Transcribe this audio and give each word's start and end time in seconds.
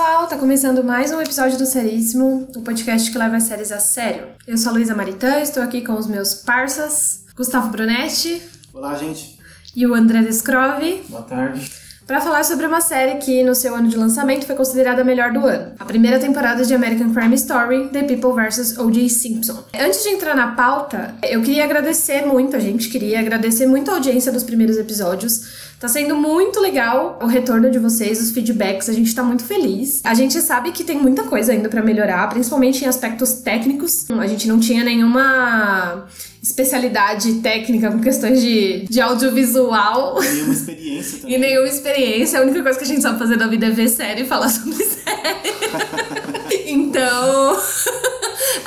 pessoal, 0.00 0.26
tá 0.26 0.38
começando 0.38 0.82
mais 0.82 1.12
um 1.12 1.20
episódio 1.20 1.58
do 1.58 1.66
Seríssimo, 1.66 2.48
o 2.56 2.60
um 2.60 2.64
podcast 2.64 3.10
que 3.10 3.18
leva 3.18 3.36
as 3.36 3.42
séries 3.42 3.70
a 3.70 3.78
sério. 3.78 4.28
Eu 4.46 4.56
sou 4.56 4.70
a 4.70 4.72
Luísa 4.72 4.94
Maritã, 4.94 5.40
estou 5.40 5.62
aqui 5.62 5.82
com 5.82 5.92
os 5.92 6.06
meus 6.06 6.32
parças, 6.32 7.26
Gustavo 7.36 7.68
Brunetti. 7.68 8.40
Olá, 8.72 8.94
gente. 8.94 9.38
E 9.76 9.86
o 9.86 9.92
André 9.92 10.22
Descrove. 10.22 11.02
Boa 11.06 11.20
tarde 11.20 11.89
para 12.10 12.20
falar 12.20 12.42
sobre 12.42 12.66
uma 12.66 12.80
série 12.80 13.18
que, 13.18 13.44
no 13.44 13.54
seu 13.54 13.72
ano 13.72 13.86
de 13.86 13.96
lançamento, 13.96 14.44
foi 14.44 14.56
considerada 14.56 15.02
a 15.02 15.04
melhor 15.04 15.32
do 15.32 15.46
ano. 15.46 15.74
A 15.78 15.84
primeira 15.84 16.18
temporada 16.18 16.64
de 16.64 16.74
American 16.74 17.14
Crime 17.14 17.36
Story, 17.36 17.86
The 17.92 18.02
People 18.02 18.32
vs. 18.32 18.76
O.J. 18.78 19.08
Simpson. 19.08 19.62
Antes 19.78 20.02
de 20.02 20.08
entrar 20.08 20.34
na 20.34 20.48
pauta, 20.48 21.14
eu 21.22 21.40
queria 21.40 21.62
agradecer 21.62 22.26
muito, 22.26 22.56
a 22.56 22.58
gente 22.58 22.88
queria 22.88 23.20
agradecer 23.20 23.64
muito 23.64 23.92
a 23.92 23.94
audiência 23.94 24.32
dos 24.32 24.42
primeiros 24.42 24.76
episódios. 24.76 25.70
Tá 25.78 25.86
sendo 25.86 26.16
muito 26.16 26.58
legal 26.58 27.16
o 27.22 27.28
retorno 27.28 27.70
de 27.70 27.78
vocês, 27.78 28.20
os 28.20 28.32
feedbacks, 28.32 28.88
a 28.88 28.92
gente 28.92 29.14
tá 29.14 29.22
muito 29.22 29.44
feliz. 29.44 30.00
A 30.02 30.12
gente 30.12 30.42
sabe 30.42 30.72
que 30.72 30.82
tem 30.82 30.98
muita 30.98 31.22
coisa 31.22 31.52
ainda 31.52 31.68
para 31.68 31.80
melhorar, 31.80 32.28
principalmente 32.28 32.84
em 32.84 32.88
aspectos 32.88 33.34
técnicos. 33.34 34.10
A 34.10 34.26
gente 34.26 34.48
não 34.48 34.58
tinha 34.58 34.82
nenhuma 34.82 36.06
especialidade 36.42 37.34
técnica 37.40 37.90
com 37.90 38.00
questões 38.00 38.40
de, 38.40 38.86
de 38.88 39.00
audiovisual. 39.00 40.22
E 40.22 40.28
nenhuma 40.28 40.54
experiência 40.54 41.18
também. 41.20 41.36
e 41.36 41.38
nenhuma 41.38 41.68
experiência. 41.68 42.40
A 42.40 42.42
única 42.42 42.62
coisa 42.62 42.78
que 42.78 42.84
a 42.84 42.88
gente 42.88 43.02
sabe 43.02 43.18
fazer 43.18 43.36
na 43.36 43.46
vida 43.46 43.66
é 43.66 43.70
ver 43.70 43.88
série 43.88 44.22
e 44.22 44.26
falar 44.26 44.48
sobre 44.48 44.74
série. 44.84 45.50
então, 46.70 47.56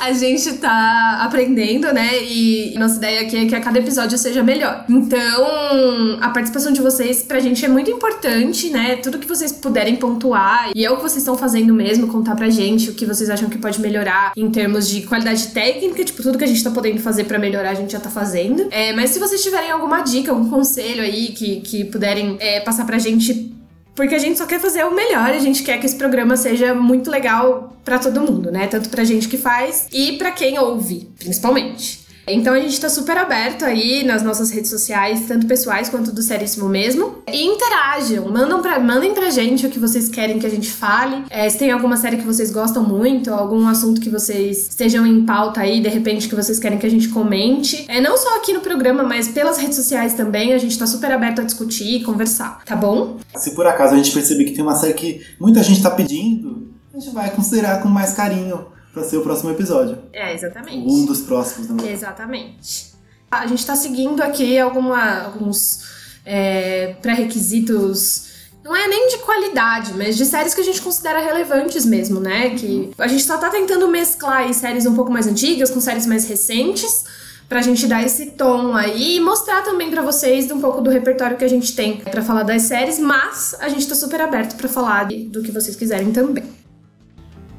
a 0.00 0.12
gente 0.12 0.54
tá 0.54 1.18
aprendendo, 1.22 1.92
né? 1.92 2.22
E 2.22 2.74
nossa 2.78 2.96
ideia 2.96 3.22
aqui 3.22 3.36
é 3.36 3.46
que 3.46 3.54
a 3.54 3.60
cada 3.60 3.78
episódio 3.78 4.16
seja 4.18 4.42
melhor. 4.42 4.84
Então, 4.88 6.18
a 6.20 6.30
participação 6.30 6.72
de 6.72 6.80
vocês 6.80 7.22
pra 7.22 7.40
gente 7.40 7.64
é 7.64 7.68
muito 7.68 7.90
importante, 7.90 8.70
né? 8.70 8.96
Tudo 8.96 9.18
que 9.18 9.26
vocês 9.26 9.52
puderem 9.52 9.96
pontuar. 9.96 10.70
E 10.74 10.84
é 10.84 10.90
o 10.90 10.96
que 10.96 11.02
vocês 11.02 11.18
estão 11.18 11.36
fazendo 11.36 11.74
mesmo, 11.74 12.08
contar 12.08 12.34
pra 12.34 12.50
gente 12.50 12.90
o 12.90 12.94
que 12.94 13.06
vocês 13.06 13.30
acham 13.30 13.48
que 13.48 13.58
pode 13.58 13.80
melhorar 13.80 14.32
em 14.36 14.50
termos 14.50 14.88
de 14.88 15.02
qualidade 15.02 15.48
técnica, 15.48 16.04
tipo, 16.04 16.22
tudo 16.22 16.38
que 16.38 16.44
a 16.44 16.46
gente 16.46 16.62
tá 16.62 16.70
podendo 16.70 17.00
fazer 17.00 17.24
para 17.24 17.38
melhorar 17.38 17.70
a 17.70 17.74
gente 17.74 17.92
já 17.92 18.00
tá 18.00 18.10
fazendo. 18.10 18.66
É, 18.70 18.92
mas 18.92 19.10
se 19.10 19.18
vocês 19.18 19.42
tiverem 19.42 19.70
alguma 19.70 20.00
dica, 20.00 20.30
algum 20.30 20.48
conselho 20.48 21.02
aí 21.02 21.28
que, 21.28 21.60
que 21.60 21.84
puderem 21.84 22.36
é, 22.40 22.60
passar 22.60 22.84
pra 22.84 22.98
gente 22.98 23.53
porque 23.94 24.14
a 24.14 24.18
gente 24.18 24.38
só 24.38 24.46
quer 24.46 24.60
fazer 24.60 24.84
o 24.84 24.94
melhor, 24.94 25.30
a 25.30 25.38
gente 25.38 25.62
quer 25.62 25.78
que 25.78 25.86
esse 25.86 25.96
programa 25.96 26.36
seja 26.36 26.74
muito 26.74 27.10
legal 27.10 27.76
para 27.84 27.98
todo 27.98 28.20
mundo, 28.20 28.50
né? 28.50 28.66
Tanto 28.66 28.88
pra 28.88 29.04
gente 29.04 29.28
que 29.28 29.38
faz 29.38 29.86
e 29.92 30.12
para 30.18 30.32
quem 30.32 30.58
ouve, 30.58 31.08
principalmente. 31.18 32.03
Então 32.26 32.54
a 32.54 32.60
gente 32.60 32.80
tá 32.80 32.88
super 32.88 33.16
aberto 33.16 33.64
aí 33.64 34.04
nas 34.04 34.22
nossas 34.22 34.50
redes 34.50 34.70
sociais, 34.70 35.26
tanto 35.28 35.46
pessoais 35.46 35.88
quanto 35.88 36.12
do 36.12 36.22
Seríssimo 36.22 36.68
mesmo. 36.68 37.18
E 37.30 37.44
interajam, 37.44 38.28
mandam 38.30 38.62
pra, 38.62 38.78
mandem 38.78 39.12
pra 39.12 39.30
gente 39.30 39.66
o 39.66 39.70
que 39.70 39.78
vocês 39.78 40.08
querem 40.08 40.38
que 40.38 40.46
a 40.46 40.50
gente 40.50 40.70
fale. 40.70 41.24
É, 41.28 41.48
se 41.48 41.58
tem 41.58 41.70
alguma 41.70 41.96
série 41.96 42.16
que 42.16 42.24
vocês 42.24 42.50
gostam 42.50 42.82
muito, 42.82 43.32
algum 43.32 43.66
assunto 43.68 44.00
que 44.00 44.08
vocês 44.08 44.68
estejam 44.68 45.06
em 45.06 45.24
pauta 45.24 45.60
aí, 45.60 45.80
de 45.80 45.88
repente, 45.88 46.28
que 46.28 46.34
vocês 46.34 46.58
querem 46.58 46.78
que 46.78 46.86
a 46.86 46.90
gente 46.90 47.08
comente. 47.08 47.84
É 47.88 48.00
não 48.00 48.16
só 48.16 48.36
aqui 48.36 48.52
no 48.52 48.60
programa, 48.60 49.02
mas 49.02 49.28
pelas 49.28 49.58
redes 49.58 49.76
sociais 49.76 50.14
também, 50.14 50.54
a 50.54 50.58
gente 50.58 50.78
tá 50.78 50.86
super 50.86 51.12
aberto 51.12 51.40
a 51.40 51.44
discutir 51.44 51.96
e 51.96 52.02
conversar, 52.02 52.62
tá 52.64 52.74
bom? 52.74 53.18
Se 53.36 53.54
por 53.54 53.66
acaso 53.66 53.94
a 53.94 53.96
gente 53.96 54.12
perceber 54.12 54.44
que 54.44 54.52
tem 54.52 54.62
uma 54.62 54.76
série 54.76 54.94
que 54.94 55.20
muita 55.38 55.62
gente 55.62 55.82
tá 55.82 55.90
pedindo, 55.90 56.68
a 56.92 56.98
gente 56.98 57.12
vai 57.12 57.30
considerar 57.30 57.82
com 57.82 57.88
mais 57.88 58.12
carinho 58.12 58.73
para 58.94 59.02
ser 59.02 59.16
o 59.16 59.22
próximo 59.22 59.50
episódio. 59.50 59.98
É, 60.12 60.32
exatamente. 60.32 60.88
Um 60.88 61.04
dos 61.04 61.20
próximos, 61.20 61.68
não 61.68 61.84
Exatamente. 61.84 62.94
A 63.28 63.46
gente 63.48 63.58
está 63.58 63.74
seguindo 63.74 64.22
aqui 64.22 64.56
alguma, 64.56 65.24
alguns 65.24 65.80
é, 66.24 66.94
pré-requisitos 67.02 68.32
não 68.64 68.74
é 68.74 68.88
nem 68.88 69.08
de 69.08 69.18
qualidade, 69.18 69.92
mas 69.94 70.16
de 70.16 70.24
séries 70.24 70.54
que 70.54 70.60
a 70.60 70.64
gente 70.64 70.80
considera 70.80 71.18
relevantes 71.18 71.84
mesmo, 71.84 72.18
né? 72.18 72.50
Que 72.50 72.92
a 72.96 73.06
gente 73.06 73.22
só 73.22 73.36
tá 73.36 73.50
tentando 73.50 73.86
mesclar 73.88 74.50
séries 74.54 74.86
um 74.86 74.94
pouco 74.94 75.12
mais 75.12 75.26
antigas 75.26 75.68
com 75.68 75.80
séries 75.80 76.06
mais 76.06 76.26
recentes 76.26 77.04
pra 77.46 77.60
gente 77.60 77.86
dar 77.86 78.02
esse 78.02 78.30
tom 78.30 78.74
aí 78.74 79.16
e 79.16 79.20
mostrar 79.20 79.62
também 79.62 79.90
para 79.90 80.00
vocês 80.00 80.50
um 80.50 80.60
pouco 80.60 80.80
do 80.80 80.88
repertório 80.88 81.36
que 81.36 81.44
a 81.44 81.48
gente 81.48 81.76
tem 81.76 81.98
para 81.98 82.22
falar 82.22 82.42
das 82.42 82.62
séries, 82.62 82.98
mas 82.98 83.54
a 83.60 83.68
gente 83.68 83.86
tá 83.86 83.94
super 83.94 84.22
aberto 84.22 84.56
para 84.56 84.68
falar 84.68 85.08
do 85.08 85.42
que 85.42 85.52
vocês 85.52 85.76
quiserem 85.76 86.10
também. 86.10 86.63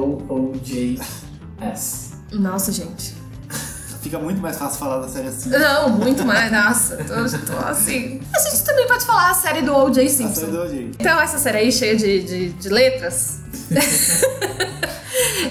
ACSTPOOJS. 0.00 2.12
Nossa, 2.32 2.72
gente. 2.72 3.14
Fica 4.00 4.18
muito 4.18 4.40
mais 4.40 4.56
fácil 4.56 4.78
falar 4.78 5.00
da 5.00 5.08
série 5.08 5.28
assim. 5.28 5.50
Não, 5.50 5.90
muito 5.90 6.24
mais. 6.24 6.50
Nossa, 6.50 6.96
tô, 6.96 7.14
tô 7.46 7.58
assim. 7.66 8.22
A 8.34 8.38
gente 8.40 8.64
também 8.64 8.86
pode 8.86 9.04
falar 9.04 9.28
a 9.30 9.34
série 9.34 9.60
do 9.60 9.76
O.J. 9.76 10.08
Simpson. 10.08 10.32
A 10.32 10.34
série 10.34 10.52
do 10.52 10.62
O.J. 10.62 10.90
Então, 10.98 11.20
essa 11.20 11.38
série 11.38 11.58
aí 11.58 11.70
cheia 11.70 11.94
de, 11.94 12.22
de, 12.22 12.48
de 12.54 12.68
letras. 12.70 13.39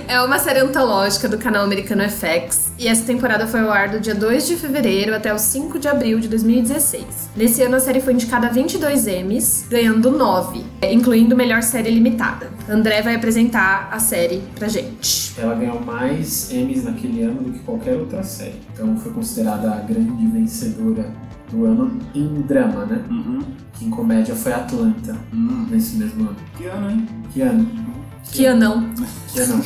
É 0.07 0.21
uma 0.21 0.39
série 0.39 0.59
antológica 0.59 1.29
do 1.29 1.37
canal 1.37 1.63
americano 1.63 2.03
FX 2.03 2.73
e 2.77 2.87
essa 2.87 3.05
temporada 3.05 3.47
foi 3.47 3.61
ao 3.61 3.71
ar 3.71 3.87
do 3.89 3.99
dia 3.99 4.13
2 4.13 4.45
de 4.45 4.57
fevereiro 4.57 5.15
até 5.15 5.33
o 5.33 5.39
5 5.39 5.79
de 5.79 5.87
abril 5.87 6.19
de 6.19 6.27
2016. 6.27 7.29
Nesse 7.35 7.61
ano 7.63 7.77
a 7.77 7.79
série 7.79 8.01
foi 8.01 8.13
indicada 8.13 8.47
a 8.47 8.49
22 8.49 9.07
Emmys, 9.07 9.65
ganhando 9.69 10.11
9, 10.11 10.65
incluindo 10.91 11.33
melhor 11.35 11.63
série 11.63 11.91
limitada. 11.91 12.49
André 12.67 13.01
vai 13.01 13.15
apresentar 13.15 13.87
a 13.89 13.99
série 13.99 14.43
pra 14.55 14.67
gente. 14.67 15.33
Ela 15.39 15.55
ganhou 15.55 15.79
mais 15.79 16.51
Emmys 16.51 16.83
naquele 16.83 17.23
ano 17.23 17.41
do 17.43 17.53
que 17.53 17.59
qualquer 17.59 17.95
outra 17.95 18.21
série, 18.21 18.59
então 18.73 18.97
foi 18.97 19.13
considerada 19.13 19.71
a 19.71 19.77
grande 19.77 20.27
vencedora 20.27 21.09
do 21.49 21.65
ano 21.65 21.97
em 22.13 22.41
drama, 22.41 22.85
né? 22.85 23.01
Uhum. 23.09 23.39
Que 23.73 23.85
em 23.85 23.89
comédia 23.89 24.35
foi 24.35 24.51
Atlanta, 24.51 25.15
uhum. 25.31 25.67
nesse 25.69 25.95
mesmo 25.95 26.23
ano. 26.23 26.35
Que 26.57 26.65
ano, 26.65 26.91
hein? 26.91 27.07
Que 27.33 27.41
ano? 27.41 27.88
Que 28.23 28.47
anão. 28.47 28.89
Que 29.31 29.41
anão. 29.41 29.61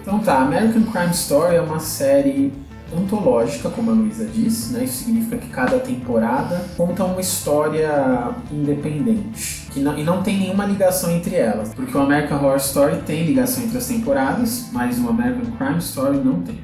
então 0.00 0.18
tá, 0.20 0.40
American 0.42 0.82
Crime 0.82 1.10
Story 1.12 1.56
é 1.56 1.60
uma 1.60 1.80
série 1.80 2.52
antológica, 2.96 3.70
como 3.70 3.90
a 3.90 3.94
Luísa 3.94 4.26
disse, 4.26 4.72
né? 4.72 4.84
Isso 4.84 5.04
significa 5.04 5.36
que 5.36 5.48
cada 5.48 5.78
temporada 5.78 6.64
conta 6.76 7.04
uma 7.04 7.20
história 7.20 8.30
independente. 8.50 9.68
Que 9.70 9.80
não, 9.80 9.96
e 9.98 10.02
não 10.02 10.22
tem 10.22 10.38
nenhuma 10.38 10.64
ligação 10.66 11.10
entre 11.10 11.36
elas. 11.36 11.72
Porque 11.72 11.96
o 11.96 12.00
American 12.00 12.38
Horror 12.38 12.56
Story 12.56 12.96
tem 13.06 13.24
ligação 13.24 13.64
entre 13.64 13.78
as 13.78 13.86
temporadas, 13.86 14.66
mas 14.72 14.98
o 14.98 15.08
American 15.08 15.52
Crime 15.56 15.78
Story 15.78 16.18
não 16.18 16.40
tem. 16.42 16.58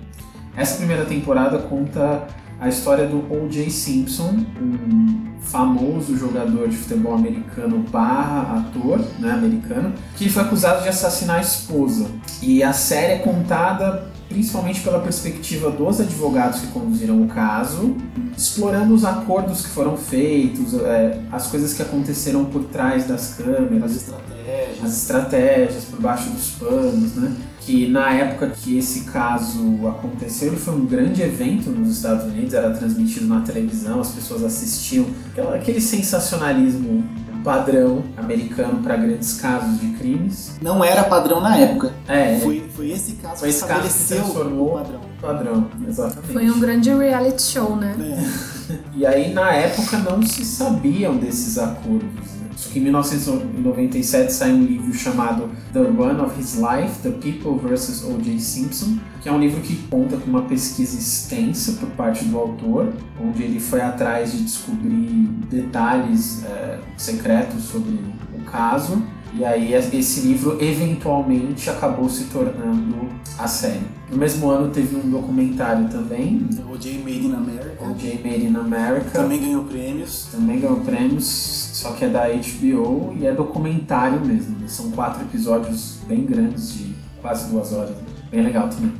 Essa 0.57 0.77
primeira 0.79 1.05
temporada 1.05 1.59
conta 1.59 2.27
a 2.61 2.69
história 2.69 3.06
do 3.06 3.19
O.J. 3.19 3.71
Simpson, 3.71 4.44
um 4.61 5.27
famoso 5.41 6.17
jogador 6.17 6.69
de 6.69 6.77
futebol 6.77 7.15
americano 7.15 7.84
barra 7.91 8.59
ator 8.59 8.99
né, 9.19 9.31
americano, 9.33 9.93
que 10.17 10.28
foi 10.28 10.43
acusado 10.43 10.83
de 10.83 10.89
assassinar 10.89 11.39
a 11.39 11.41
esposa. 11.41 12.11
E 12.43 12.62
a 12.62 12.72
série 12.72 13.15
é 13.15 13.19
contada 13.19 14.11
principalmente 14.28 14.81
pela 14.81 15.00
perspectiva 15.00 15.71
dos 15.71 16.00
advogados 16.00 16.61
que 16.61 16.66
conduziram 16.69 17.22
o 17.22 17.28
caso, 17.28 17.97
explorando 18.37 18.93
os 18.93 19.05
acordos 19.05 19.62
que 19.62 19.69
foram 19.69 19.97
feitos, 19.97 20.75
é, 20.75 21.21
as 21.31 21.47
coisas 21.47 21.75
que 21.75 21.83
aconteceram 21.83 22.45
por 22.45 22.65
trás 22.65 23.06
das 23.06 23.34
câmeras, 23.34 23.93
as 23.93 23.97
estratégias, 23.97 24.84
as 24.84 25.03
estratégias 25.03 25.84
por 25.84 26.00
baixo 26.00 26.28
dos 26.31 26.50
panos, 26.50 27.15
né? 27.15 27.37
Que 27.66 27.88
na 27.88 28.12
época 28.12 28.47
que 28.50 28.78
esse 28.78 29.00
caso 29.00 29.88
aconteceu, 29.88 30.49
ele 30.49 30.56
foi 30.56 30.72
um 30.72 30.87
grande 30.87 31.21
evento 31.21 31.69
nos 31.69 31.97
Estados 31.97 32.25
Unidos, 32.27 32.54
era 32.54 32.71
transmitido 32.71 33.27
na 33.27 33.41
televisão, 33.41 34.01
as 34.01 34.13
pessoas 34.13 34.45
assistiam, 34.45 35.04
aquele 35.53 35.80
sensacionalismo 35.80 37.04
padrão 37.42 38.04
americano 38.16 38.80
para 38.84 38.97
grandes 38.97 39.41
casos 39.41 39.80
de 39.80 39.89
crimes. 39.98 40.57
Não 40.63 40.84
era 40.84 41.03
padrão 41.03 41.41
na 41.41 41.57
época. 41.59 41.92
É. 42.07 42.39
Foi, 42.39 42.65
foi 42.74 42.91
esse 42.91 43.15
caso 43.15 43.41
foi 43.41 43.48
esse 43.48 43.63
que 43.63 43.69
caso 43.69 43.89
que 43.89 44.04
transformou 44.15 44.69
o 44.69 44.78
padrão. 44.78 45.01
Padrão, 45.21 45.71
exatamente. 45.89 46.33
Foi 46.33 46.48
um 46.48 46.60
grande 46.60 46.95
reality 46.95 47.42
show, 47.42 47.74
né? 47.74 47.97
É. 48.01 48.57
E 48.97 49.07
aí 49.07 49.33
na 49.33 49.53
época 49.53 49.98
não 49.98 50.21
se 50.22 50.45
sabiam 50.45 51.16
desses 51.16 51.57
acordos. 51.57 52.35
Só 52.57 52.71
que 52.71 52.79
em 52.79 52.83
1997 52.85 54.33
sai 54.33 54.51
um 54.51 54.65
livro 54.65 54.93
chamado 54.95 55.51
The 55.75 55.81
Run 55.81 56.25
of 56.25 56.41
His 56.41 56.55
Life, 56.55 57.03
The 57.03 57.11
People 57.11 57.59
vs. 57.59 58.03
O.J. 58.05 58.41
Simpson, 58.41 58.99
que 59.21 59.29
é 59.29 59.33
um 59.33 59.39
livro 59.39 59.61
que 59.61 59.77
conta 59.89 60.17
com 60.17 60.31
uma 60.31 60.43
pesquisa 60.43 60.97
extensa 60.99 61.73
por 61.73 61.91
parte 61.91 62.25
do 62.25 62.39
autor, 62.39 62.95
onde 63.23 63.43
ele 63.43 63.61
foi 63.61 63.83
atrás 63.83 64.33
de 64.33 64.43
descobrir 64.43 65.29
detalhes 65.51 66.43
é, 66.47 66.79
secretos 66.97 67.63
sobre 67.65 67.91
o 68.35 68.43
caso. 68.51 69.03
E 69.35 69.45
aí 69.45 69.75
esse 69.75 70.21
livro 70.21 70.57
eventualmente 70.59 71.69
acabou 71.69 72.09
se 72.09 72.25
tornando 72.25 73.11
a 73.39 73.47
série. 73.47 73.85
No 74.11 74.17
mesmo 74.17 74.49
ano 74.49 74.71
teve 74.71 74.97
um 74.97 75.11
documentário 75.11 75.89
também. 75.91 76.49
O 76.73 76.79
J 76.79 76.99
Made 77.01 77.27
in 77.27 77.35
America. 77.35 77.85
O 77.85 77.95
J 77.95 78.21
Made 78.25 78.47
in 78.47 78.57
America. 78.57 79.11
Também 79.13 79.41
ganhou 79.41 79.65
prêmios. 79.65 80.29
Também 80.33 80.61
ganhou 80.61 80.81
prêmios 80.81 81.66
Só 81.77 81.93
que 81.93 82.07
é 82.07 82.09
da 82.09 82.23
HBO 82.28 83.15
e 83.21 83.27
é 83.27 83.34
documentário 83.34 84.25
mesmo. 84.25 84.59
né? 84.59 84.67
São 84.67 84.91
quatro 84.93 85.23
episódios 85.23 85.99
bem 86.09 86.25
grandes 86.25 86.73
de 86.73 86.95
quase 87.21 87.51
duas 87.51 87.71
horas. 87.71 87.95
Bem 88.31 88.43
legal 88.43 88.67
também. 88.71 88.95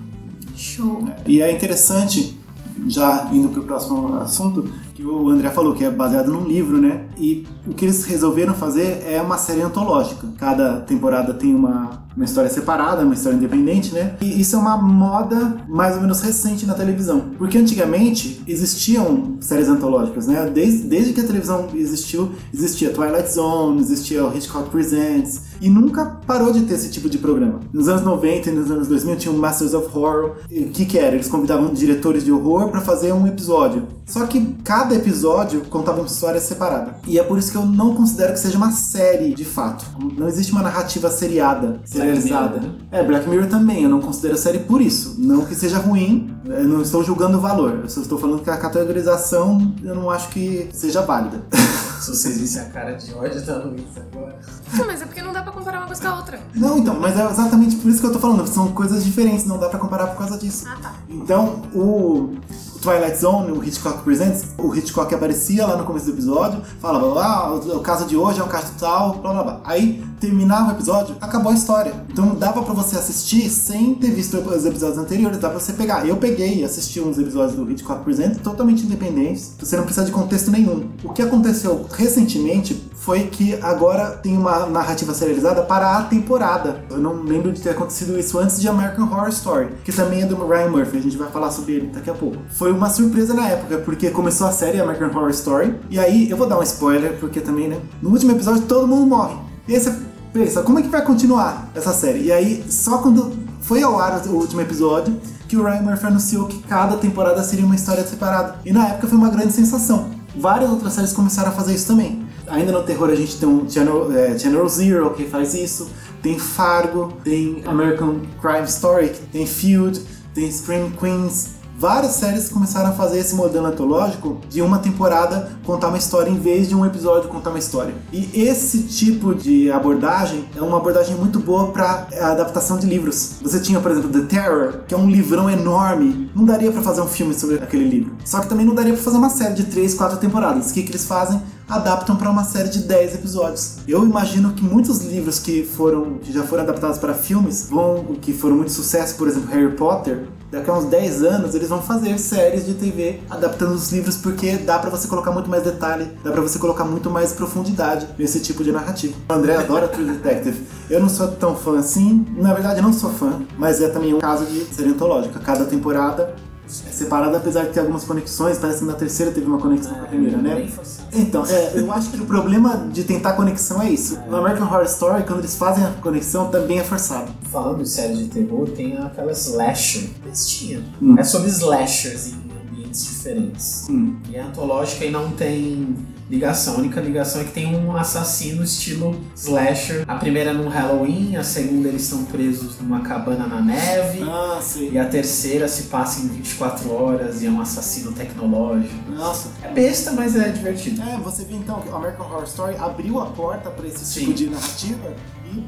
Show. 0.55 1.09
E 1.25 1.41
é 1.41 1.51
interessante, 1.51 2.39
já 2.87 3.31
indo 3.33 3.49
para 3.49 3.61
o 3.61 3.65
próximo 3.65 4.15
assunto, 4.17 4.71
que 4.95 5.03
o 5.03 5.31
André 5.31 5.49
falou 5.49 5.75
que 5.75 5.87
é 5.87 5.91
baseado 5.91 6.31
num 6.31 6.47
livro, 6.47 6.79
né? 6.79 7.07
E 7.17 7.47
o 7.67 7.73
que 7.73 7.87
eles 7.87 8.05
resolveram 8.05 8.53
fazer 8.53 9.03
é 9.07 9.23
uma 9.23 9.39
série 9.39 9.63
antológica. 9.63 10.29
Cada 10.37 10.81
temporada 10.81 11.33
tem 11.33 11.55
uma, 11.55 12.06
uma 12.17 12.25
história 12.25 12.51
separada, 12.51 13.03
uma 13.03 13.15
história 13.15 13.37
independente, 13.37 13.93
né? 13.93 14.17
E 14.21 14.41
isso 14.41 14.57
é 14.57 14.59
uma 14.59 14.77
moda 14.77 15.59
mais 15.69 15.95
ou 15.97 16.01
menos 16.01 16.21
recente 16.21 16.65
na 16.65 16.75
televisão. 16.75 17.31
Porque 17.37 17.59
antigamente 17.59 18.43
existiam 18.47 19.37
séries 19.41 19.69
antológicas, 19.69 20.27
né? 20.27 20.51
Desde, 20.53 20.85
desde 20.85 21.13
que 21.13 21.21
a 21.21 21.27
televisão 21.27 21.69
existiu, 21.75 22.33
existia 22.53 22.91
Twilight 22.91 23.31
Zone, 23.33 23.81
existia 23.81 24.25
o 24.25 24.35
Hitchcock 24.35 24.71
Presents, 24.71 25.43
e 25.61 25.69
nunca 25.69 26.05
parou 26.27 26.53
de 26.53 26.63
ter 26.63 26.75
esse 26.75 26.91
tipo 26.91 27.09
de 27.09 27.19
programa. 27.19 27.61
Nos 27.73 27.89
anos 27.89 28.03
90 28.03 28.51
e 28.51 28.53
nos 28.53 28.71
anos 28.71 28.89
2000 28.89 29.17
tinha 29.17 29.35
o 29.35 29.39
Masters 29.39 29.75
of 29.75 29.87
Horror. 29.97 30.37
O 30.51 30.71
que 30.71 30.87
que 30.87 30.99
era? 30.99 31.15
Eles 31.15 31.29
convidavam 31.29 31.73
diretores 31.73 32.25
de 32.25 32.33
horror 32.33 32.69
para 32.69 32.81
fazer 32.81 33.13
um 33.13 33.27
episódio. 33.27 33.87
Só 34.07 34.25
que 34.27 34.55
cada 34.63 34.95
episódio 34.95 35.63
contava 35.63 35.99
uma 35.99 36.07
história 36.07 36.41
separada. 36.41 36.97
E 37.07 37.19
é 37.19 37.23
por 37.23 37.39
isso 37.39 37.51
que 37.51 37.57
eu 37.57 37.67
não 37.67 37.95
considero 37.95 38.33
que 38.33 38.39
seja 38.39 38.57
uma 38.57 38.71
série 38.71 39.35
de 39.35 39.45
fato. 39.45 39.85
Não 40.17 40.29
existe 40.29 40.53
uma 40.53 40.63
narrativa 40.63 41.11
seriada, 41.11 41.81
serializada. 42.07 42.61
Mirror, 42.61 42.73
né? 42.73 42.79
É, 42.91 43.03
Black 43.03 43.29
Mirror 43.29 43.49
também, 43.49 43.83
eu 43.83 43.89
não 43.89 44.01
considero 44.01 44.37
série 44.37 44.61
por 44.61 44.81
isso. 44.81 45.17
Não 45.19 45.45
que 45.45 45.55
seja 45.55 45.79
ruim, 45.79 46.35
eu 46.45 46.65
não 46.65 46.83
estou 46.83 47.03
julgando 47.03 47.39
o 47.39 47.41
valor. 47.41 47.81
Eu 47.83 47.89
só 47.89 48.01
estou 48.01 48.19
falando 48.19 48.43
que 48.43 48.51
a 48.51 48.57
categorização 48.57 49.75
eu 49.83 49.95
não 49.95 50.11
acho 50.11 50.29
que 50.29 50.69
seja 50.73 51.03
válida. 51.03 51.43
Se 52.01 52.11
vocês 52.15 52.39
vissem 52.39 52.63
a 52.63 52.67
cara 52.67 52.93
de 52.93 53.13
ódio 53.15 53.45
da 53.45 53.57
Luísa 53.57 54.07
agora. 54.13 54.39
Não, 54.75 54.87
mas 54.87 55.03
é 55.03 55.07
porque 55.07 55.23
não 55.23 55.33
dá 55.33 55.43
pra 55.43 55.51
comparar 55.51 55.79
uma 55.79 55.87
coisa 55.87 56.03
com 56.03 56.09
a 56.09 56.17
outra. 56.17 56.41
Não, 56.55 56.79
então, 56.79 57.01
mas 57.01 57.19
é 57.19 57.25
exatamente 57.25 57.77
por 57.77 57.91
isso 57.91 58.01
que 58.01 58.07
eu 58.07 58.13
tô 58.13 58.19
falando. 58.19 58.47
São 58.47 58.69
coisas 58.73 59.03
diferentes, 59.05 59.47
não 59.47 59.59
dá 59.59 59.69
pra 59.69 59.79
comparar 59.79 60.09
por 60.09 60.19
causa 60.19 60.37
disso. 60.37 60.67
Ah, 60.69 60.77
tá. 60.81 60.95
Então, 61.09 61.63
o 61.75 62.37
Twilight 62.87 63.19
Zone, 63.19 63.51
o 63.51 63.65
Hitchcock 63.65 64.05
Presents, 64.05 64.45
o 64.57 64.73
Hitchcock 64.73 65.13
aparecia 65.13 65.67
lá 65.67 65.77
no 65.77 65.85
começo 65.85 66.07
do 66.07 66.13
episódio, 66.13 66.63
falava, 66.81 67.21
ah, 67.21 67.53
o 67.53 67.81
caso 67.81 68.07
de 68.07 68.17
hoje 68.17 68.39
é 68.39 68.45
um 68.45 68.47
caso 68.47 68.75
tal, 68.79 69.15
blá 69.15 69.33
blá 69.33 69.43
blá. 69.43 69.61
Aí 69.65 70.05
terminava 70.21 70.69
o 70.69 70.77
episódio, 70.77 71.17
acabou 71.21 71.51
a 71.51 71.55
história. 71.57 71.93
Então 72.09 72.37
dava 72.37 72.63
pra 72.63 72.73
você 72.73 72.97
assistir 72.97 73.51
sem 73.51 73.97
ter 73.97 74.13
visto 74.13 74.37
os 74.37 74.65
episódios 74.65 74.99
anteriores, 74.99 75.39
dá 75.39 75.51
pra 75.51 75.59
você 75.59 75.73
pegar. 75.73 76.07
Eu 76.07 76.17
peguei 76.17 76.61
e 76.61 76.65
assisti 76.65 77.01
uns 77.01 77.19
episódios 77.19 77.57
do 77.57 77.69
Hitchcock 77.69 78.05
Presents 78.05 78.39
totalmente 78.41 78.85
independentes, 78.85 79.57
você 79.59 79.77
não 79.77 79.83
precisa 79.83 80.07
de 80.07 80.13
contexto 80.13 80.53
nenhum. 80.53 80.89
O 81.03 81.13
que 81.13 81.23
aconteceu 81.23 81.87
recentemente 81.93 82.81
foi 83.07 83.29
que 83.29 83.57
agora 83.63 84.19
tem 84.21 84.37
uma 84.37 84.67
narrativa 84.67 85.15
serializada 85.15 85.63
para 85.63 85.97
a 85.97 86.03
temporada. 86.03 86.85
Eu 86.91 86.99
não 86.99 87.23
lembro 87.23 87.53
de 87.53 87.61
ter 87.61 87.71
acontecido 87.71 88.19
isso 88.19 88.37
antes 88.37 88.61
de 88.61 88.69
American 88.69 89.05
Horror 89.05 89.29
Story, 89.29 89.69
que 89.85 89.93
também 89.93 90.23
é 90.23 90.27
do 90.27 90.35
Ryan 90.45 90.71
Murphy, 90.71 90.99
a 90.99 91.01
gente 91.01 91.17
vai 91.17 91.31
falar 91.31 91.53
sobre 91.53 91.75
ele 91.75 91.87
daqui 91.87 92.11
a 92.11 92.15
pouco. 92.15 92.39
Foi 92.51 92.73
uma 92.73 92.91
surpresa 92.91 93.33
na 93.33 93.47
época, 93.47 93.79
porque 93.79 94.11
começou 94.11 94.49
a 94.49 94.51
série 94.51 94.81
American 94.81 95.11
Horror 95.11 95.31
Story, 95.31 95.77
e 95.89 96.01
aí 96.01 96.29
eu 96.29 96.37
vou 96.37 96.49
dar 96.49 96.59
um 96.59 96.65
spoiler, 96.65 97.17
porque 97.21 97.41
também, 97.41 97.69
né? 97.69 97.79
No 98.03 98.11
último 98.11 98.33
episódio 98.33 98.63
todo 98.63 98.89
mundo 98.89 99.07
morre. 99.07 99.37
E 99.69 99.77
aí 99.77 99.81
você 99.81 99.95
pensa, 100.33 100.63
como 100.63 100.81
é 100.81 100.83
que 100.83 100.89
vai 100.89 101.05
continuar 101.05 101.71
essa 101.77 101.93
série? 101.93 102.25
E 102.25 102.33
aí, 102.33 102.65
só 102.69 102.99
quando 102.99 103.33
foi 103.61 103.85
ao 103.85 104.01
ar 104.01 104.21
o 104.27 104.33
último 104.33 104.63
episódio, 104.63 105.17
que 105.47 105.57
o 105.57 105.63
Ryan 105.63 105.83
Murphy 105.83 106.07
anunciou 106.07 106.47
que 106.47 106.59
cada 106.65 106.97
temporada 106.97 107.41
seria 107.45 107.65
uma 107.65 107.77
história 107.77 108.05
separada. 108.05 108.57
E 108.65 108.73
na 108.73 108.89
época 108.89 109.07
foi 109.07 109.17
uma 109.17 109.31
grande 109.31 109.53
sensação. 109.53 110.11
Várias 110.35 110.69
outras 110.69 110.93
séries 110.93 111.13
começaram 111.13 111.51
a 111.51 111.53
fazer 111.53 111.73
isso 111.73 111.87
também. 111.87 112.26
Ainda 112.49 112.73
no 112.73 112.83
terror 112.83 113.11
a 113.11 113.15
gente 113.15 113.37
tem 113.37 113.49
um 113.49 113.69
Channel, 113.69 114.13
é, 114.13 114.69
Zero 114.69 115.11
que 115.15 115.25
faz 115.25 115.55
isso, 115.55 115.89
tem 116.23 116.39
Fargo, 116.39 117.13
tem 117.25 117.63
American 117.67 118.21
Crime 118.41 118.65
Story, 118.65 119.13
tem 119.33 119.47
Feud, 119.47 120.01
tem 120.35 120.51
Scream 120.51 120.91
Queens. 120.91 121.57
Várias 121.79 122.13
séries 122.13 122.49
começaram 122.49 122.89
a 122.89 122.93
fazer 122.93 123.19
esse 123.19 123.35
modelo 123.35 123.67
antológico 123.67 124.41
de 124.49 124.63
uma 124.63 124.79
temporada 124.79 125.53
contar 125.63 125.89
uma 125.89 125.99
história 125.99 126.31
em 126.31 126.39
vez 126.39 126.71
de 126.71 126.75
um 126.75 126.87
episódio 126.87 127.29
contar 127.29 127.51
uma 127.51 127.59
história. 127.59 127.93
E 128.11 128.31
esse 128.35 128.85
tipo 128.85 129.35
de 129.35 129.71
abordagem 129.71 130.47
é 130.57 130.63
uma 130.63 130.79
abordagem 130.79 131.15
muito 131.17 131.39
boa 131.39 131.69
para 131.73 132.07
adaptação 132.19 132.79
de 132.79 132.87
livros. 132.87 133.35
Você 133.43 133.61
tinha, 133.61 133.79
por 133.79 133.91
exemplo, 133.91 134.09
The 134.09 134.21
Terror, 134.21 134.85
que 134.89 134.95
é 134.95 134.97
um 134.97 135.11
livrão 135.11 135.51
enorme. 135.51 136.31
Não 136.35 136.47
daria 136.47 136.73
para 136.73 136.81
fazer 136.81 137.03
um 137.03 137.09
filme 137.09 137.35
sobre 137.35 137.57
aquele 137.57 137.87
livro. 137.87 138.17
Só 138.25 138.41
que 138.41 138.49
também 138.49 138.65
não 138.65 138.75
daria 138.75 138.95
para 138.95 139.03
fazer 139.03 139.19
uma 139.19 139.29
série 139.29 139.53
de 139.53 139.65
3, 139.65 139.93
4 139.93 140.17
temporadas. 140.17 140.71
O 140.71 140.75
que, 140.75 140.83
que 140.83 140.91
eles 140.91 141.05
fazem? 141.05 141.43
Adaptam 141.69 142.17
para 142.17 142.31
uma 142.31 142.45
série 142.45 142.69
de 142.69 142.81
10 142.81 143.17
episódios. 143.17 143.77
Eu 143.87 144.05
imagino 144.05 144.53
que 144.53 144.63
muitos 144.63 145.03
livros 145.03 145.39
que 145.39 145.65
foram 145.65 146.19
que 146.19 146.33
já 146.33 146.45
foram 146.45 146.63
adaptados 146.63 146.99
para 146.99 147.15
filmes, 147.15 147.69
vão 147.69 148.17
que 148.21 148.33
foram 148.33 148.57
muito 148.57 148.73
sucesso, 148.73 149.17
por 149.17 149.29
exemplo, 149.29 149.51
Harry 149.51 149.73
Potter, 149.75 150.27
daqui 150.51 150.71
a 150.71 150.75
uns 150.75 150.85
10 150.87 151.23
anos 151.23 151.55
eles 151.55 151.69
vão 151.69 151.83
fazer 151.83 152.19
séries 152.19 152.65
de 152.65 152.75
TV 152.75 153.21
adaptando 153.29 153.73
os 153.75 153.91
livros 153.93 154.17
porque 154.17 154.57
dá 154.57 154.79
para 154.79 154.91
você 154.91 155.09
colocar 155.09 155.33
muito 155.33 155.51
mais 155.51 155.63
detalhe, 155.63 156.09
dá 156.23 156.31
para 156.31 156.41
você 156.41 156.59
colocar 156.59 156.85
muito 156.85 157.11
mais 157.11 157.33
profundidade 157.33 158.07
nesse 158.19 158.41
tipo 158.41 158.63
de 158.63 158.71
narrativa. 158.71 159.15
O 159.29 159.33
André 159.33 159.57
adora 159.57 159.89
True 159.89 160.05
Detective. 160.05 160.67
Eu 160.89 161.01
não 161.01 161.09
sou 161.09 161.29
tão 161.29 161.57
fã 161.57 161.79
assim, 161.79 162.25
na 162.37 162.55
verdade 162.55 162.79
eu 162.79 162.83
não 162.83 162.93
sou 162.93 163.11
fã, 163.11 163.41
mas 163.59 163.81
é 163.81 163.89
também 163.89 164.15
um 164.15 164.19
caso 164.19 164.47
de 164.47 164.65
série 164.75 164.91
antológica. 164.91 165.41
Cada 165.41 165.65
temporada 165.65 166.35
separada, 166.67 167.37
apesar 167.37 167.65
de 167.65 167.73
ter 167.73 167.81
algumas 167.81 168.05
conexões, 168.05 168.59
parece 168.59 168.81
que 168.81 168.85
na 168.85 168.95
terceira 168.95 169.33
teve 169.33 169.47
uma 169.47 169.59
conexão 169.59 169.95
com 169.95 170.03
a 170.03 170.07
primeira, 170.07 170.37
né? 170.39 170.55
Bem 170.55 170.69
forçado. 170.69 171.09
Então, 171.13 171.47
é, 171.47 171.73
eu 171.75 171.91
acho 171.93 172.11
que 172.11 172.21
o 172.21 172.27
problema 172.27 172.89
de 172.93 173.05
tentar 173.05 173.35
conexão 173.35 173.81
é 173.81 173.91
isso. 173.91 174.19
No 174.29 174.37
American 174.37 174.67
Horror 174.67 174.85
Story, 174.85 175.25
quando 175.25 175.41
eles 175.41 175.57
fazem 175.57 175.85
a 175.85 175.91
conexão, 175.91 176.51
também 176.51 176.79
é 176.79 176.85
forçado. 176.85 177.33
Falando 177.51 177.83
de 177.83 177.89
série 177.89 178.17
de 178.17 178.29
terror, 178.29 178.69
tem 178.69 178.97
aquela 178.99 179.33
slasher 179.33 180.09
bestinha. 180.25 180.83
Hum. 181.01 181.17
É 181.19 181.25
sobre 181.25 181.49
slashers 181.49 182.29
em 182.29 182.51
ambientes 182.71 183.05
diferentes. 183.05 183.87
Hum. 183.89 184.17
E 184.29 184.37
é 184.37 184.43
antológica 184.43 185.05
e 185.05 185.11
não 185.11 185.31
tem 185.31 185.97
ligação. 186.29 186.75
A 186.75 186.79
única 186.79 187.01
ligação 187.01 187.41
é 187.41 187.45
que 187.45 187.53
tem 187.53 187.75
um 187.75 187.97
assassino 187.97 188.63
estilo 188.63 189.19
slasher. 189.35 190.05
A 190.07 190.17
primeira 190.17 190.51
é 190.51 190.53
no 190.53 190.69
Halloween, 190.69 191.37
a 191.37 191.45
segunda 191.45 191.89
eles 191.89 192.03
estão 192.03 192.25
presos 192.25 192.79
numa 192.81 193.01
cabana 193.01 193.47
na 193.47 193.61
neve. 193.61 194.23
Ah, 194.23 194.59
sim. 194.61 194.91
E 194.93 194.99
a 194.99 195.07
terceira 195.07 195.69
se 195.69 195.85
passa 195.85 196.21
em 196.21 196.29
24 196.29 196.93
horas 196.93 197.43
e 197.43 197.47
é 197.47 197.51
um 197.51 197.61
assassino 197.61 198.13
tecnológico. 198.13 198.95
Nossa. 199.11 199.51
É 199.63 199.69
besta, 199.69 200.13
mas 200.13 200.37
é 200.37 200.49
divertido. 200.49 201.03
É, 201.03 201.17
você 201.19 201.45
vê 201.45 201.55
então 201.55 201.81
que 201.81 201.89
o 201.89 201.95
American 201.95 202.27
Horror 202.27 202.45
Story 202.45 202.77
abriu 202.77 203.21
a 203.21 203.27
porta 203.27 203.71
para 203.71 203.87
esse 203.87 204.05
Sim. 204.05 204.21
tipo 204.21 204.35
de 204.35 204.51
narrativa 204.51 205.15
e 205.53 205.65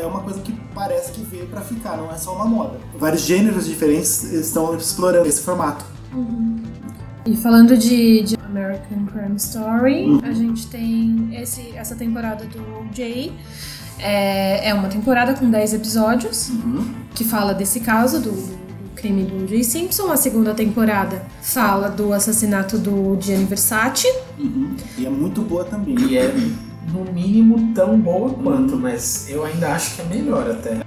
é 0.00 0.06
uma 0.06 0.20
coisa 0.20 0.40
que 0.40 0.52
parece 0.74 1.12
que 1.12 1.20
veio 1.22 1.46
para 1.46 1.60
ficar, 1.60 1.96
não 1.96 2.10
é 2.10 2.16
só 2.16 2.34
uma 2.34 2.46
moda. 2.46 2.78
Vários 2.98 3.22
gêneros 3.22 3.66
diferentes 3.66 4.22
estão 4.22 4.74
explorando 4.76 5.28
esse 5.28 5.42
formato. 5.42 5.84
E 7.26 7.36
falando 7.36 7.76
de, 7.76 8.22
de 8.22 8.35
American 8.56 9.04
Crime 9.06 9.36
Story, 9.36 10.20
a 10.22 10.32
gente 10.32 10.66
tem 10.68 11.28
esse, 11.32 11.72
essa 11.76 11.94
temporada 11.94 12.44
do 12.46 12.86
Jay. 12.94 13.32
É, 13.98 14.68
é 14.70 14.74
uma 14.74 14.88
temporada 14.88 15.34
com 15.34 15.50
10 15.50 15.74
episódios 15.74 16.48
Uhum. 16.50 16.86
que 17.14 17.24
fala 17.24 17.52
desse 17.54 17.80
caso 17.80 18.20
do, 18.20 18.30
do 18.30 18.90
crime 18.94 19.24
do 19.24 19.46
Jay 19.46 19.62
Simpson. 19.62 20.10
A 20.10 20.16
segunda 20.16 20.54
temporada 20.54 21.22
fala 21.42 21.88
do 21.88 22.12
assassinato 22.12 22.78
do 22.78 23.16
Gianni 23.20 23.44
Versace. 23.44 24.06
Uhum. 24.38 24.74
E 24.98 25.06
é 25.06 25.10
muito 25.10 25.42
boa 25.42 25.64
também. 25.64 25.98
E 25.98 26.16
é, 26.18 26.34
no 26.92 27.04
mínimo, 27.12 27.72
tão 27.74 27.98
boa 27.98 28.30
quanto, 28.30 28.76
mas 28.76 29.28
eu 29.28 29.44
ainda 29.44 29.72
acho 29.72 29.96
que 29.96 30.02
é 30.02 30.04
melhor 30.06 30.50
até. 30.50 30.80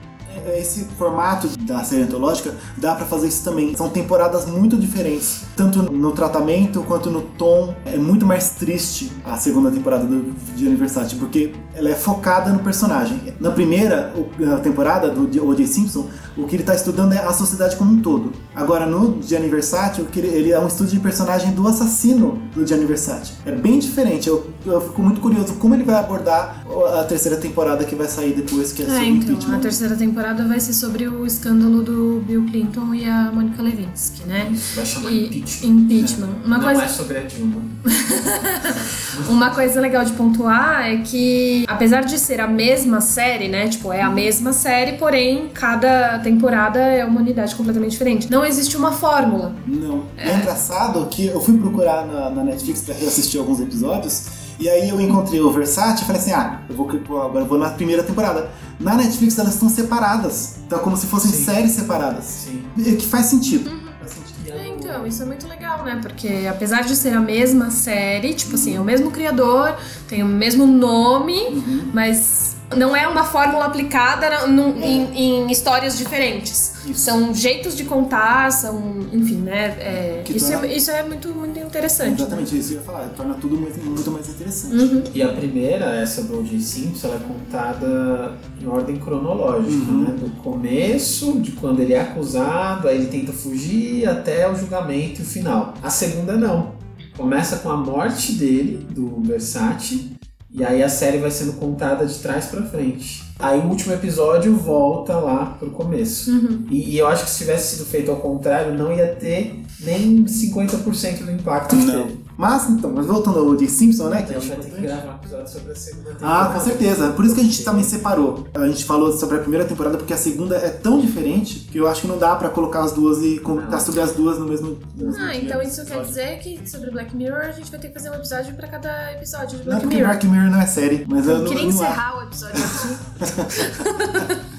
Esse 0.58 0.86
formato 0.98 1.48
da 1.62 1.84
série 1.84 2.04
antológica 2.04 2.54
dá 2.78 2.96
pra 2.96 3.06
fazer 3.06 3.28
isso 3.28 3.44
também. 3.44 3.76
São 3.76 3.90
temporadas 3.90 4.46
muito 4.46 4.78
diferentes, 4.78 5.42
tanto 5.56 5.82
no 5.92 6.12
tratamento 6.12 6.82
quanto 6.84 7.10
no 7.10 7.22
tom. 7.22 7.76
É 7.86 7.98
muito 7.98 8.26
mais 8.26 8.52
triste 8.52 9.12
a 9.26 9.38
segunda 9.38 9.70
temporada 9.72 10.06
do 10.06 10.34
de 10.56 10.70
Versace, 10.76 11.16
porque 11.16 11.54
ela 11.74 11.90
é 11.90 11.96
focada 11.96 12.52
no 12.52 12.60
personagem. 12.60 13.34
Na 13.40 13.52
primeira 13.52 14.14
o- 14.16 14.54
a 14.54 14.58
temporada 14.60 15.10
do 15.10 15.24
O.J. 15.48 15.66
Simpson, 15.68 16.08
o 16.38 16.46
que 16.46 16.56
ele 16.56 16.64
tá 16.64 16.74
estudando 16.76 17.14
é 17.14 17.18
a 17.20 17.34
sociedade 17.34 17.76
como 17.76 17.92
um 17.94 18.02
todo. 18.02 18.32
Agora 18.56 18.86
no 18.86 19.22
Gianni 19.22 19.50
Versace, 19.50 20.06
ele, 20.16 20.28
ele 20.28 20.52
é 20.52 20.60
um 20.60 20.68
estudo 20.68 20.90
de 20.90 21.00
personagem 21.00 21.52
do 21.54 21.68
assassino 21.68 22.40
do 22.54 22.66
Gianni 22.66 22.86
Versace. 22.86 23.34
É 23.46 23.52
bem 23.52 23.80
diferente. 23.80 24.28
Eu, 24.30 24.48
eu 24.66 24.80
fico 24.82 25.02
muito 25.02 25.20
curioso 25.22 25.54
como 25.56 25.74
ele 25.74 25.84
vai 25.84 25.96
abordar 25.96 26.64
a 27.00 27.04
terceira 27.04 27.38
temporada 27.38 27.84
que 27.84 27.96
vai 27.96 28.08
sair 28.08 28.34
depois, 28.34 28.72
que 28.72 28.82
é 28.84 28.86
É, 28.86 28.90
sobre 28.90 29.06
então, 29.08 29.30
impeachment. 29.34 29.56
a 29.56 29.60
terceira 29.60 29.96
temporada 29.96 30.39
vai 30.46 30.60
ser 30.60 30.74
sobre 30.74 31.08
o 31.08 31.26
escândalo 31.26 31.82
do 31.84 32.24
Bill 32.26 32.46
Clinton 32.46 32.94
e 32.94 33.06
a 33.06 33.32
Monica 33.32 33.62
Lewinsky, 33.62 34.24
né? 34.28 34.50
Isso 34.52 34.76
vai 34.76 34.86
chamar 34.86 35.12
E 35.12 35.26
impeachment. 35.26 35.70
impeachment. 35.70 36.30
Uma 36.46 36.58
Não 36.58 36.66
coisa 36.66 36.84
é 36.84 36.88
sobre 36.88 37.18
a 37.18 37.22
Dilma. 37.22 37.62
Uma 39.30 39.50
coisa 39.52 39.80
legal 39.82 40.04
de 40.06 40.12
pontuar 40.14 40.86
é 40.88 40.98
que, 40.98 41.66
apesar 41.68 42.02
de 42.02 42.18
ser 42.18 42.40
a 42.40 42.48
mesma 42.48 43.02
série, 43.02 43.48
né? 43.48 43.68
Tipo, 43.68 43.92
é 43.92 44.02
a 44.02 44.10
mesma 44.10 44.54
série, 44.54 44.94
porém, 44.94 45.50
cada 45.54 46.20
temporada 46.20 46.80
é 46.80 47.04
uma 47.06 47.20
unidade 47.20 47.54
completamente 47.56 47.92
diferente. 47.92 48.30
Não 48.32 48.46
existe 48.46 48.78
uma 48.78 48.92
fórmula. 48.92 49.54
Não. 49.68 50.04
É, 50.18 50.36
engraçado 50.36 51.06
que 51.08 51.28
eu 51.28 51.42
fui 51.42 51.58
procurar 51.58 52.06
na, 52.08 52.30
na 52.30 52.44
Netflix 52.44 52.82
pra 52.82 52.96
reassistir 52.96 53.40
alguns 53.40 53.60
episódios. 53.60 54.26
E 54.60 54.70
aí 54.70 54.90
eu 54.90 55.00
encontrei 55.00 55.40
o 55.40 55.50
Versace 55.52 56.04
e 56.04 56.06
falei 56.06 56.22
assim, 56.22 56.34
ah, 56.34 56.60
eu 56.70 56.76
vou, 56.76 56.90
agora 57.22 57.46
eu 57.46 57.48
vou 57.48 57.58
na 57.58 57.70
primeira 57.70 58.04
temporada. 58.04 58.50
Na 58.78 58.96
Netflix 58.96 59.40
elas 59.40 59.54
estão 59.54 59.70
separadas. 59.70 60.58
Então 60.68 60.80
é 60.80 60.82
como 60.82 60.98
se 60.98 61.08
fossem 61.08 61.32
Sim. 61.32 61.46
séries 61.46 61.72
separadas. 61.72 62.26
Sim. 62.26 62.64
E 62.78 62.96
Que 62.98 63.06
faz 63.06 63.28
sentido. 63.28 63.70
Uhum. 63.70 63.80
Faz 64.00 64.12
sentido. 64.12 64.52
É, 64.52 64.68
então, 64.68 65.08
isso 65.08 65.24
é 65.24 65.26
muito 65.26 65.48
legal, 65.48 65.84
né? 65.86 66.00
Porque 66.02 66.46
apesar 66.50 66.82
de 66.82 66.94
ser 66.96 67.14
a 67.16 67.22
mesma 67.22 67.72
série, 67.72 68.34
tipo 68.34 68.56
assim, 68.56 68.76
é 68.76 68.82
o 68.82 68.84
mesmo 68.84 69.12
criador, 69.12 69.78
tem 70.10 70.24
o 70.24 70.26
mesmo 70.26 70.66
nome, 70.66 71.64
mas 71.94 72.49
não 72.78 72.96
é 72.96 73.08
uma 73.08 73.24
fórmula 73.24 73.66
aplicada 73.66 74.46
num- 74.48 74.80
em, 74.82 75.18
em 75.46 75.52
histórias 75.52 75.98
diferentes. 75.98 76.74
Isso. 76.86 77.00
São 77.02 77.34
jeitos 77.34 77.76
de 77.76 77.84
contar, 77.84 78.52
são, 78.52 79.00
enfim, 79.12 79.36
né? 79.38 79.76
é, 79.80 80.24
isso, 80.30 80.52
torna- 80.52 80.68
é, 80.68 80.76
isso 80.78 80.92
é 80.92 81.04
muito, 81.04 81.30
muito 81.30 81.60
interessante. 81.60 82.10
né? 82.10 82.16
Exatamente 82.16 82.58
isso 82.58 82.70
que 82.70 82.74
eu 82.76 82.80
ia 82.80 82.86
falar. 82.86 83.10
Torna 83.16 83.34
tudo 83.36 83.58
muito, 83.58 83.80
muito 83.84 84.12
mais 84.12 84.30
interessante. 84.30 84.76
Uhum. 84.76 85.04
E 85.14 85.22
a 85.22 85.30
primeira, 85.30 85.86
essa 85.96 86.24
do 86.24 86.40
O.J. 86.40 86.60
Simpson, 86.60 87.08
ela 87.08 87.16
é 87.18 87.20
contada 87.20 88.38
em 88.62 88.68
ordem 88.68 88.96
cronológica, 88.98 89.92
Uhum. 89.92 90.04
né? 90.04 90.16
Do 90.20 90.30
começo, 90.42 91.40
de 91.40 91.52
quando 91.54 91.80
ele 91.82 91.94
é 91.94 92.02
acusado, 92.02 92.88
aí 92.88 92.98
ele 92.98 93.08
tenta 93.08 93.32
fugir, 93.34 94.08
até 94.08 94.50
o 94.50 94.56
julgamento 94.56 95.22
e 95.22 95.24
o 95.24 95.28
final. 95.28 95.74
A 95.84 95.90
segunda 95.90 96.34
não. 96.38 96.78
Começa 97.18 97.58
com 97.58 97.70
a 97.70 97.76
morte 97.78 98.32
dele, 98.34 98.86
do 98.92 99.22
Versace, 99.22 100.12
e 100.52 100.64
aí 100.64 100.82
a 100.82 100.90
série 100.90 101.20
vai 101.20 101.30
sendo 101.30 101.54
contada 101.54 102.06
de 102.06 102.16
trás 102.16 102.48
pra 102.48 102.64
frente. 102.64 103.24
Aí 103.38 103.60
o 103.60 103.68
último 103.68 103.94
episódio 103.94 104.56
volta 104.56 105.16
lá 105.18 105.56
pro 105.60 105.70
começo. 105.70 106.32
Uhum. 106.32 106.66
E, 106.70 106.96
e 106.96 106.98
eu 106.98 107.08
acho 107.08 107.26
que 107.26 107.30
se 107.30 107.38
tivesse 107.40 107.76
sido 107.76 107.86
feito 107.86 108.10
ao 108.10 108.18
contrário, 108.18 108.74
não 108.74 108.92
ia 108.92 109.16
ter 109.16 109.64
nem 109.80 110.24
50% 110.26 111.24
do 111.24 111.32
impacto 111.32 111.76
Não. 111.76 112.08
teve. 112.08 112.29
Mas, 112.40 112.70
então, 112.70 112.90
mas 112.96 113.06
voltando 113.06 113.38
ao 113.40 113.54
de 113.54 113.68
Simpson, 113.68 114.08
né? 114.08 114.20
A 114.20 114.24
Que 114.24 114.34
é 114.34 114.40
gente 114.40 114.48
vai 114.48 114.58
ter 114.60 114.72
que 114.72 114.80
gravar 114.82 115.12
um 115.12 115.16
episódio 115.18 115.48
sobre 115.50 115.72
a 115.74 115.76
segunda 115.76 116.10
temporada. 116.12 116.42
Ah, 116.50 116.54
com 116.54 116.60
certeza. 116.62 117.10
Por 117.10 117.26
isso 117.26 117.36
que 117.36 117.42
a 117.42 117.44
gente 117.44 117.64
também 117.66 117.84
separou. 117.84 118.48
A 118.54 118.66
gente 118.66 118.86
falou 118.86 119.12
sobre 119.12 119.36
a 119.36 119.40
primeira 119.42 119.66
temporada 119.66 119.98
porque 119.98 120.14
a 120.14 120.18
segunda 120.18 120.56
é 120.56 120.70
tão 120.70 121.02
diferente 121.02 121.68
que 121.70 121.78
eu 121.78 121.86
acho 121.86 122.00
que 122.04 122.08
não 122.08 122.18
dá 122.18 122.38
pra 122.38 122.48
colocar 122.48 122.82
as 122.86 122.94
duas 122.94 123.22
e 123.22 123.40
comentar 123.40 123.82
sobre 123.82 124.00
as 124.00 124.14
duas 124.14 124.40
no 124.40 124.46
mesmo, 124.46 124.80
no 124.96 125.08
mesmo 125.08 125.22
Ah, 125.22 125.32
dia. 125.34 125.42
então 125.44 125.62
isso 125.62 125.84
quer 125.86 126.02
dizer 126.02 126.40
que 126.40 126.62
sobre 126.66 126.90
Black 126.92 127.14
Mirror 127.14 127.42
a 127.42 127.52
gente 127.52 127.70
vai 127.70 127.78
ter 127.78 127.90
que 127.90 127.94
fazer 127.94 128.10
um 128.10 128.14
episódio 128.16 128.54
pra 128.56 128.70
cada 128.70 129.12
episódio 129.12 129.60
de 129.60 129.66
Não 129.68 129.76
é 129.76 129.76
Black 129.76 129.82
porque 129.82 129.96
Mirror. 129.98 130.10
Black 130.12 130.28
Mirror 130.28 130.50
não 130.52 130.62
é 130.62 130.66
série, 130.66 131.06
mas 131.10 131.28
eu, 131.28 131.34
Eu 131.34 131.40
não, 131.40 131.46
queria 131.50 131.64
não 131.64 131.70
encerrar 131.72 132.20
o 132.20 132.24
episódio 132.24 132.56
aqui. 132.64 134.40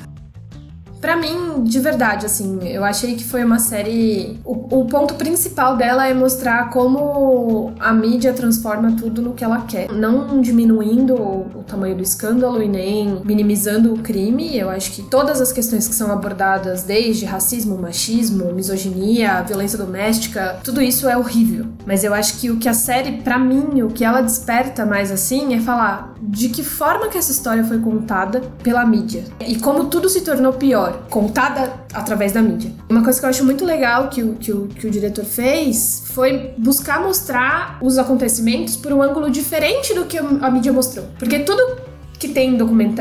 Pra 1.00 1.16
mim, 1.16 1.64
de 1.64 1.78
verdade, 1.80 2.26
assim, 2.26 2.59
eu 2.69 2.85
achei 2.85 3.14
que 3.14 3.25
foi 3.25 3.42
uma 3.42 3.59
série. 3.59 4.38
O, 4.45 4.80
o 4.80 4.85
ponto 4.85 5.14
principal 5.14 5.76
dela 5.76 6.07
é 6.07 6.12
mostrar 6.12 6.69
como 6.71 7.73
a 7.80 7.92
mídia 7.92 8.33
transforma 8.33 8.92
tudo 8.92 9.23
no 9.23 9.33
que 9.33 9.42
ela 9.42 9.62
quer. 9.62 9.90
Não 9.90 10.40
diminuindo 10.40 11.14
o, 11.14 11.61
o 11.61 11.64
tamanho 11.66 11.97
do 11.97 12.02
escândalo 12.02 12.62
e 12.62 12.69
nem 12.69 13.21
minimizando 13.25 13.95
o 13.95 13.99
crime. 13.99 14.57
Eu 14.59 14.69
acho 14.69 14.92
que 14.92 15.02
todas 15.02 15.40
as 15.40 15.52
questões 15.52 15.88
que 15.88 15.95
são 15.95 16.12
abordadas, 16.12 16.83
desde 16.83 17.25
racismo, 17.25 17.78
machismo, 17.78 18.52
misoginia, 18.52 19.42
violência 19.42 19.78
doméstica, 19.78 20.59
tudo 20.62 20.83
isso 20.83 21.09
é 21.09 21.16
horrível. 21.16 21.66
Mas 21.87 22.04
eu 22.04 22.12
acho 22.12 22.38
que 22.38 22.50
o 22.50 22.59
que 22.59 22.69
a 22.69 22.75
série, 22.75 23.23
pra 23.23 23.38
mim, 23.38 23.83
o 23.83 23.88
que 23.88 24.04
ela 24.04 24.21
desperta 24.21 24.85
mais 24.85 25.11
assim 25.11 25.54
é 25.54 25.61
falar 25.61 26.14
de 26.23 26.49
que 26.49 26.62
forma 26.62 27.09
que 27.09 27.16
essa 27.16 27.33
história 27.33 27.64
foi 27.64 27.78
contada 27.78 28.42
pela 28.62 28.85
mídia 28.85 29.25
e 29.47 29.59
como 29.59 29.87
tudo 29.87 30.09
se 30.09 30.21
tornou 30.21 30.52
pior, 30.52 30.89
contada 31.09 31.73
através 31.92 32.32
da 32.32 32.42
mídia. 32.42 32.70
Uma 32.88 33.02
coisa 33.02 33.18
que 33.18 33.25
eu 33.26 33.30
acho 33.30 33.44
muito 33.44 33.64
legal 33.64 34.09
que 34.09 34.23
o, 34.23 34.35
que 34.35 34.52
o, 34.52 34.66
que 34.66 34.87
o 34.87 34.90
diretor 34.90 35.25
fez 35.25 36.04
foi 36.06 36.54
buscar 36.59 37.00
mostrar 37.00 37.78
os 37.80 37.99
acontecimentos 37.99 38.76
por 38.76 38.92
um 38.92 39.02
ângulo 39.02 39.30
diferente 39.30 39.94
do 39.94 40.04
que 40.04 40.18
a 40.18 40.50
mídia 40.50 40.73
mostrou. 40.73 41.06
Porque 41.18 41.40
tudo 41.40 41.90
que 42.18 42.28
tem 42.28 42.56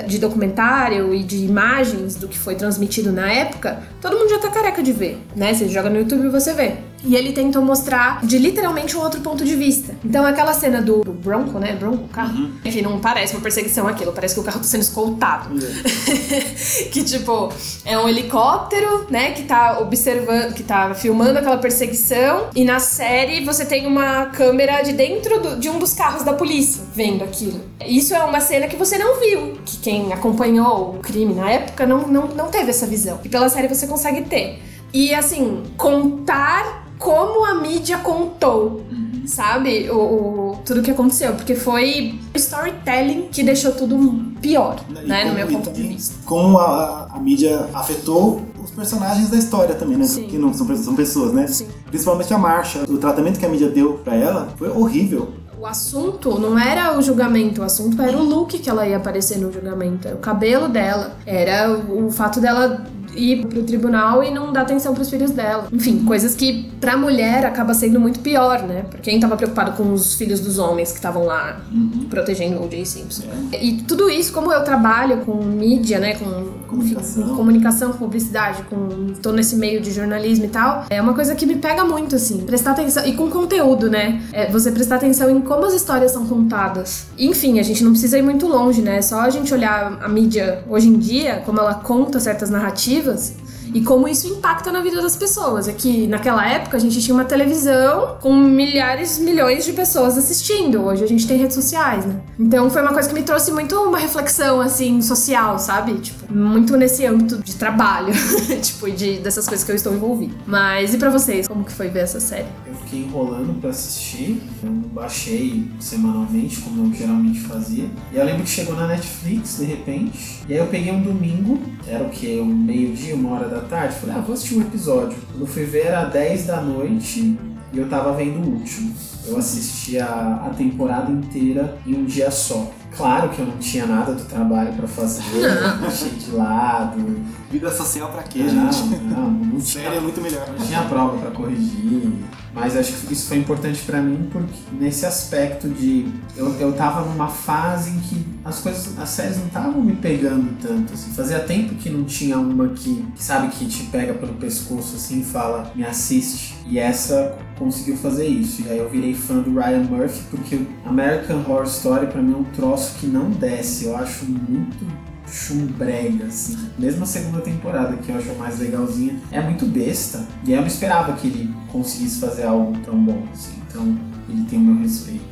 de 0.08 0.18
documentário 0.18 1.14
e 1.14 1.24
de 1.24 1.44
imagens 1.44 2.16
do 2.16 2.28
que 2.28 2.40
foi 2.40 2.56
transmitido 2.56 3.12
na 3.12 3.30
época, 3.30 3.84
todo 4.02 4.18
mundo 4.18 4.30
já 4.30 4.40
tá 4.40 4.50
careca 4.50 4.82
de 4.82 4.94
ver, 4.94 5.22
né? 5.36 5.54
Você 5.54 5.68
joga 5.68 5.90
no 5.90 5.98
YouTube 5.98 6.28
e 6.28 6.30
você 6.30 6.54
vê. 6.54 6.78
E 7.04 7.16
ele 7.16 7.32
tentou 7.32 7.62
mostrar 7.62 8.26
de 8.26 8.38
literalmente 8.38 8.96
um 8.98 9.02
outro 9.02 9.22
ponto 9.22 9.44
de 9.46 9.56
vista. 9.56 9.96
Então 10.04 10.26
aquela 10.26 10.54
cena 10.54 10.82
do, 10.82 11.02
do 11.02 11.14
Bronco, 11.14 11.58
né? 11.60 11.74
Bronco, 11.74 12.04
o 12.06 12.08
carro. 12.10 12.50
Que 12.64 12.82
não 12.82 13.00
parece 13.00 13.34
uma 13.36 13.42
perseguição 13.42 13.88
aquilo, 13.88 14.12
parece 14.12 14.34
que 14.36 14.40
o 14.42 14.44
carro 14.44 14.60
tá 14.60 14.66
sendo 14.66 14.82
escoltado. 14.82 15.50
que 16.92 17.04
tipo, 17.04 17.52
é 17.86 17.98
um 17.98 18.08
helicóptero, 18.08 19.06
né, 19.10 19.32
que 19.32 19.44
tá 19.44 19.80
observando, 19.80 20.54
que 20.54 20.64
tá 20.64 20.94
filmando 20.94 21.40
aquela 21.40 21.58
perseguição. 21.58 22.48
E 22.56 22.64
na 22.64 22.80
série 22.80 23.44
você 23.44 23.66
tem 23.66 23.88
uma 23.88 24.28
câmera 24.28 24.82
de 24.82 24.94
dentro 24.94 25.40
do- 25.42 25.58
de 25.60 25.70
um 25.70 25.80
dos 25.80 25.94
carros 25.94 26.24
da 26.24 26.34
polícia 26.34 26.84
vendo 26.94 27.24
aquilo. 27.24 27.62
Isso 27.86 28.14
é 28.14 28.24
uma 28.24 28.40
cena 28.42 28.68
que 28.68 28.76
você 28.76 28.98
não 28.98 29.20
viu, 29.20 29.58
que 29.66 29.78
quem 29.78 30.12
acompanhou 30.14 30.96
o 30.96 31.00
crime 31.00 31.34
na 31.34 31.50
época 31.50 31.86
não, 31.86 32.08
não, 32.08 32.28
não 32.28 32.48
teve 32.50 32.70
essa 32.70 32.86
visão. 32.86 33.20
E 33.24 33.30
pela 33.30 33.50
série 33.50 33.68
você 33.68 33.88
consegue 33.88 34.22
ter. 34.24 34.62
E 34.92 35.14
assim, 35.14 35.64
contar 35.78 36.79
como 37.00 37.46
a 37.46 37.56
mídia 37.56 37.98
contou 38.00 38.84
sabe? 39.26 39.90
O, 39.92 39.96
o- 39.96 40.58
tudo 40.66 40.82
que 40.82 40.90
aconteceu. 40.90 41.34
Porque 41.34 41.54
foi 41.54 42.20
storytelling 42.34 43.28
que 43.32 43.44
deixou 43.44 43.72
tudo 43.74 44.34
pior, 44.42 44.80
E 44.90 44.94
né? 45.08 45.20
No 45.24 45.30
como- 45.30 45.36
meu 45.36 45.50
e 45.50 45.54
ponto 45.54 45.72
de 45.72 45.84
vista. 45.84 46.16
Como 46.26 46.58
a, 46.58 47.08
a- 47.14 47.20
mídia 47.20 47.68
afetou 47.74 48.42
os 48.64 48.72
personagens 48.72 49.30
da 49.30 49.38
história 49.38 49.76
também, 49.76 49.98
né? 49.98 50.06
Sim. 50.06 50.24
Que 50.28 50.38
não 50.38 50.52
são, 50.54 50.66
pessoas- 50.66 50.86
são 50.86 50.96
pessoas, 50.96 51.34
né? 51.34 51.46
Sim. 51.48 51.68
Principalmente 51.86 52.34
a 52.34 52.38
Marcha. 52.40 52.84
O 52.90 52.98
tratamento 52.98 53.40
que 53.40 53.46
a 53.46 53.50
mídia 53.50 53.70
deu 53.70 53.94
pra 54.04 54.16
ela 54.16 54.50
foi 54.58 54.70
horrível. 54.70 55.30
O 55.60 55.66
assunto 55.68 56.40
não 56.40 56.58
era 56.58 56.98
o 56.98 57.02
julgamento, 57.02 57.62
o 57.62 57.64
assunto 57.66 58.02
era 58.02 58.18
o 58.18 58.24
look 58.24 58.58
que 58.58 58.70
ela 58.70 58.88
ia 58.88 58.96
aparecer 58.98 59.38
no 59.38 59.52
julgamento, 59.52 60.08
era 60.08 60.16
o 60.16 60.20
cabelo 60.20 60.70
dela, 60.70 61.18
era 61.26 61.70
o 61.78 62.10
fato 62.10 62.40
dela 62.40 62.86
ir 63.16 63.46
pro 63.48 63.64
tribunal 63.64 64.24
e 64.24 64.32
não 64.32 64.52
dar 64.52 64.62
atenção 64.62 64.94
pros 64.94 65.10
filhos 65.10 65.32
dela. 65.32 65.68
Enfim, 65.72 66.04
coisas 66.06 66.36
que 66.36 66.70
pra 66.80 66.98
mulher 66.98 67.46
acaba 67.46 67.74
sendo 67.74 68.00
muito 68.00 68.20
pior, 68.20 68.64
né? 68.64 68.86
Porque 68.90 69.10
quem 69.10 69.20
tava 69.20 69.36
preocupado 69.36 69.72
com 69.74 69.92
os 69.94 70.16
filhos 70.16 70.40
dos 70.40 70.60
homens 70.60 70.92
que 70.92 70.98
estavam 70.98 71.26
lá 71.26 71.62
protegendo 72.10 72.60
o 72.60 72.66
O.J. 72.66 72.86
Simpson. 72.86 73.24
E 73.60 73.84
tudo 73.88 74.10
isso, 74.10 74.32
como 74.32 74.52
eu 74.54 74.64
trabalho 74.64 75.18
com 75.26 75.36
mídia, 75.44 76.00
né, 76.00 76.16
com 76.16 76.59
Comunicação. 76.70 77.24
com 77.24 77.36
comunicação, 77.36 77.92
com 77.92 77.98
publicidade, 77.98 78.64
com 78.64 79.14
tô 79.22 79.32
nesse 79.32 79.56
meio 79.56 79.82
de 79.82 79.92
jornalismo 79.92 80.46
e 80.46 80.50
tal, 80.50 80.86
é 80.90 81.02
uma 81.02 81.14
coisa 81.14 81.34
que 81.34 81.46
me 81.46 81.56
pega 81.56 81.84
muito 81.84 82.16
assim, 82.16 82.40
prestar 82.46 82.72
atenção 82.72 83.06
e 83.06 83.14
com 83.14 83.30
conteúdo, 83.30 83.90
né? 83.90 84.22
É 84.32 84.50
você 84.50 84.72
prestar 84.72 84.98
atenção 84.98 85.30
em 85.30 85.42
como 85.42 85.66
as 85.66 85.74
histórias 85.74 86.12
são 86.12 86.26
contadas. 86.28 87.08
Enfim, 87.18 87.60
a 87.60 87.64
gente 87.64 87.84
não 87.84 87.92
precisa 87.92 88.18
ir 88.18 88.22
muito 88.22 88.48
longe, 88.48 88.82
né? 88.82 88.98
É 88.98 89.02
só 89.02 89.22
a 89.22 89.30
gente 89.30 89.54
olhar 89.54 89.98
a 90.02 90.08
mídia 90.08 90.64
hoje 90.70 90.88
em 90.88 90.98
dia, 90.98 91.42
como 91.46 91.60
ela 91.60 91.76
conta 91.76 92.20
certas 92.20 92.50
narrativas 92.50 93.34
e 93.74 93.82
como 93.82 94.08
isso 94.08 94.28
impacta 94.28 94.72
na 94.72 94.82
vida 94.82 95.02
das 95.02 95.16
pessoas. 95.16 95.68
É 95.68 95.74
que 95.74 96.08
naquela 96.08 96.48
época 96.48 96.78
a 96.78 96.80
gente 96.80 97.02
tinha 97.02 97.14
uma 97.14 97.26
televisão 97.26 98.18
com 98.22 98.34
milhares, 98.34 99.18
milhões 99.18 99.66
de 99.66 99.74
pessoas 99.74 100.18
assistindo. 100.18 100.84
Hoje 100.84 101.04
a 101.04 101.08
gente 101.08 101.28
tem 101.28 101.38
redes 101.38 101.56
sociais, 101.56 102.06
né? 102.06 102.20
Então 102.40 102.70
foi 102.70 102.82
uma 102.82 102.94
coisa 102.94 103.08
que 103.08 103.16
me 103.16 103.24
trouxe 103.24 103.52
muito 103.52 103.76
uma 103.76 103.98
reflexão, 103.98 104.62
assim, 104.62 105.02
social, 105.02 105.60
sabe? 105.60 105.94
Tipo, 106.00 106.34
muito 106.34 106.76
nesse 106.78 107.06
âmbito 107.06 107.38
de 107.38 107.56
trabalho, 107.56 108.14
tipo, 108.62 108.90
de, 108.92 109.18
dessas 109.20 109.48
coisas 109.48 109.66
que 109.66 109.72
eu 109.72 109.76
estou 109.76 109.94
envolvida. 109.94 110.34
Mas 110.46 110.94
e 110.94 110.98
pra 110.98 111.10
vocês, 111.10 111.48
como 111.48 111.64
que 111.64 111.72
foi 111.72 111.90
ver 111.90 112.00
essa 112.00 112.20
série? 112.20 112.48
Eu 112.66 112.74
fiquei 112.76 113.00
enrolando 113.00 113.60
pra 113.60 113.70
assistir, 113.70 114.42
eu 114.64 114.72
baixei 114.72 115.68
semanalmente, 115.80 116.58
como 116.62 116.86
eu 116.86 116.94
geralmente 116.94 117.40
fazia. 117.42 117.86
E 118.12 118.18
eu 118.18 118.26
lembro 118.26 118.44
que 118.44 118.50
chegou 118.50 118.76
na 118.76 118.88
Netflix, 118.88 119.58
de 119.58 119.66
repente, 119.66 120.42
e 120.48 120.54
aí 120.54 120.60
eu 120.60 120.68
peguei 120.68 120.92
um 120.92 121.02
domingo, 121.02 121.60
era 121.90 122.04
o 122.04 122.10
que? 122.10 122.40
Um 122.40 122.46
meio-dia, 122.46 123.16
uma 123.16 123.32
hora 123.36 123.48
da 123.50 123.62
tarde, 123.62 123.96
falei, 123.96 124.16
ah, 124.16 124.20
vou 124.22 124.34
assistir 124.34 124.58
um 124.58 124.62
episódio. 124.62 125.18
Quando 125.32 125.42
eu 125.42 125.48
fui 125.48 125.64
ver 125.66 125.88
era 125.88 126.06
10 126.06 126.46
da 126.46 126.62
noite 126.62 127.38
e 127.74 127.78
eu 127.78 127.88
tava 127.90 128.14
vendo 128.14 128.40
o 128.40 128.54
último. 128.56 128.94
Eu 129.26 129.38
assisti 129.38 130.00
a, 130.00 130.46
a 130.48 130.50
temporada 130.56 131.12
inteira 131.12 131.78
em 131.86 131.94
um 131.96 132.06
dia 132.06 132.32
só. 132.32 132.72
Claro 132.96 133.30
que 133.30 133.40
eu 133.40 133.46
não 133.46 133.58
tinha 133.58 133.86
nada 133.86 134.14
do 134.14 134.24
trabalho 134.26 134.74
pra 134.74 134.88
fazer, 134.88 135.22
deixei 135.82 136.10
de 136.12 136.32
lado. 136.32 137.20
Vida 137.52 137.70
social 137.72 138.10
pra 138.12 138.24
quê, 138.24 138.40
Não, 138.40 138.72
gente? 138.72 138.96
não, 139.04 139.30
não 139.30 139.60
Série 139.60 139.86
é 139.86 139.90
tinha 139.92 140.02
muito 140.02 140.22
melhor. 140.22 140.48
não 140.58 140.66
tinha 140.66 140.82
prova 140.84 141.18
pra 141.18 141.32
corrigir. 141.32 142.12
Mas 142.54 142.76
acho 142.76 142.94
que 142.94 143.14
isso 143.14 143.28
foi 143.28 143.38
importante 143.38 143.82
para 143.84 144.02
mim 144.02 144.28
porque 144.32 144.58
nesse 144.72 145.06
aspecto 145.06 145.70
de 145.70 146.12
eu, 146.36 146.54
eu 146.60 146.74
tava 146.74 147.08
numa 147.08 147.28
fase 147.28 147.92
em 147.92 148.00
que 148.00 148.26
as 148.44 148.60
coisas, 148.60 148.98
as 148.98 149.10
séries 149.10 149.38
não 149.38 149.48
estavam 149.48 149.82
me 149.82 149.96
pegando 149.96 150.58
tanto, 150.62 150.94
assim. 150.94 151.12
Fazia 151.12 151.40
tempo 151.40 151.76
que 151.76 151.90
não 151.90 152.04
tinha 152.04 152.40
uma 152.40 152.70
que, 152.70 153.06
sabe 153.16 153.50
que 153.50 153.66
te 153.68 153.84
pega 153.84 154.14
pelo 154.14 154.34
pescoço 154.34 154.96
assim 154.96 155.22
e 155.22 155.24
fala, 155.24 155.72
me 155.76 155.84
assiste. 155.84 156.56
E 156.66 156.80
essa 156.80 157.38
conseguiu 157.58 157.98
fazer 157.98 158.28
isso. 158.28 158.64
E 158.64 158.70
aí 158.70 158.78
eu 158.78 158.90
virei 158.90 159.14
fã 159.14 159.40
do 159.40 159.54
Ryan 159.54 159.84
Murphy 159.84 160.22
porque 160.32 160.62
American 160.86 161.44
Horror 161.48 161.66
Story 161.66 162.08
para 162.08 162.22
mim 162.22 162.34
é 162.34 162.38
um 162.38 162.44
troço 162.46 162.98
que 163.00 163.06
não 163.06 163.30
desce. 163.30 163.86
Eu 163.86 163.98
acho 163.98 164.26
muito 164.26 164.86
chumbrega, 165.32 166.26
assim. 166.26 166.58
Mesmo 166.78 167.04
a 167.04 167.08
segunda 167.08 167.42
temporada, 167.42 167.96
que 167.98 168.12
eu 168.12 168.18
acho 168.18 168.34
mais 168.36 168.60
legalzinha, 168.60 169.16
é 169.32 169.42
muito 169.42 169.66
besta. 169.66 170.26
E 170.46 170.52
eu 170.52 170.60
não 170.60 170.68
esperava 170.68 171.14
que 171.14 171.28
ele 171.28 171.54
conseguisse 171.72 172.20
fazer 172.20 172.44
algo 172.44 172.78
tão 172.80 172.98
bom, 172.98 173.24
assim. 173.34 173.54
Então, 173.68 173.98
ele 174.28 174.44
tem 174.50 174.60
o 174.60 174.62
meu 174.62 174.82
respeito. 174.82 175.30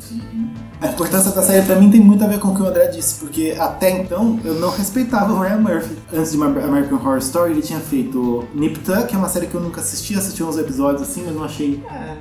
A 0.79 0.89
importância 0.89 1.31
da 1.31 1.41
série 1.41 1.65
pra 1.65 1.75
mim 1.75 1.89
tem 1.89 1.99
muito 1.99 2.23
a 2.23 2.27
ver 2.27 2.39
com 2.39 2.49
o 2.49 2.55
que 2.55 2.61
o 2.61 2.67
André 2.67 2.87
disse, 2.87 3.15
porque 3.15 3.55
até 3.57 3.89
então 3.89 4.39
eu 4.43 4.55
não 4.59 4.69
respeitava 4.69 5.33
o 5.33 5.39
Ryan 5.39 5.57
Murphy. 5.57 5.97
Antes 6.13 6.31
de 6.31 6.41
American 6.41 6.99
Horror 6.99 7.17
Story, 7.17 7.51
ele 7.51 7.61
tinha 7.63 7.79
feito 7.79 8.47
Nip 8.53 8.79
Tuck, 8.79 9.07
que 9.07 9.15
é 9.15 9.17
uma 9.17 9.27
série 9.27 9.47
que 9.47 9.55
eu 9.55 9.61
nunca 9.61 9.81
assisti, 9.81 10.15
assisti 10.15 10.43
uns 10.43 10.57
episódios 10.57 11.01
assim, 11.01 11.23
mas 11.25 11.35
não 11.35 11.43
achei. 11.43 11.83
É, 11.89 12.17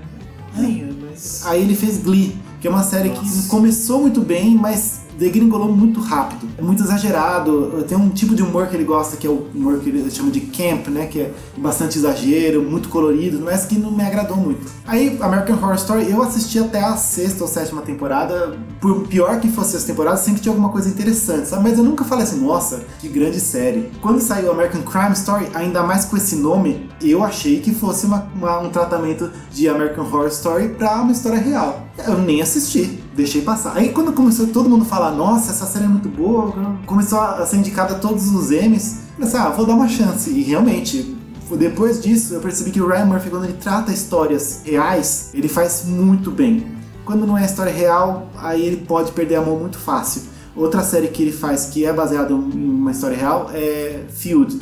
é 0.59 0.97
mas. 1.17 1.47
Aí 1.47 1.63
ele 1.63 1.75
fez 1.75 1.99
Glee, 1.99 2.37
que 2.61 2.67
é 2.67 2.71
uma 2.71 2.83
série 2.83 3.11
Nossa. 3.11 3.43
que 3.43 3.49
começou 3.49 4.01
muito 4.01 4.21
bem, 4.21 4.55
mas 4.55 5.01
degringolou 5.19 5.73
muito 5.73 6.01
rápido. 6.01 6.47
É 6.59 6.63
muito 6.63 6.83
exagerado. 6.83 7.85
Tem 7.89 7.97
um 7.97 8.09
tipo 8.11 8.35
de 8.35 8.43
humor 8.43 8.67
que 8.69 8.77
ele 8.77 8.85
gosta, 8.85 9.17
que 9.17 9.27
é 9.27 9.31
o 9.31 9.47
humor 9.55 9.79
que 9.79 9.89
ele 9.89 10.11
chama 10.11 10.31
de 10.31 10.41
camp, 10.41 10.89
né? 10.89 11.07
Que 11.07 11.21
é 11.21 11.33
bastante 11.57 11.99
exagero, 11.99 12.63
muito 12.63 12.89
colorido, 12.89 13.41
mas 13.41 13.65
que 13.65 13.79
não 13.79 13.91
me 13.91 14.03
agradou 14.03 14.37
muito. 14.37 14.67
Aí, 14.87 15.17
American 15.21 15.57
Horror 15.57 15.75
Story, 15.77 16.11
eu 16.11 16.23
assisti 16.23 16.59
até 16.59 16.81
a 16.81 16.97
sexta 16.97 17.43
ou 17.45 17.49
sétima 17.49 17.83
temporada. 17.83 18.57
Por 18.81 19.07
pior 19.09 19.41
que 19.41 19.49
fosse 19.49 19.77
as 19.77 19.85
temporadas, 19.85 20.21
sempre 20.21 20.41
tinha 20.41 20.53
alguma 20.53 20.69
coisa 20.69 20.89
interessante, 20.89 21.49
sabe? 21.49 21.63
Mas 21.63 21.79
eu 21.79 21.85
nunca 21.85 22.05
falei 22.05 22.25
assim, 22.25 22.41
nossa, 22.41 22.83
que 23.01 23.09
grande 23.09 23.41
série. 23.41 23.91
Quando 24.01 24.21
saiu 24.21 24.53
American 24.53 24.83
Crime 24.83 25.13
Story, 25.13 25.47
ainda 25.55 25.83
mais 25.83 26.05
com 26.05 26.17
esse 26.17 26.37
nome, 26.37 26.89
eu 27.03 27.25
achei 27.25 27.61
que 27.61 27.75
fosse 27.75 28.07
uma, 28.07 28.29
uma- 28.35 28.59
um 28.61 28.69
tratamento 28.71 29.31
de 29.51 29.69
American 29.69 30.05
Horror 30.05 30.29
Story 30.29 30.69
pra 30.69 31.01
uma 31.01 31.13
história 31.13 31.39
real. 31.39 31.87
Eu 32.07 32.19
nem 32.19 32.43
assisti, 32.43 33.03
deixei 33.17 33.43
passar. 33.43 33.77
Aí 33.77 33.89
quando 33.89 34.13
começou 34.13 34.47
todo 34.49 34.69
mundo 34.69 34.83
a 34.83 34.85
falar, 34.85 35.11
nossa, 35.13 35.51
essa 35.51 35.67
série 35.67 35.87
é 35.87 35.89
muito 35.89 36.09
boa, 36.09 36.53
começou 36.85 37.19
a 37.19 37.45
ser 37.47 37.57
indicada 37.57 37.95
a 37.95 37.99
todos 37.99 38.29
os 38.29 38.51
Emmys, 38.51 38.99
eu 39.19 39.25
pensei, 39.25 39.41
ah, 39.41 39.49
vou 39.49 39.67
dar 39.67 39.75
uma 39.75 39.89
chance. 39.89 40.31
E 40.31 40.43
realmente, 40.43 41.17
depois 41.59 42.03
disso, 42.03 42.35
eu 42.35 42.41
percebi 42.41 42.71
que 42.71 42.81
o 42.81 42.87
Ryan 42.87 43.07
Murphy, 43.07 43.31
quando 43.31 43.45
ele 43.45 43.55
trata 43.55 43.91
histórias 43.91 44.61
reais, 44.65 45.31
ele 45.33 45.49
faz 45.49 45.85
muito 45.87 46.31
bem. 46.31 46.67
Quando 47.05 47.27
não 47.27 47.39
é 47.39 47.45
história 47.45 47.73
real, 47.73 48.29
aí 48.37 48.63
ele 48.63 48.79
pode 48.79 49.13
perder 49.13 49.37
a 49.37 49.41
mão 49.41 49.57
muito 49.57 49.79
fácil. 49.79 50.23
Outra 50.55 50.83
série 50.83 51.09
que 51.09 51.23
ele 51.23 51.33
faz 51.33 51.67
que 51.67 51.85
é 51.85 51.93
baseada 51.93 52.33
em 52.33 52.37
uma 52.37 52.91
história 52.91 53.17
real 53.17 53.51
é 53.53 54.05
Field. 54.09 54.59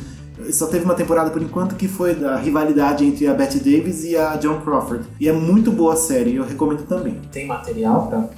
Só 0.51 0.67
teve 0.67 0.83
uma 0.83 0.93
temporada 0.93 1.31
por 1.31 1.41
enquanto 1.41 1.75
que 1.75 1.87
foi 1.87 2.13
da 2.13 2.35
rivalidade 2.35 3.05
entre 3.05 3.25
a 3.27 3.33
Betty 3.33 3.57
Davis 3.59 4.03
e 4.03 4.15
a 4.15 4.39
Joan 4.39 4.59
Crawford. 4.61 5.05
E 5.19 5.27
é 5.27 5.33
muito 5.33 5.71
boa 5.71 5.93
a 5.93 5.97
série, 5.97 6.35
eu 6.35 6.45
recomendo 6.45 6.83
também. 6.85 7.19
Tem 7.31 7.47
material 7.47 8.07
pra, 8.07 8.29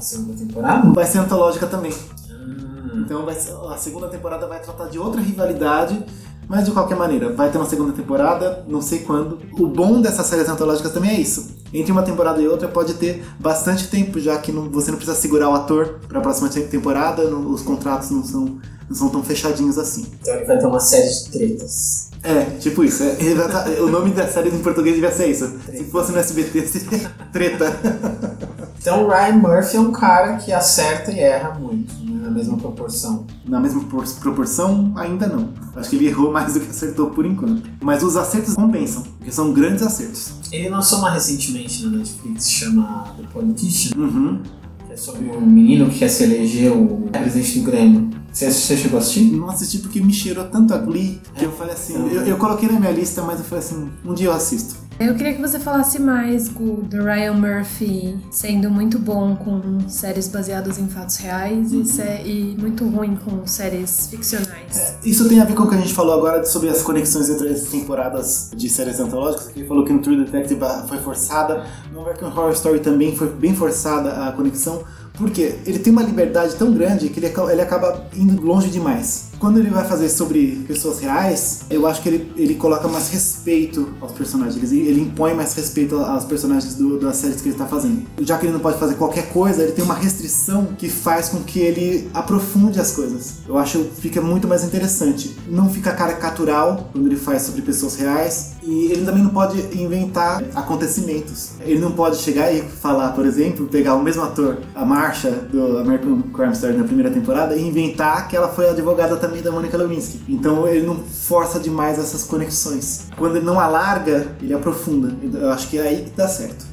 segunda 0.00 0.34
temporada? 0.34 0.90
Vai 0.92 1.06
ser 1.06 1.18
antológica 1.18 1.66
também. 1.66 1.92
Ah, 2.30 2.96
Então 2.96 3.24
vai 3.24 3.34
ser- 3.34 3.54
a 3.70 3.76
segunda 3.76 4.08
temporada 4.08 4.46
vai 4.46 4.60
tratar 4.60 4.86
de 4.88 4.98
outra 4.98 5.20
rivalidade, 5.20 6.04
mas 6.48 6.64
de 6.64 6.72
qualquer 6.72 6.96
maneira, 6.96 7.32
vai 7.32 7.50
ter 7.50 7.58
uma 7.58 7.68
segunda 7.68 7.92
temporada, 7.92 8.64
não 8.68 8.82
sei 8.82 9.00
quando. 9.00 9.38
O 9.52 9.66
bom 9.66 10.00
dessas 10.00 10.26
séries 10.26 10.48
antológicas 10.48 10.92
também 10.92 11.10
é 11.12 11.20
isso. 11.20 11.50
Entre 11.72 11.92
uma 11.92 12.02
temporada 12.02 12.40
e 12.42 12.48
outra 12.48 12.66
pode 12.66 12.94
ter 12.94 13.24
bastante 13.38 13.86
tempo, 13.88 14.18
já 14.18 14.36
que 14.38 14.50
não- 14.50 14.68
você 14.70 14.90
não 14.90 14.98
precisa 14.98 15.16
segurar 15.16 15.48
o 15.48 15.54
ator 15.54 16.00
para 16.08 16.18
a 16.18 16.20
próxima 16.20 16.48
te- 16.48 16.62
temporada, 16.62 17.24
não- 17.30 17.52
os 17.52 17.62
contratos 17.62 18.10
não 18.10 18.24
são, 18.24 18.58
não 18.88 18.96
são 18.96 19.08
tão 19.08 19.22
fechadinhos 19.22 19.78
assim. 19.78 20.06
então 20.20 20.34
ele 20.34 20.44
vai 20.44 20.58
ter 20.58 20.66
uma 20.66 20.80
série 20.80 21.08
de 21.08 21.30
tretas. 21.30 22.10
É, 22.24 22.44
tipo 22.58 22.82
isso. 22.84 23.02
é- 23.04 23.14
tá- 23.48 23.64
o 23.80 23.86
nome 23.88 24.10
da 24.10 24.26
série 24.26 24.50
em 24.50 24.58
português 24.58 24.96
devia 24.96 25.12
ser 25.12 25.28
isso. 25.28 25.48
Se 25.72 25.84
fosse 25.84 26.10
no 26.10 26.18
SBT, 26.18 26.66
seria 26.66 27.10
treta. 27.32 27.66
Então 28.80 29.04
o 29.04 29.08
Ryan 29.10 29.34
Murphy 29.36 29.76
é 29.76 29.80
um 29.80 29.92
cara 29.92 30.36
que 30.38 30.50
acerta 30.50 31.12
e 31.12 31.18
erra 31.20 31.50
muito, 31.60 31.92
né, 32.02 32.18
na 32.22 32.30
mesma 32.30 32.56
proporção. 32.56 33.26
Na 33.46 33.60
mesma 33.60 33.82
por- 33.84 34.04
proporção, 34.20 34.92
ainda 34.96 35.26
não. 35.26 35.50
Acho 35.76 35.90
que 35.90 35.96
ele 35.96 36.06
errou 36.08 36.32
mais 36.32 36.54
do 36.54 36.60
que 36.60 36.70
acertou 36.70 37.10
por 37.10 37.26
enquanto. 37.26 37.68
Mas 37.82 38.02
os 38.02 38.16
acertos 38.16 38.54
compensam, 38.54 39.02
porque 39.18 39.30
são 39.30 39.52
grandes 39.52 39.82
acertos. 39.82 40.32
Ele 40.50 40.70
lançou 40.70 41.00
uma 41.00 41.10
recentemente 41.10 41.84
na 41.84 41.98
Netflix, 41.98 42.50
chama 42.50 43.04
The 43.18 43.24
Politician, 43.32 43.98
Uhum. 43.98 44.40
que 44.86 44.92
é 44.94 44.96
sobre 44.96 45.26
um 45.36 45.42
menino 45.44 45.90
que 45.90 45.98
quer 45.98 46.08
se 46.08 46.22
eleger 46.24 46.72
o 46.72 47.06
presidente 47.12 47.58
do 47.58 47.64
Grêmio. 47.70 48.10
Você, 48.32 48.50
você 48.50 48.76
chegou 48.78 48.98
a 48.98 49.02
assistir? 49.02 49.24
Não 49.32 49.50
assisti 49.50 49.78
porque 49.78 50.00
me 50.00 50.12
cheirou 50.12 50.44
tanto 50.46 50.72
a 50.72 50.78
Glee 50.78 51.20
que 51.34 51.44
eu 51.44 51.52
falei 51.52 51.74
assim. 51.74 51.94
Eu, 52.14 52.22
eu 52.22 52.36
coloquei 52.38 52.66
na 52.70 52.80
minha 52.80 52.92
lista, 52.92 53.20
mas 53.22 53.40
eu 53.40 53.44
falei 53.44 53.62
assim: 53.62 53.90
um 54.06 54.14
dia 54.14 54.28
eu 54.28 54.32
assisto. 54.32 54.76
Eu 55.00 55.14
queria 55.14 55.32
que 55.32 55.40
você 55.40 55.58
falasse 55.58 55.98
mais 55.98 56.48
Gu, 56.48 56.82
do 56.82 57.02
Ryan 57.02 57.32
Murphy 57.32 58.18
sendo 58.30 58.70
muito 58.70 58.98
bom 58.98 59.34
com 59.34 59.88
séries 59.88 60.28
baseadas 60.28 60.78
em 60.78 60.86
fatos 60.88 61.16
reais 61.16 61.72
e, 61.72 61.86
sé- 61.86 62.22
e 62.26 62.54
muito 62.60 62.86
ruim 62.86 63.16
com 63.16 63.46
séries 63.46 64.08
ficcionais. 64.08 64.96
Isso 65.02 65.26
tem 65.26 65.40
a 65.40 65.46
ver 65.46 65.54
com 65.54 65.62
o 65.62 65.68
que 65.70 65.74
a 65.74 65.78
gente 65.78 65.94
falou 65.94 66.12
agora 66.12 66.44
sobre 66.44 66.68
as 66.68 66.82
conexões 66.82 67.30
entre 67.30 67.48
as 67.48 67.62
temporadas 67.62 68.50
de 68.54 68.68
séries 68.68 69.00
antológicas. 69.00 69.50
Ele 69.56 69.66
falou 69.66 69.86
que 69.86 69.92
no 69.94 70.02
True 70.02 70.22
Detective 70.22 70.60
foi 70.86 70.98
forçada, 70.98 71.64
no 71.94 72.02
American 72.02 72.28
Horror 72.28 72.52
Story 72.52 72.80
também 72.80 73.16
foi 73.16 73.28
bem 73.32 73.54
forçada 73.54 74.28
a 74.28 74.32
conexão. 74.32 74.84
Porque 75.14 75.58
ele 75.66 75.78
tem 75.78 75.92
uma 75.92 76.02
liberdade 76.02 76.54
tão 76.56 76.72
grande 76.72 77.08
que 77.08 77.18
ele, 77.20 77.32
ele 77.50 77.60
acaba 77.62 78.06
indo 78.14 78.40
longe 78.42 78.68
demais. 78.68 79.29
Quando 79.40 79.58
ele 79.58 79.70
vai 79.70 79.84
fazer 79.86 80.10
sobre 80.10 80.62
pessoas 80.68 81.00
reais, 81.00 81.60
eu 81.70 81.86
acho 81.86 82.02
que 82.02 82.10
ele, 82.10 82.30
ele 82.36 82.54
coloca 82.56 82.86
mais 82.88 83.08
respeito 83.08 83.88
aos 83.98 84.12
personagens. 84.12 84.70
Ele, 84.70 84.86
ele 84.86 85.00
impõe 85.00 85.32
mais 85.34 85.54
respeito 85.54 85.96
aos 85.96 86.24
personagens 86.24 86.74
do- 86.74 86.98
das 87.00 87.16
séries 87.16 87.40
que 87.40 87.48
ele 87.48 87.54
está 87.54 87.64
fazendo. 87.66 88.02
Já 88.20 88.36
que 88.36 88.44
ele 88.44 88.52
não 88.52 88.60
pode 88.60 88.78
fazer 88.78 88.96
qualquer 88.96 89.30
coisa, 89.30 89.62
ele 89.62 89.72
tem 89.72 89.82
uma 89.82 89.94
restrição 89.94 90.66
que 90.76 90.90
faz 90.90 91.30
com 91.30 91.38
que 91.42 91.58
ele 91.58 92.10
aprofunde 92.12 92.78
as 92.78 92.92
coisas. 92.92 93.36
Eu 93.48 93.56
acho 93.56 93.78
que 93.78 94.02
fica 94.02 94.20
muito 94.20 94.46
mais 94.46 94.62
interessante. 94.62 95.34
Não 95.48 95.70
fica 95.70 95.90
caricatural 95.92 96.90
quando 96.92 97.06
ele 97.06 97.16
faz 97.16 97.40
sobre 97.42 97.62
pessoas 97.62 97.96
reais. 97.96 98.50
E 98.62 98.92
ele 98.92 99.06
também 99.06 99.22
não 99.22 99.30
pode 99.30 99.58
inventar 99.74 100.42
acontecimentos. 100.54 101.52
Ele 101.60 101.80
não 101.80 101.92
pode 101.92 102.16
chegar 102.18 102.52
e 102.52 102.60
falar, 102.60 103.12
por 103.12 103.24
exemplo, 103.24 103.66
pegar 103.68 103.94
o 103.94 104.02
mesmo 104.02 104.22
ator, 104.22 104.58
a 104.74 104.84
Marsha 104.84 105.30
do 105.30 105.78
American 105.78 106.20
Crime 106.30 106.52
Story 106.52 106.76
na 106.76 106.84
primeira 106.84 107.10
temporada, 107.10 107.56
e 107.56 107.66
inventar 107.66 108.28
que 108.28 108.36
ela 108.36 108.48
foi 108.48 108.68
advogada 108.68 109.16
também 109.16 109.29
da 109.38 109.52
Monica 109.52 109.76
Lewinsky. 109.76 110.20
Então 110.28 110.66
ele 110.66 110.84
não 110.84 110.96
força 110.98 111.60
demais 111.60 111.98
essas 111.98 112.24
conexões. 112.24 113.06
Quando 113.16 113.36
ele 113.36 113.46
não 113.46 113.60
alarga, 113.60 114.36
ele 114.42 114.52
aprofunda. 114.52 115.14
Eu 115.38 115.50
acho 115.50 115.68
que 115.68 115.78
é 115.78 115.82
aí 115.82 116.04
que 116.04 116.10
dá 116.10 116.28
certo. 116.28 116.70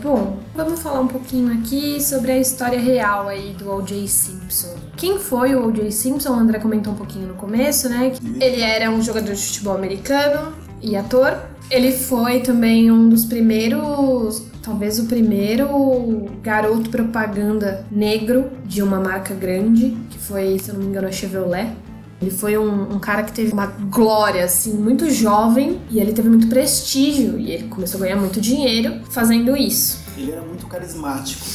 Bom, 0.00 0.38
vamos 0.54 0.80
falar 0.80 1.00
um 1.00 1.08
pouquinho 1.08 1.52
aqui 1.52 2.00
sobre 2.00 2.30
a 2.30 2.38
história 2.38 2.78
real 2.78 3.26
aí 3.26 3.52
do 3.58 3.68
O.J. 3.72 4.06
Simpson. 4.06 4.76
Quem 4.96 5.18
foi 5.18 5.56
o 5.56 5.66
O.J. 5.66 5.90
Simpson? 5.90 6.30
O 6.30 6.34
André 6.34 6.60
comentou 6.60 6.92
um 6.92 6.96
pouquinho 6.96 7.26
no 7.26 7.34
começo, 7.34 7.88
né? 7.88 8.12
Ele 8.40 8.60
era 8.60 8.90
um 8.90 9.02
jogador 9.02 9.34
de 9.34 9.42
futebol 9.42 9.74
americano 9.74 10.52
e 10.80 10.94
ator. 10.94 11.36
Ele 11.68 11.90
foi 11.90 12.40
também 12.40 12.92
um 12.92 13.08
dos 13.08 13.24
primeiros, 13.24 14.44
talvez 14.68 14.98
o 14.98 15.06
primeiro 15.06 16.26
garoto 16.42 16.90
propaganda 16.90 17.86
negro 17.90 18.50
de 18.66 18.82
uma 18.82 19.00
marca 19.00 19.32
grande, 19.32 19.96
que 20.10 20.18
foi, 20.18 20.58
se 20.58 20.68
eu 20.68 20.74
não 20.74 20.82
me 20.82 20.88
engano, 20.88 21.08
a 21.08 21.10
Chevrolet. 21.10 21.72
Ele 22.20 22.30
foi 22.30 22.58
um, 22.58 22.94
um 22.94 22.98
cara 22.98 23.22
que 23.22 23.32
teve 23.32 23.50
uma 23.50 23.64
glória, 23.66 24.44
assim, 24.44 24.74
muito 24.74 25.08
jovem 25.10 25.80
e 25.90 25.98
ele 25.98 26.12
teve 26.12 26.28
muito 26.28 26.48
prestígio 26.48 27.38
e 27.38 27.50
ele 27.50 27.68
começou 27.68 27.98
a 27.98 28.04
ganhar 28.04 28.16
muito 28.16 28.40
dinheiro 28.42 29.00
fazendo 29.10 29.56
isso. 29.56 30.00
Ele 30.18 30.32
era 30.32 30.42
muito 30.42 30.66
carismático. 30.66 31.46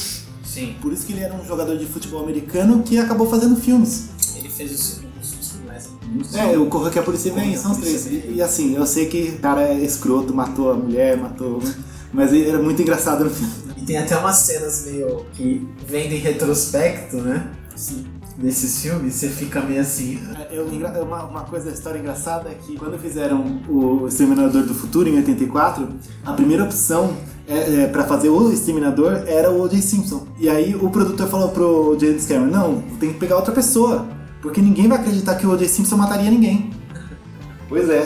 Sim. 0.42 0.74
Por 0.82 0.92
isso 0.92 1.06
que 1.06 1.12
ele 1.12 1.22
era 1.22 1.34
um 1.34 1.44
jogador 1.44 1.76
de 1.78 1.86
futebol 1.86 2.24
americano 2.24 2.82
que 2.82 2.98
acabou 2.98 3.28
fazendo 3.28 3.54
filmes. 3.54 4.08
Ele 4.36 4.48
fez 4.48 4.72
os 4.72 5.00
É, 6.34 6.58
o 6.58 6.66
Correio 6.66 6.92
que 6.92 6.98
a 6.98 7.02
Polícia 7.02 7.32
Vem, 7.32 7.56
são 7.56 7.72
os 7.72 7.78
três. 7.78 8.06
E, 8.06 8.34
e 8.36 8.42
assim, 8.42 8.74
eu 8.74 8.86
sei 8.86 9.06
que 9.06 9.34
o 9.36 9.38
cara 9.38 9.62
é 9.62 9.84
escroto, 9.84 10.34
matou 10.34 10.72
a 10.72 10.74
mulher, 10.74 11.16
matou. 11.16 11.62
Mas 12.14 12.32
era 12.32 12.62
muito 12.62 12.80
engraçado. 12.80 13.30
E 13.76 13.82
tem 13.82 13.98
até 13.98 14.16
umas 14.16 14.36
cenas 14.36 14.86
meio 14.86 15.26
que 15.34 15.68
vendem 15.86 16.18
retrospecto, 16.18 17.16
né? 17.18 17.48
Sim. 17.76 18.06
Desses 18.38 18.80
filmes, 18.82 19.14
você 19.14 19.28
fica 19.28 19.60
meio 19.60 19.80
assim. 19.80 20.18
É, 20.50 20.56
eu- 20.58 20.72
engra- 20.72 21.02
uma, 21.02 21.24
uma 21.24 21.40
coisa 21.42 21.66
da 21.66 21.72
história 21.72 21.98
engraçada 21.98 22.48
é 22.48 22.54
que 22.54 22.76
quando 22.76 22.98
fizeram 22.98 23.60
o 23.68 24.06
Exterminador 24.08 24.62
do 24.64 24.74
Futuro 24.74 25.08
em 25.08 25.16
84, 25.16 25.88
a 26.24 26.32
primeira 26.32 26.64
opção 26.64 27.16
é, 27.46 27.82
é, 27.82 27.86
para 27.86 28.04
fazer 28.04 28.30
o 28.30 28.52
Exterminador 28.52 29.22
era 29.26 29.50
o 29.52 29.62
O.J. 29.62 29.80
Simpson. 29.82 30.26
E 30.38 30.48
aí 30.48 30.74
o 30.74 30.90
produtor 30.90 31.28
falou 31.28 31.48
pro 31.50 31.96
James 32.00 32.26
Cameron: 32.26 32.46
Não, 32.50 32.80
tem 32.98 33.12
que 33.12 33.18
pegar 33.20 33.36
outra 33.36 33.52
pessoa, 33.52 34.06
porque 34.42 34.60
ninguém 34.60 34.88
vai 34.88 34.98
acreditar 34.98 35.34
que 35.36 35.46
o 35.46 35.50
O.J. 35.52 35.68
Simpson 35.68 35.96
mataria 35.96 36.30
ninguém. 36.30 36.70
Pois 37.68 37.88
é. 37.88 38.02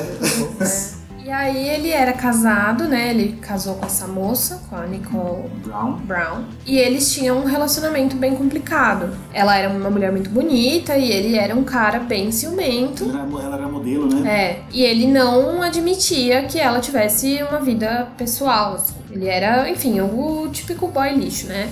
E 1.28 1.30
aí 1.30 1.68
ele 1.68 1.90
era 1.90 2.14
casado, 2.14 2.88
né? 2.88 3.10
Ele 3.10 3.36
casou 3.42 3.74
com 3.74 3.84
essa 3.84 4.06
moça, 4.06 4.62
com 4.66 4.74
a 4.74 4.86
Nicole 4.86 5.46
Brown. 5.62 5.98
Brown. 5.98 6.44
E 6.64 6.78
eles 6.78 7.12
tinham 7.12 7.40
um 7.40 7.44
relacionamento 7.44 8.16
bem 8.16 8.34
complicado. 8.34 9.14
Ela 9.30 9.54
era 9.54 9.68
uma 9.68 9.90
mulher 9.90 10.10
muito 10.10 10.30
bonita 10.30 10.96
e 10.96 11.12
ele 11.12 11.36
era 11.36 11.54
um 11.54 11.64
cara 11.64 11.98
bem 11.98 12.32
ciumento. 12.32 13.04
Ela 13.04 13.26
era, 13.26 13.44
ela 13.44 13.56
era 13.56 13.68
modelo, 13.68 14.06
né? 14.08 14.26
É, 14.26 14.60
e 14.72 14.82
ele 14.82 15.06
não 15.06 15.60
admitia 15.60 16.44
que 16.44 16.58
ela 16.58 16.80
tivesse 16.80 17.42
uma 17.42 17.60
vida 17.60 18.08
pessoal. 18.16 18.76
assim. 18.76 18.94
Ele 19.10 19.26
era, 19.26 19.68
enfim, 19.68 20.00
o 20.00 20.48
típico 20.50 20.88
boy 20.88 21.12
lixo, 21.14 21.46
né? 21.46 21.68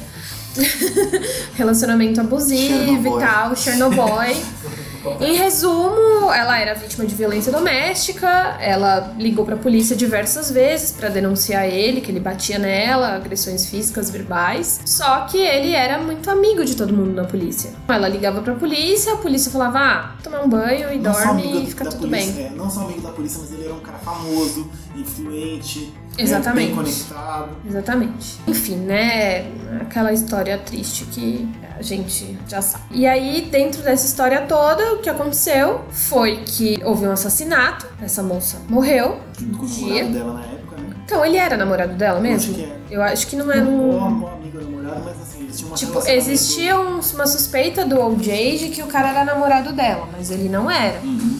Relacionamento 1.56 2.20
abusivo 2.20 2.74
Chernobyl. 2.74 3.16
e 3.16 3.20
tal, 3.20 3.56
Chernobyl. 3.56 4.36
Em 5.20 5.34
resumo, 5.34 6.32
ela 6.32 6.58
era 6.58 6.74
vítima 6.74 7.04
de 7.06 7.14
violência 7.14 7.50
doméstica. 7.52 8.28
Ela 8.60 9.14
ligou 9.18 9.44
pra 9.44 9.56
polícia 9.56 9.94
diversas 9.96 10.50
vezes 10.50 10.90
pra 10.92 11.08
denunciar 11.08 11.66
ele, 11.66 12.00
que 12.00 12.10
ele 12.10 12.20
batia 12.20 12.58
nela, 12.58 13.14
agressões 13.16 13.66
físicas, 13.66 14.10
verbais. 14.10 14.80
Só 14.84 15.20
que 15.26 15.38
ele 15.38 15.72
era 15.72 15.98
muito 15.98 16.30
amigo 16.30 16.64
de 16.64 16.76
todo 16.76 16.92
mundo 16.94 17.12
na 17.12 17.24
polícia. 17.24 17.70
Ela 17.88 18.08
ligava 18.08 18.40
pra 18.42 18.54
polícia, 18.54 19.12
a 19.14 19.16
polícia 19.16 19.50
falava: 19.50 19.78
"Ah, 19.78 20.12
tomar 20.22 20.40
um 20.42 20.48
banho 20.48 20.92
e 20.92 20.98
Não 20.98 21.12
dorme 21.12 21.62
e 21.64 21.66
fica 21.66 21.84
da 21.84 21.90
tudo 21.90 22.00
polícia, 22.08 22.32
bem". 22.32 22.46
é, 22.46 22.50
não 22.50 22.68
só 22.70 22.80
amigo 22.80 23.00
da 23.00 23.10
polícia, 23.10 23.38
mas 23.40 23.52
ele 23.52 23.64
era 23.64 23.74
um 23.74 23.80
cara 23.80 23.98
famoso, 23.98 24.70
influente, 24.96 25.92
Exatamente. 26.18 26.66
bem 26.66 26.74
conectado. 26.74 27.48
Exatamente. 27.68 28.38
Enfim, 28.46 28.76
né? 28.76 29.46
Aquela 29.80 30.12
história 30.12 30.56
triste 30.58 31.04
que 31.06 31.48
a 31.78 31.82
gente 31.82 32.38
já 32.48 32.62
sabe. 32.62 32.84
E 32.90 33.06
aí, 33.06 33.48
dentro 33.50 33.82
dessa 33.82 34.06
história 34.06 34.40
toda, 34.42 34.94
o 34.94 34.98
que 34.98 35.08
aconteceu 35.10 35.82
foi 35.90 36.38
que 36.44 36.80
houve 36.84 37.06
um 37.06 37.12
assassinato, 37.12 37.86
essa 38.02 38.22
moça 38.22 38.58
morreu. 38.68 39.20
O 39.38 39.42
namorado 39.42 40.12
dela 40.12 40.32
na 40.34 40.40
época, 40.44 40.76
né? 40.76 40.96
Então, 41.04 41.24
ele 41.24 41.36
era 41.36 41.56
namorado 41.56 41.94
dela 41.94 42.18
mesmo? 42.20 42.52
acho 42.52 42.54
que 42.60 42.64
é. 42.64 42.76
Eu 42.90 43.02
acho 43.02 43.26
que 43.26 43.36
não 43.36 43.50
era 43.52 43.64
Ou 43.64 43.70
um. 43.70 43.98
uma 44.16 44.32
amiga 44.32 44.60
namorada, 44.60 45.00
mas 45.04 45.20
assim, 45.20 45.40
eles 45.42 45.56
tinham 45.58 45.68
uma 45.70 45.76
Tipo, 45.76 46.08
existia 46.08 46.80
um- 46.80 47.00
uma 47.14 47.26
suspeita 47.26 47.84
do 47.84 48.00
OJ 48.00 48.58
de 48.58 48.68
que 48.68 48.82
o 48.82 48.86
cara 48.86 49.10
era 49.10 49.24
namorado 49.24 49.72
dela, 49.72 50.08
mas 50.16 50.30
ele 50.30 50.48
não 50.48 50.70
era. 50.70 51.00
Uhum. 51.00 51.38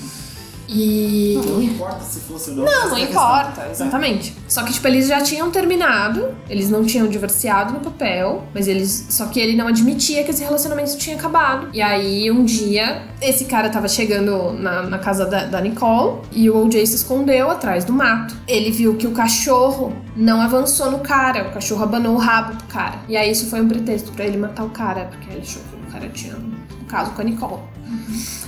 E. 0.69 1.35
Não, 1.37 1.45
não 1.55 1.63
importa 1.63 2.01
se 2.05 2.21
fosse 2.21 2.51
ou 2.51 2.57
não. 2.57 2.65
Não, 2.65 2.91
não 2.91 2.97
é 2.97 3.03
importa, 3.03 3.51
questão. 3.51 3.71
exatamente. 3.71 4.37
Só 4.49 4.63
que, 4.63 4.73
tipo, 4.73 4.87
eles 4.89 5.07
já 5.09 5.21
tinham 5.21 5.51
terminado, 5.51 6.35
eles 6.49 6.71
não 6.71 6.85
tinham 6.85 7.07
divorciado 7.07 7.73
no 7.73 7.81
papel, 7.81 8.45
mas 8.55 8.69
eles. 8.69 9.07
Só 9.11 9.27
que 9.27 9.39
ele 9.41 9.57
não 9.57 9.69
admitia 9.69 10.25
que 10.25 10.31
esse 10.31 10.43
relacionamento 10.43 10.97
tinha 10.97 11.17
acabado. 11.17 11.69
E 11.73 11.81
aí, 11.81 12.31
um 12.31 12.45
dia, 12.45 13.03
esse 13.21 13.45
cara 13.45 13.69
tava 13.69 13.89
chegando 13.89 14.53
na, 14.53 14.83
na 14.83 14.99
casa 14.99 15.27
da, 15.27 15.45
da 15.45 15.61
Nicole 15.61 16.21
e 16.33 16.51
o 16.51 16.65
OJ 16.65 16.87
se 16.87 16.97
escondeu 16.97 17.51
atrás 17.51 17.85
do 17.85 17.93
mato. 17.93 18.35
Ele 18.47 18.71
viu 18.71 18.97
que 18.97 19.07
o 19.07 19.13
cachorro 19.13 19.93
não 20.17 20.41
avançou 20.41 20.91
no 20.91 20.99
cara, 20.99 21.49
o 21.49 21.53
cachorro 21.53 21.83
abanou 21.83 22.15
o 22.15 22.19
rabo 22.19 22.55
do 22.55 22.65
cara. 22.65 22.97
E 23.09 23.17
aí, 23.17 23.31
isso 23.31 23.47
foi 23.47 23.61
um 23.61 23.69
pretexto 23.69 24.13
pra 24.13 24.25
ele 24.25 24.37
matar 24.37 24.65
o 24.65 24.71
cara, 24.71 25.05
porque 25.07 25.31
ele 25.31 25.43
achou 25.43 25.63
que 25.63 25.89
o 25.89 25.93
cara 25.93 26.09
tinha 26.09 26.37
um 26.37 26.85
caso 26.87 27.11
com 27.13 27.21
a 27.21 27.25
Nicole. 27.25 27.61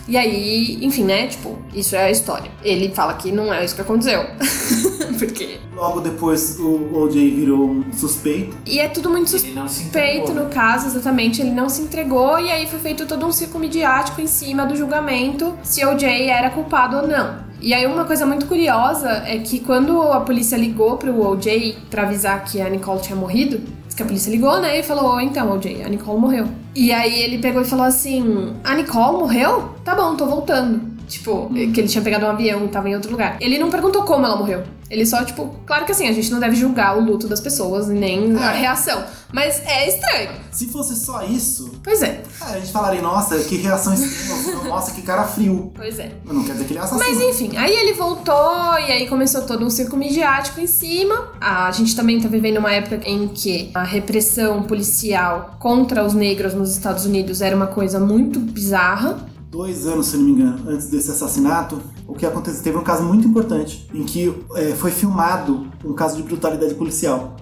E 0.09 0.17
aí, 0.17 0.79
enfim, 0.81 1.05
né? 1.05 1.27
Tipo, 1.27 1.59
isso 1.75 1.95
é 1.95 2.05
a 2.05 2.11
história. 2.11 2.51
Ele 2.65 2.89
fala 2.89 3.13
que 3.13 3.31
não 3.31 3.53
é 3.53 3.63
isso 3.63 3.75
que 3.75 3.83
aconteceu. 3.83 4.25
Porque. 5.19 5.59
Logo 5.77 6.01
depois 6.01 6.59
o 6.59 6.97
OJ 6.97 7.31
virou 7.31 7.71
um 7.71 7.93
suspeito. 7.93 8.57
E 8.67 8.81
é 8.81 8.89
tudo 8.89 9.11
muito 9.11 9.31
suspeito 9.31 10.33
no 10.33 10.45
né? 10.45 10.51
caso, 10.51 10.87
exatamente. 10.87 11.41
Ele 11.43 11.51
não 11.51 11.69
se 11.69 11.83
entregou 11.83 12.41
e 12.41 12.51
aí 12.51 12.67
foi 12.67 12.79
feito 12.79 13.07
todo 13.07 13.27
um 13.27 13.31
circo 13.31 13.59
midiático 13.59 14.21
em 14.21 14.27
cima 14.27 14.65
do 14.65 14.75
julgamento 14.75 15.55
se 15.63 15.85
OJ 15.85 16.05
era 16.05 16.51
culpado 16.51 16.97
ou 16.97 17.07
não. 17.07 17.47
E 17.61 17.75
aí 17.75 17.87
uma 17.87 18.05
coisa 18.05 18.25
muito 18.25 18.47
curiosa 18.47 19.09
é 19.27 19.39
que 19.39 19.61
quando 19.61 20.01
a 20.01 20.21
polícia 20.21 20.57
ligou 20.57 20.97
pro 20.97 21.21
OJ 21.21 21.77
pra 21.91 22.03
avisar 22.03 22.45
que 22.45 22.61
a 22.61 22.69
Nicole 22.69 23.01
tinha 23.01 23.17
morrido, 23.17 23.61
diz 23.87 23.95
que 23.95 24.03
a 24.03 24.07
polícia 24.07 24.31
ligou, 24.31 24.61
né, 24.61 24.79
e 24.79 24.83
falou, 24.83 25.17
"Oh, 25.17 25.21
então, 25.21 25.51
OJ, 25.51 25.83
a 25.85 25.89
Nicole 25.89 26.21
morreu. 26.21 26.49
E 26.79 26.93
aí 26.93 27.25
ele 27.25 27.39
pegou 27.39 27.61
e 27.61 27.65
falou 27.65 27.85
assim, 27.85 28.55
a 28.63 28.73
Nicole 28.73 29.19
morreu? 29.19 29.75
Tá 29.85 29.97
bom, 29.97 30.15
tô 30.15 30.27
voltando. 30.27 30.81
Tipo, 31.09 31.49
que 31.73 31.81
ele 31.81 31.89
tinha 31.89 32.03
pegado 32.03 32.27
um 32.27 32.29
avião 32.29 32.65
e 32.65 32.69
tava 32.69 32.89
em 32.89 32.95
outro 32.95 33.11
lugar. 33.11 33.37
Ele 33.41 33.59
não 33.59 33.71
perguntou 33.71 34.03
como 34.03 34.25
ela 34.27 34.37
morreu. 34.37 34.63
Ele 34.91 35.05
só, 35.05 35.23
tipo, 35.23 35.55
claro 35.67 35.85
que 35.85 35.93
assim, 35.93 36.09
a 36.09 36.13
gente 36.13 36.31
não 36.31 36.41
deve 36.41 36.57
julgar 36.57 36.97
o 36.97 37.01
luto 37.03 37.29
das 37.29 37.41
pessoas, 37.41 37.89
nem 37.89 38.35
a 38.39 38.55
É. 38.55 38.61
reação. 38.61 39.05
Mas 39.33 39.61
é 39.67 39.87
estranho. 39.89 40.31
Se 40.51 40.67
fosse 40.69 40.97
só 40.97 41.23
isso, 41.25 41.79
Pois 41.85 42.03
é, 42.03 42.23
a 42.41 42.59
gente 42.59 42.73
falaria, 42.73 43.03
nossa, 43.03 43.39
que 43.41 43.57
reação 43.59 43.93
extrema, 43.93 44.65
nossa, 44.69 44.93
que 44.93 45.03
cara 45.03 45.25
frio. 45.25 45.71
pois 45.75 45.99
é. 45.99 46.13
Mas 46.25 46.35
não 46.35 46.43
quer 46.45 46.53
dizer 46.53 46.65
que 46.65 46.73
ele 46.73 46.79
é 46.79 46.83
assassino. 46.83 47.07
Mas 47.11 47.21
enfim, 47.21 47.57
aí 47.59 47.71
ele 47.75 47.93
voltou 47.93 48.79
e 48.79 48.91
aí 48.93 49.07
começou 49.09 49.43
todo 49.43 49.65
um 49.65 49.69
circo 49.71 49.95
midiático 49.97 50.59
em 50.61 50.67
cima. 50.67 51.33
A 51.41 51.71
gente 51.73 51.95
também 51.95 52.19
tá 52.21 52.29
vivendo 52.29 52.57
uma 52.57 52.73
época 52.73 53.01
em 53.07 53.29
que 53.29 53.71
a 53.75 53.83
repressão 53.85 54.63
policial 54.63 55.57
contra 55.59 56.03
os 56.05 56.15
negros 56.15 56.55
nos 56.55 56.71
Estados 56.73 57.05
Unidos 57.05 57.43
era 57.43 57.55
uma 57.55 57.67
coisa 57.67 58.01
muito 58.01 58.41
bizarra. 58.41 59.19
Dois 59.51 59.87
anos, 59.87 60.09
se 60.09 60.17
não 60.19 60.25
me 60.25 60.33
engano, 60.33 60.71
antes 60.71 60.89
desse 60.89 61.11
assassinato, 61.11 61.81
o 62.07 62.13
que 62.13 62.27
aconteceu? 62.27 62.63
Teve 62.63 62.77
um 62.77 62.83
caso 62.83 63.03
muito 63.03 63.27
importante 63.27 63.89
em 63.95 64.05
que 64.05 64.35
é, 64.55 64.73
foi 64.75 64.91
filmado 64.91 65.67
um 65.83 65.95
caso 65.95 66.17
de 66.17 66.23
brutalidade 66.23 66.75
policial 66.75 67.35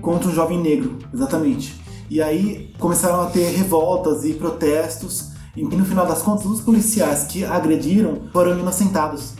contra 0.00 0.30
um 0.30 0.32
jovem 0.32 0.58
negro, 0.58 0.96
exatamente. 1.12 1.78
E 2.08 2.22
aí 2.22 2.72
começaram 2.78 3.20
a 3.20 3.26
ter 3.26 3.50
revoltas 3.50 4.24
e 4.24 4.32
protestos, 4.32 5.32
e 5.54 5.62
no 5.62 5.84
final 5.84 6.06
das 6.06 6.22
contas, 6.22 6.46
os 6.46 6.62
policiais 6.62 7.24
que 7.24 7.44
agrediram 7.44 8.22
foram 8.32 8.58
inocentados. 8.58 9.34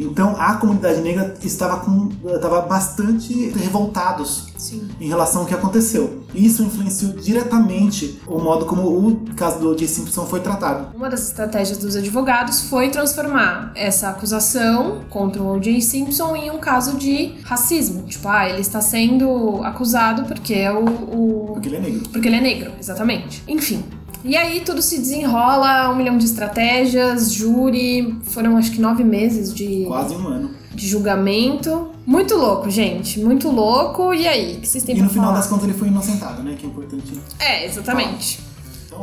Então 0.00 0.34
a 0.38 0.54
comunidade 0.56 1.00
negra 1.00 1.34
estava, 1.42 1.80
com, 1.80 2.08
estava 2.34 2.60
bastante 2.62 3.50
revoltados 3.50 4.48
Sim. 4.56 4.88
em 5.00 5.08
relação 5.08 5.42
ao 5.42 5.46
que 5.46 5.54
aconteceu. 5.54 6.22
E 6.34 6.44
isso 6.46 6.62
influenciou 6.62 7.12
diretamente 7.12 8.20
o 8.26 8.38
modo 8.38 8.66
como 8.66 8.82
o 8.88 9.20
caso 9.34 9.58
do 9.60 9.70
O.J. 9.70 9.86
Simpson 9.88 10.26
foi 10.26 10.40
tratado. 10.40 10.94
Uma 10.96 11.08
das 11.08 11.28
estratégias 11.28 11.78
dos 11.78 11.96
advogados 11.96 12.62
foi 12.68 12.90
transformar 12.90 13.72
essa 13.74 14.08
acusação 14.10 15.02
contra 15.10 15.42
o 15.42 15.56
O.J. 15.56 15.80
Simpson 15.80 16.36
em 16.36 16.50
um 16.50 16.58
caso 16.58 16.96
de 16.96 17.34
racismo. 17.44 18.02
Tipo, 18.02 18.28
ah, 18.28 18.48
ele 18.48 18.60
está 18.60 18.80
sendo 18.80 19.62
acusado 19.62 20.24
porque 20.24 20.54
é 20.54 20.72
o- 20.72 20.84
o, 20.84 21.50
Porque 21.54 21.68
ele 21.68 21.76
é 21.76 21.80
negro. 21.80 22.08
Porque 22.10 22.28
ele 22.28 22.36
é 22.36 22.40
negro, 22.40 22.72
exatamente. 22.78 23.42
Enfim. 23.48 23.82
E 24.28 24.36
aí 24.36 24.60
tudo 24.60 24.82
se 24.82 24.98
desenrola, 24.98 25.88
um 25.90 25.96
milhão 25.96 26.18
de 26.18 26.26
estratégias, 26.26 27.32
júri, 27.32 28.14
foram 28.24 28.58
acho 28.58 28.70
que 28.72 28.78
nove 28.80 29.02
meses 29.02 29.54
de, 29.54 29.84
Quase 29.86 30.14
um 30.14 30.26
ano. 30.28 30.50
de 30.74 30.86
julgamento. 30.86 31.88
Muito 32.04 32.36
louco, 32.36 32.68
gente, 32.70 33.20
muito 33.20 33.48
louco. 33.50 34.12
E 34.12 34.28
aí, 34.28 34.56
o 34.56 34.60
que 34.60 34.68
vocês 34.68 34.84
têm 34.84 34.94
E 34.94 34.98
pra 34.98 35.06
no 35.06 35.10
final 35.10 35.26
falar? 35.28 35.38
das 35.38 35.46
contas 35.48 35.64
ele 35.64 35.78
foi 35.78 35.88
inocentado, 35.88 36.42
né? 36.42 36.56
Que 36.58 36.66
é 36.66 36.68
importante. 36.68 37.12
É, 37.38 37.64
exatamente. 37.64 38.38
Então 38.40 38.47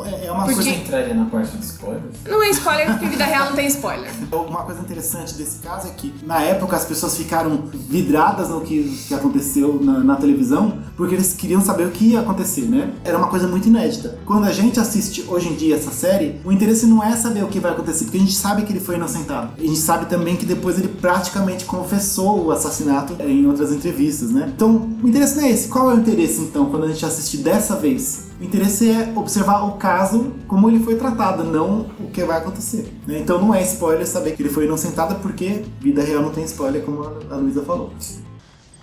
é, 0.03 0.25
é 0.25 0.31
uma 0.31 0.45
Porque- 0.45 0.55
coisa. 0.55 0.69
entraria 0.69 1.13
na 1.13 1.25
parte 1.25 1.55
de 1.57 1.63
spoilers? 1.65 2.15
Não 2.27 2.43
é 2.43 2.49
spoiler, 2.49 2.87
porque 2.91 3.05
vida 3.07 3.23
real 3.25 3.45
não 3.49 3.55
tem 3.55 3.67
spoiler. 3.67 4.09
Uma 4.31 4.63
coisa 4.63 4.81
interessante 4.81 5.33
desse 5.35 5.59
caso 5.59 5.87
é 5.87 5.91
que, 5.91 6.13
na 6.23 6.41
época, 6.41 6.75
as 6.75 6.85
pessoas 6.85 7.15
ficaram 7.15 7.63
vidradas 7.71 8.49
no 8.49 8.61
que, 8.61 8.83
que 9.07 9.13
aconteceu 9.13 9.79
na, 9.81 9.99
na 9.99 10.15
televisão, 10.15 10.79
porque 10.97 11.13
eles 11.15 11.33
queriam 11.33 11.61
saber 11.61 11.85
o 11.87 11.91
que 11.91 12.11
ia 12.11 12.19
acontecer, 12.21 12.61
né? 12.63 12.91
Era 13.03 13.17
uma 13.17 13.27
coisa 13.27 13.47
muito 13.47 13.67
inédita. 13.67 14.17
Quando 14.25 14.45
a 14.45 14.51
gente 14.51 14.79
assiste 14.79 15.25
hoje 15.27 15.49
em 15.49 15.55
dia 15.55 15.75
essa 15.75 15.91
série, 15.91 16.39
o 16.43 16.51
interesse 16.51 16.85
não 16.85 17.03
é 17.03 17.15
saber 17.15 17.43
o 17.43 17.47
que 17.47 17.59
vai 17.59 17.71
acontecer, 17.71 18.05
porque 18.05 18.17
a 18.17 18.21
gente 18.21 18.33
sabe 18.35 18.63
que 18.63 18.71
ele 18.73 18.79
foi 18.79 18.95
inocentado. 18.95 19.51
E 19.57 19.65
a 19.65 19.67
gente 19.67 19.79
sabe 19.79 20.05
também 20.07 20.35
que 20.35 20.45
depois 20.45 20.77
ele 20.79 20.87
praticamente 20.87 21.65
confessou 21.65 22.45
o 22.45 22.51
assassinato 22.51 23.15
é, 23.19 23.27
em 23.29 23.45
outras 23.45 23.71
entrevistas, 23.71 24.29
né? 24.31 24.51
Então, 24.55 24.89
o 25.03 25.07
interesse 25.07 25.35
não 25.37 25.43
é 25.43 25.51
esse. 25.51 25.67
Qual 25.67 25.91
é 25.91 25.93
o 25.95 25.97
interesse, 25.99 26.41
então, 26.41 26.65
quando 26.65 26.85
a 26.85 26.87
gente 26.87 27.05
assiste 27.05 27.37
dessa 27.37 27.75
vez? 27.75 28.24
O 28.45 28.47
interesse 28.47 28.91
é 28.91 29.11
observar 29.15 29.63
o 29.65 29.71
caso 29.71 30.35
como 30.47 30.69
ele 30.69 30.79
foi 30.83 30.95
tratado, 30.95 31.43
não 31.43 31.89
o 31.99 32.11
que 32.13 32.23
vai 32.23 32.37
acontecer. 32.37 32.93
né? 33.07 33.17
Então 33.17 33.41
não 33.41 33.55
é 33.55 33.63
spoiler 33.63 34.05
saber 34.05 34.35
que 34.35 34.43
ele 34.43 34.49
foi 34.49 34.65
inocentado, 34.65 35.15
porque 35.15 35.65
vida 35.79 36.03
real 36.03 36.21
não 36.21 36.31
tem 36.31 36.43
spoiler, 36.43 36.83
como 36.83 37.03
a 37.03 37.33
a 37.33 37.37
Luísa 37.37 37.63
falou. 37.63 37.91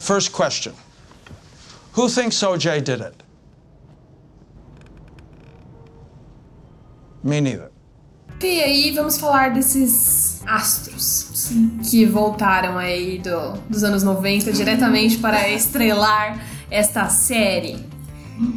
First 0.01 0.33
question 0.33 0.73
Who 1.97 2.09
thinks 2.09 2.43
OJ 2.43 2.81
did 2.81 3.03
it? 3.03 3.15
Me 7.23 7.41
neither. 7.41 7.71
E 8.43 8.61
aí, 8.61 8.91
vamos 8.91 9.17
falar 9.17 9.53
desses 9.53 10.43
astros 10.45 11.31
Sim. 11.35 11.79
que 11.89 12.05
voltaram 12.05 12.77
aí 12.79 13.21
do, 13.21 13.53
dos 13.71 13.85
anos 13.85 14.03
90 14.03 14.51
diretamente 14.53 15.19
para 15.19 15.49
estrelar 15.51 16.45
esta 16.69 17.09
série. 17.09 17.92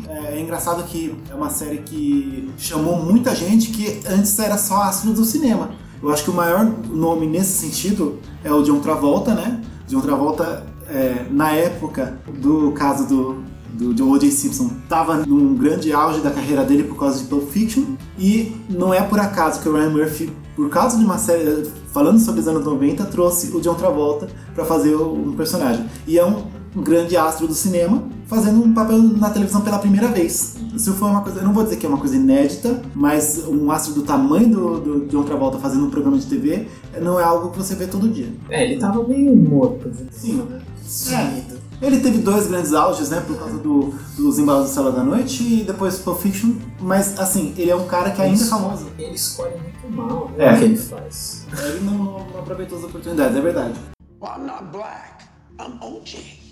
É, 0.07 0.37
é 0.37 0.41
engraçado 0.41 0.83
que 0.83 1.15
é 1.29 1.35
uma 1.35 1.49
série 1.49 1.79
que 1.79 2.49
chamou 2.57 2.97
muita 2.97 3.35
gente 3.35 3.71
que 3.71 4.01
antes 4.07 4.37
era 4.39 4.57
só 4.57 4.83
astro 4.83 5.13
do 5.13 5.25
cinema. 5.25 5.71
Eu 6.01 6.11
acho 6.11 6.23
que 6.23 6.29
o 6.29 6.33
maior 6.33 6.65
nome 6.89 7.25
nesse 7.25 7.53
sentido 7.53 8.19
é 8.43 8.51
o 8.51 8.61
John 8.61 8.79
Travolta, 8.79 9.33
né? 9.33 9.61
John 9.87 10.01
Travolta, 10.01 10.65
é, 10.89 11.25
na 11.31 11.51
época 11.51 12.19
do 12.39 12.71
caso 12.73 13.07
do, 13.07 13.43
do, 13.73 13.93
do 13.93 14.09
O.J. 14.09 14.29
Simpson, 14.29 14.71
estava 14.83 15.25
num 15.25 15.55
grande 15.55 15.91
auge 15.93 16.19
da 16.19 16.31
carreira 16.31 16.63
dele 16.63 16.83
por 16.83 16.97
causa 16.97 17.19
de 17.19 17.25
Pulp 17.25 17.49
Fiction. 17.49 17.83
E 18.19 18.55
não 18.69 18.93
é 18.93 19.01
por 19.01 19.19
acaso 19.19 19.61
que 19.61 19.69
o 19.69 19.73
Ryan 19.73 19.89
Murphy, 19.89 20.31
por 20.55 20.69
causa 20.69 20.97
de 20.97 21.03
uma 21.03 21.17
série, 21.17 21.69
falando 21.91 22.19
sobre 22.19 22.41
os 22.41 22.47
anos 22.47 22.63
90, 22.63 23.05
trouxe 23.05 23.55
o 23.55 23.61
John 23.61 23.75
Travolta 23.75 24.27
pra 24.53 24.65
fazer 24.65 24.95
um 24.95 25.33
personagem. 25.33 25.85
E 26.05 26.19
é 26.19 26.25
um 26.25 26.43
grande 26.75 27.15
astro 27.15 27.47
do 27.47 27.53
cinema, 27.53 28.03
fazendo 28.27 28.63
um 28.63 28.73
papel 28.73 28.97
na 29.01 29.29
televisão 29.29 29.61
pela 29.61 29.77
primeira 29.79 30.07
vez. 30.07 30.55
Isso 30.75 30.93
foi 30.93 31.09
uma 31.09 31.21
coisa, 31.21 31.39
eu 31.39 31.43
não 31.45 31.53
vou 31.53 31.63
dizer 31.63 31.77
que 31.77 31.85
é 31.85 31.89
uma 31.89 31.97
coisa 31.97 32.15
inédita, 32.15 32.81
mas 32.93 33.43
um 33.47 33.71
astro 33.71 33.93
do 33.93 34.03
tamanho 34.03 34.49
do, 34.49 34.79
do 34.79 35.05
John 35.07 35.23
Travolta 35.23 35.57
fazendo 35.59 35.85
um 35.85 35.89
programa 35.89 36.17
de 36.17 36.25
TV 36.25 36.67
não 37.01 37.19
é 37.19 37.23
algo 37.23 37.51
que 37.51 37.57
você 37.57 37.75
vê 37.75 37.87
todo 37.87 38.09
dia. 38.09 38.33
É, 38.49 38.63
ele 38.65 38.79
tava 38.79 39.07
meio 39.07 39.35
morto. 39.35 39.91
Sim. 40.11 40.33
né? 40.49 40.61
É. 40.61 40.87
Sumido. 40.87 41.65
Ele 41.81 41.99
teve 41.99 42.19
dois 42.19 42.47
grandes 42.47 42.73
auges, 42.73 43.09
né, 43.09 43.21
por 43.27 43.37
causa 43.37 43.57
do, 43.57 43.93
dos 44.17 44.39
embalos 44.39 44.69
do 44.69 44.73
Céu 44.73 44.91
da 44.91 45.03
Noite 45.03 45.43
e 45.43 45.63
depois 45.63 45.97
Pulp 45.97 46.19
Fiction, 46.21 46.53
mas 46.79 47.19
assim, 47.19 47.53
ele 47.57 47.69
é 47.69 47.75
um 47.75 47.85
cara 47.85 48.11
que 48.11 48.21
ainda 48.21 48.41
é 48.41 48.45
famoso. 48.47 48.87
Ele 48.97 49.13
escolhe 49.13 49.55
muito 49.57 49.95
mal 49.95 50.31
É. 50.37 50.51
né, 50.51 50.55
o 50.55 50.59
que 50.59 50.63
ele 50.65 50.77
faz. 50.77 51.45
Ele 51.65 51.81
não, 51.81 51.93
não 51.97 52.39
aproveitou 52.39 52.77
as 52.77 52.83
oportunidades, 52.85 53.35
é 53.37 53.41
verdade. 53.41 53.73
Well, 54.21 54.31
I'm 54.37 54.45
not 54.45 54.63
black. 54.71 55.25
I'm 55.59 55.77
OJ. 55.81 56.44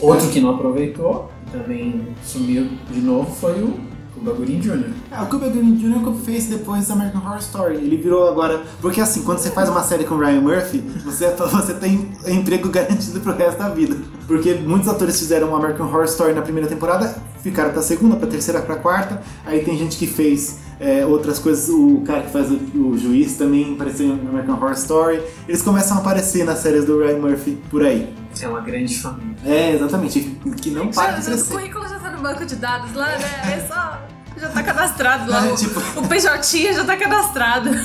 Outro 0.00 0.28
que 0.28 0.40
não 0.40 0.54
aproveitou, 0.54 1.30
e 1.46 1.50
também 1.50 2.08
sumiu 2.24 2.68
de 2.90 3.00
novo, 3.00 3.34
foi 3.34 3.62
o 3.62 3.78
Cuba 4.16 4.32
Gooding 4.32 4.60
Jr. 4.60 4.90
É, 5.10 5.22
o 5.22 5.26
Cuba 5.26 5.48
Gooding 5.48 5.76
Jr. 5.76 6.02
que 6.02 6.20
fez 6.24 6.46
depois 6.46 6.90
American 6.90 7.20
Horror 7.20 7.38
Story. 7.38 7.76
Ele 7.76 7.96
virou 7.96 8.26
agora. 8.28 8.62
Porque 8.80 9.00
assim, 9.00 9.22
quando 9.22 9.38
você 9.38 9.50
faz 9.50 9.68
uma 9.68 9.82
série 9.82 10.04
com 10.04 10.16
Ryan 10.16 10.40
Murphy, 10.40 10.78
você, 11.04 11.30
você 11.30 11.74
tem 11.74 12.08
emprego 12.26 12.68
garantido 12.70 13.20
pro 13.20 13.36
resto 13.36 13.58
da 13.58 13.68
vida. 13.68 13.96
Porque 14.26 14.54
muitos 14.54 14.88
atores 14.88 15.18
fizeram 15.18 15.54
American 15.54 15.86
Horror 15.86 16.04
Story 16.04 16.32
na 16.32 16.42
primeira 16.42 16.68
temporada, 16.68 17.14
ficaram 17.42 17.72
pra 17.72 17.82
segunda, 17.82 18.16
pra 18.16 18.26
terceira, 18.26 18.62
pra 18.62 18.76
quarta. 18.76 19.20
Aí 19.44 19.62
tem 19.62 19.76
gente 19.76 19.98
que 19.98 20.06
fez 20.06 20.60
é, 20.80 21.04
outras 21.04 21.38
coisas. 21.38 21.68
O 21.68 22.00
cara 22.00 22.22
que 22.22 22.32
faz 22.32 22.50
o, 22.50 22.58
o 22.74 22.98
juiz 22.98 23.36
também 23.36 23.74
apareceu 23.74 24.06
em 24.06 24.12
American 24.12 24.56
Horror 24.56 24.72
Story. 24.72 25.20
Eles 25.46 25.60
começam 25.60 25.98
a 25.98 26.00
aparecer 26.00 26.44
nas 26.44 26.58
séries 26.60 26.86
do 26.86 26.98
Ryan 26.98 27.18
Murphy 27.18 27.58
por 27.70 27.84
aí. 27.84 28.14
É 28.42 28.48
uma 28.48 28.60
grande 28.60 28.98
família. 28.98 29.34
É, 29.44 29.72
exatamente. 29.72 30.20
Que 30.60 30.70
não 30.70 30.88
para 30.90 31.20
Já, 31.20 31.34
de 31.34 31.40
o 31.42 31.44
currículo 31.46 31.88
já 31.88 31.98
tá 31.98 32.10
no 32.10 32.22
banco 32.22 32.44
de 32.44 32.56
dados 32.56 32.92
lá, 32.94 33.06
né? 33.06 33.54
É 33.54 33.66
só. 33.66 34.02
Já 34.38 34.48
tá 34.50 34.62
cadastrado 34.62 35.30
lá. 35.30 35.46
É, 35.46 35.52
o, 35.52 35.56
tipo- 35.56 35.80
o 36.00 36.06
PJ 36.08 36.72
já 36.74 36.84
tá 36.84 36.96
cadastrado. 36.96 37.70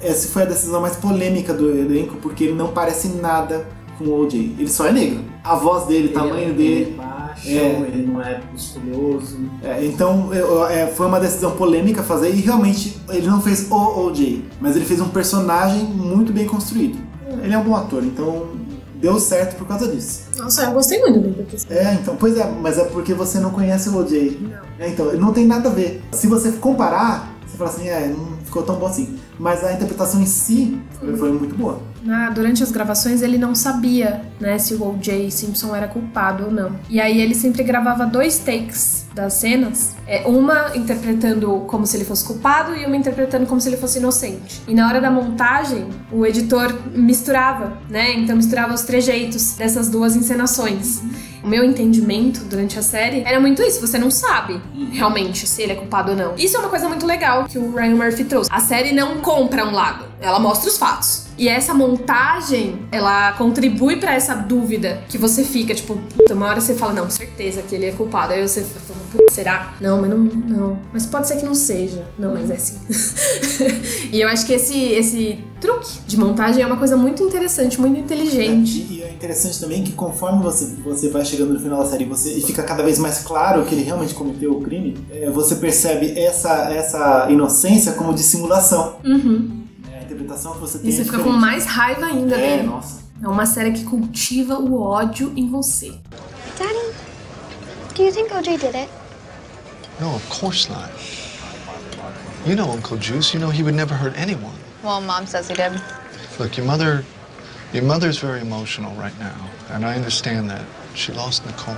Essa 0.00 0.28
foi 0.28 0.42
a 0.42 0.46
decisão 0.46 0.80
mais 0.80 0.96
polêmica 0.96 1.52
do 1.52 1.70
elenco, 1.76 2.16
porque 2.16 2.44
ele 2.44 2.54
não 2.54 2.68
parece 2.68 3.08
nada 3.08 3.66
com 3.98 4.04
o 4.04 4.20
OJ. 4.24 4.54
Ele 4.58 4.68
só 4.70 4.86
é 4.86 4.92
negro. 4.92 5.24
A 5.42 5.56
voz 5.56 5.86
dele, 5.86 6.08
o 6.08 6.12
tamanho 6.12 6.50
ele, 6.50 6.52
dele. 6.52 6.74
Ele 6.82 6.92
é 6.92 6.96
baixo, 6.96 7.48
É. 7.48 7.88
ele 7.92 8.06
não 8.06 8.22
é 8.22 8.40
musculoso. 8.52 9.38
É, 9.62 9.84
então 9.84 10.32
eu- 10.32 10.64
é, 10.68 10.86
foi 10.86 11.06
uma 11.06 11.18
decisão 11.18 11.50
polêmica 11.56 12.00
fazer 12.04 12.30
e 12.30 12.40
realmente 12.40 12.96
ele 13.08 13.26
não 13.26 13.40
fez 13.42 13.68
o 13.68 13.74
OJ, 14.06 14.44
mas 14.60 14.76
ele 14.76 14.84
fez 14.84 15.00
um 15.00 15.08
personagem 15.08 15.82
muito 15.82 16.32
bem 16.32 16.46
construído. 16.46 16.96
Ele 17.42 17.54
é 17.54 17.58
um 17.58 17.64
bom 17.64 17.76
ator, 17.76 18.04
então 18.04 18.48
deu 18.96 19.18
certo 19.20 19.56
por 19.56 19.66
causa 19.66 19.88
disso. 19.88 20.22
Nossa, 20.36 20.64
eu 20.64 20.72
gostei 20.72 21.00
muito 21.00 21.20
do 21.20 21.28
Lucas. 21.28 21.66
É, 21.70 21.94
então, 21.94 22.16
pois 22.16 22.36
é, 22.36 22.50
mas 22.50 22.78
é 22.78 22.84
porque 22.84 23.14
você 23.14 23.38
não 23.38 23.50
conhece 23.50 23.88
o 23.88 23.96
OJ. 23.96 24.38
É, 24.78 24.88
então, 24.88 25.12
não 25.14 25.32
tem 25.32 25.46
nada 25.46 25.68
a 25.68 25.72
ver. 25.72 26.02
Se 26.12 26.26
você 26.26 26.52
comparar, 26.52 27.32
você 27.46 27.56
fala 27.56 27.70
assim, 27.70 27.88
é, 27.88 28.08
não 28.08 28.36
ficou 28.44 28.62
tão 28.62 28.76
bom 28.76 28.86
assim. 28.86 29.18
Mas 29.38 29.62
a 29.64 29.72
interpretação 29.72 30.20
em 30.20 30.26
si 30.26 30.80
foi, 30.98 31.16
foi 31.16 31.32
muito 31.32 31.54
boa. 31.54 31.80
Ah, 32.08 32.30
durante 32.30 32.62
as 32.62 32.70
gravações 32.70 33.22
ele 33.22 33.38
não 33.38 33.54
sabia, 33.54 34.22
né, 34.40 34.58
se 34.58 34.74
o 34.74 34.88
O.J. 34.88 35.30
Simpson 35.30 35.74
era 35.74 35.88
culpado 35.88 36.46
ou 36.46 36.50
não. 36.50 36.76
E 36.88 37.00
aí 37.00 37.20
ele 37.20 37.34
sempre 37.34 37.62
gravava 37.62 38.06
dois 38.06 38.38
takes 38.38 39.06
das 39.14 39.34
cenas, 39.34 39.96
é, 40.06 40.26
uma 40.26 40.76
interpretando 40.76 41.64
como 41.66 41.86
se 41.86 41.96
ele 41.96 42.04
fosse 42.04 42.24
culpado 42.24 42.74
e 42.76 42.86
uma 42.86 42.96
interpretando 42.96 43.46
como 43.46 43.60
se 43.60 43.68
ele 43.68 43.76
fosse 43.76 43.98
inocente. 43.98 44.62
E 44.68 44.74
na 44.74 44.86
hora 44.86 45.00
da 45.00 45.10
montagem, 45.10 45.88
o 46.12 46.24
editor 46.24 46.72
misturava, 46.94 47.78
né? 47.88 48.12
Então 48.14 48.36
misturava 48.36 48.72
os 48.72 48.82
trejeitos 48.82 49.54
dessas 49.54 49.88
duas 49.88 50.14
encenações. 50.14 51.02
O 51.42 51.48
meu 51.48 51.64
entendimento 51.64 52.44
durante 52.44 52.78
a 52.78 52.82
série 52.82 53.22
era 53.24 53.40
muito 53.40 53.62
isso, 53.62 53.80
você 53.80 53.98
não 53.98 54.10
sabe 54.10 54.60
realmente 54.92 55.46
se 55.46 55.62
ele 55.62 55.72
é 55.72 55.76
culpado 55.76 56.10
ou 56.12 56.16
não. 56.16 56.34
Isso 56.36 56.56
é 56.56 56.60
uma 56.60 56.68
coisa 56.68 56.88
muito 56.88 57.06
legal 57.06 57.44
que 57.44 57.58
o 57.58 57.74
Ryan 57.74 57.96
Murphy 57.96 58.24
trouxe. 58.24 58.50
A 58.52 58.60
série 58.60 58.92
não 58.92 59.18
compra 59.18 59.64
um 59.64 59.72
lado, 59.72 60.04
ela 60.20 60.38
mostra 60.38 60.68
os 60.68 60.76
fatos. 60.76 61.28
E 61.38 61.48
essa 61.48 61.72
montagem, 61.72 62.80
ela 62.90 63.32
contribui 63.34 63.96
pra 63.96 64.12
essa 64.12 64.34
dúvida 64.34 65.02
que 65.08 65.16
você 65.16 65.44
fica, 65.44 65.72
tipo, 65.72 65.96
puta, 66.16 66.34
uma 66.34 66.46
hora 66.46 66.60
você 66.60 66.74
fala, 66.74 66.92
não, 66.92 67.08
certeza 67.08 67.62
que 67.62 67.76
ele 67.76 67.86
é 67.86 67.92
culpado. 67.92 68.32
Aí 68.32 68.46
você 68.46 68.62
fala, 68.62 68.98
"Puta, 69.12 69.32
será? 69.32 69.74
Não, 69.80 70.00
mas 70.00 70.10
não, 70.10 70.18
não. 70.18 70.78
Mas 70.92 71.06
pode 71.06 71.28
ser 71.28 71.36
que 71.36 71.44
não 71.44 71.54
seja. 71.54 72.04
Não, 72.18 72.34
mas 72.34 72.50
é 72.50 72.56
sim. 72.56 72.78
e 74.12 74.20
eu 74.20 74.28
acho 74.28 74.44
que 74.46 74.52
esse, 74.52 74.76
esse 74.76 75.38
truque 75.60 76.00
de 76.06 76.18
montagem 76.18 76.62
é 76.62 76.66
uma 76.66 76.76
coisa 76.76 76.96
muito 76.96 77.22
interessante, 77.22 77.80
muito 77.80 78.00
inteligente. 78.00 78.86
E 78.90 79.02
é 79.02 79.12
interessante 79.12 79.60
também 79.60 79.84
que 79.84 79.92
conforme 79.92 80.42
você, 80.42 80.76
você 80.82 81.08
vai 81.08 81.24
chegando 81.24 81.52
no 81.52 81.60
final 81.60 81.78
da 81.78 81.88
série 81.88 82.04
você, 82.04 82.32
e 82.32 82.42
fica 82.42 82.64
cada 82.64 82.82
vez 82.82 82.98
mais 82.98 83.20
claro 83.20 83.64
que 83.64 83.74
ele 83.76 83.84
realmente 83.84 84.12
cometeu 84.12 84.52
o 84.52 84.60
crime, 84.60 84.96
é, 85.10 85.30
você 85.30 85.54
percebe 85.56 86.18
essa, 86.18 86.72
essa 86.72 87.28
inocência 87.30 87.92
como 87.92 88.12
dissimulação. 88.12 88.96
Uhum. 89.04 89.57
É, 90.18 90.22
a 90.22 90.24
interpretação 90.24 90.52
que 90.54 90.58
você 90.60 90.78
tem 90.78 90.90
E 90.90 90.92
você 90.92 91.00
é 91.02 91.04
fica 91.04 91.16
com 91.18 91.22
diferente. 91.24 91.40
mais 91.40 91.64
raiva 91.66 92.06
ainda 92.06 92.36
É, 92.36 92.56
dele. 92.56 92.62
nossa. 92.68 93.02
É 93.22 93.28
uma 93.28 93.46
série 93.46 93.72
que 93.72 93.84
cultiva 93.84 94.58
o 94.58 94.80
ódio 94.80 95.32
em 95.36 95.48
você. 95.48 95.90
Daddy, 96.58 96.94
do 97.94 98.02
you 98.02 98.12
think 98.12 98.32
OJ 98.32 98.58
did 98.58 98.74
it? 98.74 98.88
No, 100.00 100.14
of 100.14 100.24
course 100.28 100.68
not. 100.70 100.90
You 102.46 102.54
know 102.54 102.70
Uncle 102.72 102.96
Juice. 102.98 103.34
You 103.34 103.40
know 103.40 103.50
he 103.50 103.62
would 103.62 103.74
never 103.76 103.94
hurt 103.94 104.16
anyone. 104.16 104.54
Well, 104.82 105.00
Mom 105.00 105.26
says 105.26 105.48
he 105.48 105.54
did. 105.54 105.72
Look, 106.38 106.56
your 106.56 106.66
mother, 106.66 107.04
your 107.72 107.82
mother's 107.82 108.18
very 108.18 108.40
emotional 108.40 108.92
right 108.94 109.16
now, 109.18 109.34
and 109.70 109.84
I 109.84 109.96
understand 109.96 110.48
that. 110.50 110.62
She 110.94 111.12
lost 111.12 111.44
Nicole. 111.46 111.76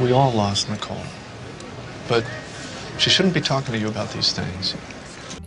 We 0.00 0.12
all 0.12 0.32
lost 0.32 0.68
Nicole. 0.68 1.02
But 2.08 2.24
she 2.98 3.08
shouldn't 3.10 3.34
be 3.34 3.40
talking 3.40 3.72
to 3.72 3.78
you 3.78 3.88
about 3.88 4.10
these 4.12 4.32
things. 4.32 4.74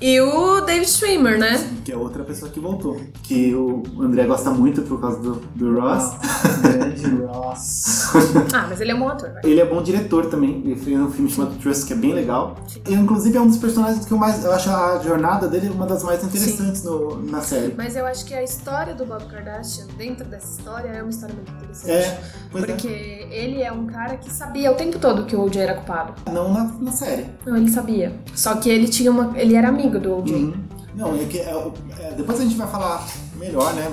E 0.01 0.19
o 0.19 0.61
David 0.61 0.89
Schwimmer, 0.89 1.37
né? 1.37 1.63
Que 1.85 1.91
é 1.91 1.95
outra 1.95 2.23
pessoa 2.23 2.51
que 2.51 2.59
voltou. 2.59 2.99
Que 3.23 3.53
o 3.53 3.83
André 3.99 4.25
gosta 4.25 4.49
muito 4.49 4.81
por 4.81 4.99
causa 4.99 5.19
do, 5.19 5.35
do 5.55 5.79
Ross. 5.79 6.13
Grande 6.61 7.07
Ross. 7.25 8.11
Ah, 8.53 8.65
mas 8.69 8.81
ele 8.81 8.91
é 8.91 8.95
um 8.95 8.99
bom 8.99 9.07
ator, 9.07 9.31
vai. 9.31 9.41
Ele 9.45 9.59
é 9.61 9.65
bom 9.65 9.81
diretor 9.81 10.25
também. 10.25 10.61
Ele 10.65 10.75
fez 10.75 10.99
um 10.99 11.09
filme 11.09 11.29
chamado 11.29 11.55
Trust, 11.59 11.85
que 11.85 11.93
é 11.93 11.95
bem 11.95 12.13
legal. 12.13 12.57
E, 12.87 12.93
inclusive, 12.93 13.37
é 13.37 13.41
um 13.41 13.47
dos 13.47 13.57
personagens 13.57 14.05
que 14.05 14.11
eu 14.11 14.17
mais. 14.17 14.43
Eu 14.43 14.51
acho 14.51 14.69
a 14.69 14.99
jornada 14.99 15.47
dele 15.47 15.69
uma 15.69 15.85
das 15.85 16.03
mais 16.03 16.23
interessantes 16.23 16.83
no, 16.83 17.21
na 17.23 17.41
série. 17.41 17.73
Mas 17.77 17.95
eu 17.95 18.05
acho 18.05 18.25
que 18.25 18.33
a 18.33 18.43
história 18.43 18.93
do 18.93 19.05
Bob 19.05 19.23
Kardashian, 19.25 19.85
dentro 19.97 20.25
dessa 20.25 20.59
história, 20.59 20.89
é 20.89 21.01
uma 21.01 21.09
história 21.09 21.35
muito 21.35 21.51
interessante. 21.51 21.91
É, 21.91 22.19
pois 22.51 22.65
Porque 22.65 22.87
ele 22.87 23.61
é 23.61 23.71
um 23.71 23.85
cara 23.85 24.17
que 24.17 24.31
sabia 24.31 24.71
o 24.71 24.75
tempo 24.75 24.99
todo 24.99 25.25
que 25.25 25.35
o 25.35 25.41
OJ 25.43 25.61
era 25.61 25.73
culpado. 25.75 26.13
é. 26.25 26.31
Não 26.31 26.53
na, 26.53 26.63
na 26.79 26.91
série. 26.91 27.27
Não, 27.45 27.55
ele 27.55 27.69
sabia. 27.69 28.13
Só 28.35 28.55
que 28.55 28.69
ele 28.69 28.87
tinha 28.87 29.11
uma. 29.11 29.31
ele 29.37 29.55
era 29.55 29.69
amigo 29.69 29.90
do 29.99 30.17
OJ. 30.19 30.33
Uhum. 30.33 30.53
Não, 30.95 31.15
é 31.15 31.25
que 31.25 31.37
é, 31.39 31.71
é, 31.99 32.13
depois 32.17 32.39
a 32.39 32.43
gente 32.43 32.55
vai 32.55 32.67
falar 32.67 33.07
melhor, 33.37 33.73
né? 33.73 33.91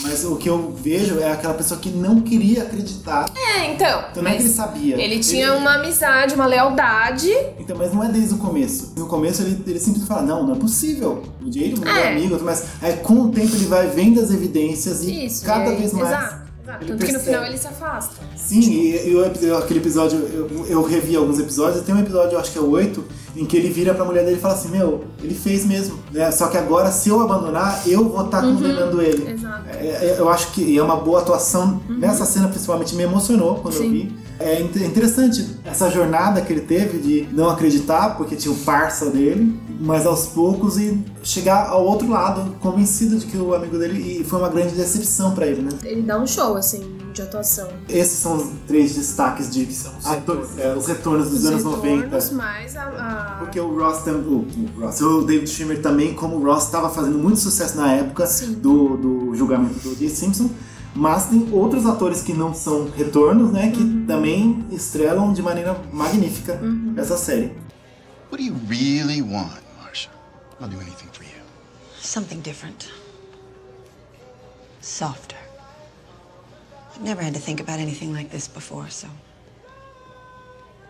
Mas 0.00 0.24
o 0.24 0.34
que 0.36 0.48
eu 0.50 0.72
vejo 0.76 1.20
é 1.20 1.30
aquela 1.30 1.54
pessoa 1.54 1.78
que 1.78 1.88
não 1.88 2.20
queria 2.20 2.64
acreditar. 2.64 3.26
É, 3.36 3.72
então. 3.72 4.04
Então 4.10 4.22
não 4.24 4.30
é 4.30 4.34
que 4.34 4.42
ele 4.42 4.48
sabia. 4.52 5.00
ele 5.00 5.20
tinha 5.20 5.54
uma 5.54 5.76
amizade, 5.76 6.34
uma 6.34 6.46
lealdade. 6.46 7.30
Então, 7.60 7.76
mas 7.78 7.92
não 7.94 8.02
é 8.02 8.08
desde 8.08 8.34
o 8.34 8.38
começo. 8.38 8.92
No 8.96 9.06
começo 9.06 9.42
ele, 9.42 9.62
ele 9.66 9.78
simplesmente 9.78 10.06
fala, 10.08 10.22
não, 10.22 10.44
não 10.46 10.56
é 10.56 10.58
possível. 10.58 11.22
O 11.40 11.50
Jay 11.52 11.74
não 11.78 11.88
é 11.96 12.06
É. 12.08 12.12
amigo, 12.12 12.36
mas 12.42 12.64
aí, 12.82 12.96
com 12.96 13.14
o 13.22 13.30
tempo 13.30 13.54
ele 13.54 13.66
vai 13.66 13.86
vendo 13.86 14.20
as 14.20 14.32
evidências 14.32 15.04
e 15.04 15.26
Isso. 15.26 15.44
cada 15.46 15.70
aí- 15.70 15.76
vez 15.76 15.92
mais. 15.92 16.08
Exato. 16.08 16.43
Tanto 16.64 16.86
que 16.86 16.92
no 16.92 16.98
percebe. 16.98 17.24
final 17.24 17.44
ele 17.44 17.58
se 17.58 17.66
afasta. 17.66 18.14
Sim, 18.36 18.60
e, 18.60 19.10
e 19.10 19.14
o 19.14 19.56
aquele 19.56 19.80
episódio, 19.80 20.18
eu, 20.18 20.66
eu 20.66 20.82
revi 20.82 21.14
alguns 21.14 21.38
episódios, 21.38 21.82
e 21.82 21.84
tem 21.84 21.94
um 21.94 22.00
episódio, 22.00 22.34
eu 22.34 22.40
acho 22.40 22.52
que 22.52 22.58
é 22.58 22.60
o 22.62 22.70
8, 22.70 23.04
em 23.36 23.44
que 23.44 23.56
ele 23.56 23.68
vira 23.68 23.94
pra 23.94 24.04
mulher 24.04 24.24
dele 24.24 24.36
e 24.36 24.40
fala 24.40 24.54
assim, 24.54 24.68
meu, 24.70 25.04
ele 25.22 25.34
fez 25.34 25.64
mesmo, 25.66 25.98
né? 26.10 26.30
Só 26.30 26.48
que 26.48 26.56
agora, 26.56 26.90
se 26.90 27.08
eu 27.08 27.20
abandonar, 27.20 27.86
eu 27.86 28.08
vou 28.08 28.24
estar 28.24 28.40
condenando 28.40 29.02
ele. 29.02 29.30
Exato. 29.32 29.64
É, 29.68 29.86
é, 29.86 30.16
eu 30.18 30.28
acho 30.28 30.52
que 30.52 30.76
é 30.76 30.82
uma 30.82 30.96
boa 30.96 31.20
atuação. 31.20 31.82
Nessa 31.88 32.24
cena, 32.24 32.48
principalmente, 32.48 32.94
me 32.94 33.02
emocionou 33.02 33.56
quando 33.56 33.74
eu 33.74 33.82
Sim. 33.82 33.90
vi. 33.90 34.23
É 34.38 34.60
in- 34.60 34.84
interessante 34.86 35.46
essa 35.64 35.88
jornada 35.90 36.40
que 36.40 36.52
ele 36.52 36.62
teve 36.62 36.98
de 36.98 37.28
não 37.32 37.48
acreditar, 37.50 38.16
porque 38.16 38.34
tinha 38.36 38.52
o 38.52 38.56
parça 38.58 39.08
dele, 39.10 39.58
mas 39.80 40.04
aos 40.06 40.26
poucos 40.26 40.76
e 40.76 40.98
chegar 41.22 41.68
ao 41.68 41.84
outro 41.84 42.08
lado, 42.10 42.54
convencido 42.60 43.16
de 43.18 43.26
que 43.26 43.36
o 43.36 43.54
amigo 43.54 43.78
dele. 43.78 44.20
E 44.20 44.24
foi 44.24 44.38
uma 44.40 44.48
grande 44.48 44.74
decepção 44.74 45.32
pra 45.34 45.46
ele, 45.46 45.62
né? 45.62 45.70
Ele 45.84 46.02
dá 46.02 46.18
um 46.20 46.26
show, 46.26 46.56
assim, 46.56 46.82
de 47.12 47.22
atuação. 47.22 47.68
Esses 47.88 48.18
são 48.18 48.36
os 48.36 48.48
três 48.66 48.94
destaques 48.94 49.48
de 49.50 49.62
os 49.62 49.86
atores, 50.04 50.50
retornos. 50.50 50.58
é, 50.58 50.74
os 50.76 50.86
retornos 50.86 51.30
dos 51.30 51.38
Os 51.40 51.46
anos 51.46 51.62
retornos, 51.64 51.84
90. 52.30 52.32
mais 52.34 52.76
a. 52.76 52.82
a- 52.82 53.36
Porque 53.38 53.60
o 53.60 53.78
Ross, 53.78 54.02
tam- 54.02 54.14
o, 54.14 54.46
o 54.78 54.80
Ross, 54.80 55.00
o 55.00 55.22
David 55.22 55.48
Schwimmer 55.48 55.80
também, 55.80 56.12
como 56.14 56.36
o 56.36 56.44
Ross 56.44 56.64
estava 56.64 56.90
fazendo 56.90 57.18
muito 57.18 57.38
sucesso 57.38 57.76
na 57.76 57.92
época 57.92 58.26
Sim. 58.26 58.54
do, 58.54 58.96
do 58.96 59.34
julgamento 59.34 59.74
do 59.80 59.94
J. 59.96 60.08
Simpson, 60.08 60.50
mas 60.94 61.26
tem 61.26 61.48
outros 61.52 61.86
atores 61.86 62.22
que 62.22 62.32
não 62.32 62.54
são 62.54 62.88
retornos, 62.96 63.52
né, 63.52 63.70
que 63.70 63.82
Uhum. 63.82 64.04
também 64.06 64.64
estrelam 64.70 65.32
de 65.32 65.42
maneira 65.42 65.76
magnífica 65.92 66.60
essa 66.96 67.16
série. 67.16 67.52
What 68.30 68.36
do 68.38 68.42
you 68.42 68.54
really 68.68 69.20
want, 69.22 69.60
Marcia? 69.82 70.10
I'll 70.60 70.68
do 70.68 70.76
anything 70.80 71.08
for 71.12 71.24
you. 71.24 71.30
Something 72.00 72.40
different. 72.40 72.88
Softer. 74.80 75.36
I've 76.94 77.02
never 77.02 77.22
had 77.22 77.34
to 77.34 77.40
think 77.40 77.60
about 77.60 77.80
anything 77.80 78.12
like 78.12 78.30
this 78.30 78.46
before, 78.48 78.88
so. 78.90 79.08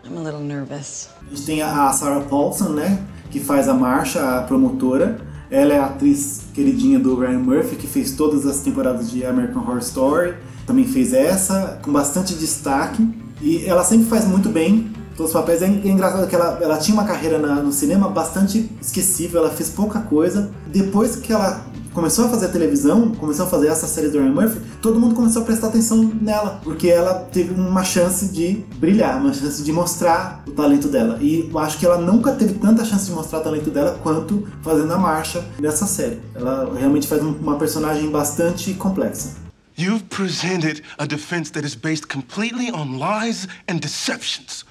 I'm 0.05 0.17
a 0.17 0.21
little 0.21 0.41
nervous. 0.41 1.09
A 1.25 1.29
gente 1.29 1.45
tem 1.45 1.61
a 1.63 1.91
Sarah 1.93 2.21
Paulson, 2.21 2.69
né? 2.73 3.03
Que 3.31 3.39
faz 3.39 3.67
a 3.67 3.73
marcha, 3.73 4.37
a 4.37 4.43
promotora. 4.43 5.19
Ela 5.49 5.73
é 5.73 5.79
a 5.79 5.85
atriz 5.85 6.41
queridinha 6.53 6.97
do 6.99 7.15
Ryan 7.19 7.39
Murphy, 7.39 7.75
que 7.75 7.87
fez 7.87 8.11
todas 8.13 8.45
as 8.45 8.59
temporadas 8.61 9.09
de 9.11 9.25
American 9.25 9.61
Horror 9.61 9.77
Story. 9.79 10.33
Também 10.65 10.85
fez 10.85 11.13
essa, 11.13 11.79
com 11.83 11.91
bastante 11.91 12.33
destaque. 12.33 13.07
E 13.41 13.65
ela 13.65 13.83
sempre 13.83 14.07
faz 14.07 14.25
muito 14.27 14.49
bem 14.49 14.91
todos 15.15 15.31
os 15.33 15.39
papéis. 15.39 15.61
É 15.61 15.67
engraçado 15.67 16.27
que 16.27 16.35
ela, 16.35 16.57
ela 16.61 16.77
tinha 16.77 16.95
uma 16.95 17.03
carreira 17.05 17.37
na- 17.37 17.61
no 17.61 17.71
cinema 17.71 18.09
bastante 18.09 18.69
esquecível, 18.81 19.41
ela 19.41 19.49
fez 19.51 19.69
pouca 19.69 19.99
coisa. 19.99 20.49
Depois 20.67 21.15
que 21.17 21.31
ela 21.31 21.63
começou 21.95 22.25
a 22.25 22.29
fazer 22.29 22.49
televisão, 22.49 23.11
começou 23.15 23.45
a 23.45 23.49
fazer 23.49 23.67
essa 23.67 23.87
série 23.87 24.09
do 24.09 24.19
Ryan 24.19 24.31
Murphy, 24.33 24.59
todo 24.81 24.99
mundo 24.99 25.15
começou 25.15 25.41
a 25.41 25.45
prestar 25.45 25.67
atenção 25.67 26.03
nela, 26.21 26.59
porque 26.61 26.89
ela 26.89 27.13
teve 27.31 27.53
uma 27.53 27.85
chance 27.85 28.27
de 28.33 28.65
brilhar, 28.77 29.17
uma 29.17 29.33
chance 29.33 29.63
de 29.63 29.71
mostrar 29.71 30.43
o 30.45 30.51
talento 30.51 30.89
dela. 30.89 31.17
E 31.21 31.49
eu 31.49 31.57
acho 31.57 31.79
que 31.79 31.85
ela 31.85 31.97
nunca 31.97 32.33
teve 32.33 32.55
tanta 32.55 32.83
chance 32.83 33.05
de 33.05 33.11
mostrar 33.13 33.39
o 33.39 33.43
talento 33.43 33.71
dela 33.71 33.97
quanto 34.03 34.45
fazendo 34.61 34.93
a 34.93 34.97
marcha 34.97 35.43
nessa 35.57 35.87
série. 35.87 36.19
Ela 36.35 36.69
realmente 36.77 37.07
faz 37.07 37.23
um- 37.23 37.31
uma 37.37 37.57
personagem 37.57 38.11
bastante 38.11 38.73
complexa. 38.73 39.37
You've 39.77 40.03
presented 40.09 40.83
a 40.97 41.05
defense 41.05 41.49
that 41.53 41.65
is 41.65 41.75
based 41.75 42.07
completely 42.07 42.71
on 42.73 42.97
lies 42.99 43.47
and 43.69 43.77
deceptions. 43.79 44.65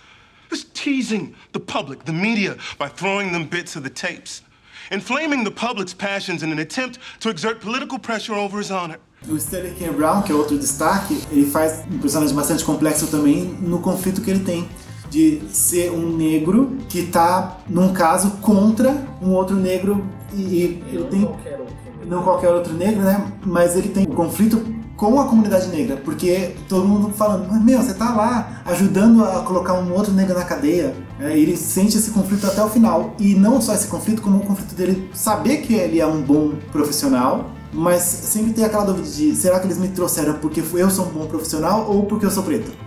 Just 0.52 0.68
teasing 0.74 1.32
the 1.52 1.58
public, 1.60 2.04
the 2.04 2.12
media, 2.12 2.56
by 2.78 2.88
throwing 2.94 3.32
them 3.32 3.44
bits 3.44 3.76
of 3.76 3.82
the 3.82 3.90
tapes. 3.90 4.42
Inflaming 4.90 5.44
the 5.44 5.50
public's 5.50 5.94
passions 5.94 6.42
in 6.42 6.52
an 6.52 6.58
attempt 6.58 6.98
to 7.20 7.30
exert 7.30 7.60
political 7.60 7.98
pressure 7.98 8.34
over 8.34 8.60
his 8.60 8.70
honor. 8.70 8.98
O 9.28 9.36
Sterling 9.38 9.74
K. 9.74 9.90
Brown, 9.90 10.22
que 10.22 10.30
é 10.30 10.34
outro 10.34 10.58
destaque, 10.58 11.18
ele 11.30 11.46
faz 11.46 11.82
um 11.90 11.98
personagem 11.98 12.34
bastante 12.34 12.62
complexo 12.64 13.06
também 13.06 13.44
no 13.60 13.78
conflito 13.80 14.20
que 14.20 14.30
ele 14.30 14.44
tem 14.44 14.68
de 15.10 15.40
ser 15.50 15.90
um 15.90 16.14
negro 16.16 16.76
que 16.88 17.04
tá 17.06 17.58
num 17.68 17.92
caso 17.92 18.32
contra 18.42 18.90
um 19.22 19.30
outro 19.30 19.56
negro 19.56 20.04
e, 20.34 20.42
e 20.42 20.82
ele 20.92 21.04
tem 21.10 21.20
Qualquer 21.22 21.60
outro. 21.60 21.74
não 22.06 22.22
qualquer 22.22 22.48
outro 22.50 22.74
negro, 22.74 23.00
né? 23.02 23.32
Mas 23.46 23.76
ele 23.76 23.88
tem 23.88 24.02
um 24.06 24.14
conflito 24.14 24.73
com 24.96 25.20
a 25.20 25.26
comunidade 25.26 25.68
negra, 25.68 25.96
porque 25.96 26.54
todo 26.68 26.86
mundo 26.86 27.12
falando, 27.12 27.48
mas 27.50 27.62
meu, 27.62 27.82
você 27.82 27.94
tá 27.94 28.14
lá 28.14 28.62
ajudando 28.64 29.24
a 29.24 29.40
colocar 29.42 29.74
um 29.74 29.92
outro 29.92 30.12
negro 30.12 30.34
na 30.34 30.44
cadeia. 30.44 30.94
É, 31.18 31.36
ele 31.36 31.56
sente 31.56 31.96
esse 31.96 32.10
conflito 32.10 32.46
até 32.46 32.62
o 32.62 32.68
final. 32.68 33.14
E 33.18 33.34
não 33.34 33.60
só 33.60 33.74
esse 33.74 33.88
conflito, 33.88 34.22
como 34.22 34.38
o 34.38 34.46
conflito 34.46 34.74
dele 34.74 35.10
saber 35.12 35.58
que 35.58 35.74
ele 35.74 36.00
é 36.00 36.06
um 36.06 36.22
bom 36.22 36.52
profissional, 36.72 37.50
mas 37.72 38.02
sempre 38.02 38.52
tem 38.52 38.64
aquela 38.64 38.84
dúvida 38.84 39.08
de 39.08 39.34
será 39.34 39.58
que 39.58 39.66
eles 39.66 39.78
me 39.78 39.88
trouxeram 39.88 40.34
porque 40.34 40.62
eu 40.74 40.90
sou 40.90 41.06
um 41.06 41.10
bom 41.10 41.26
profissional 41.26 41.90
ou 41.90 42.04
porque 42.06 42.24
eu 42.24 42.30
sou 42.30 42.42
preto? 42.42 42.83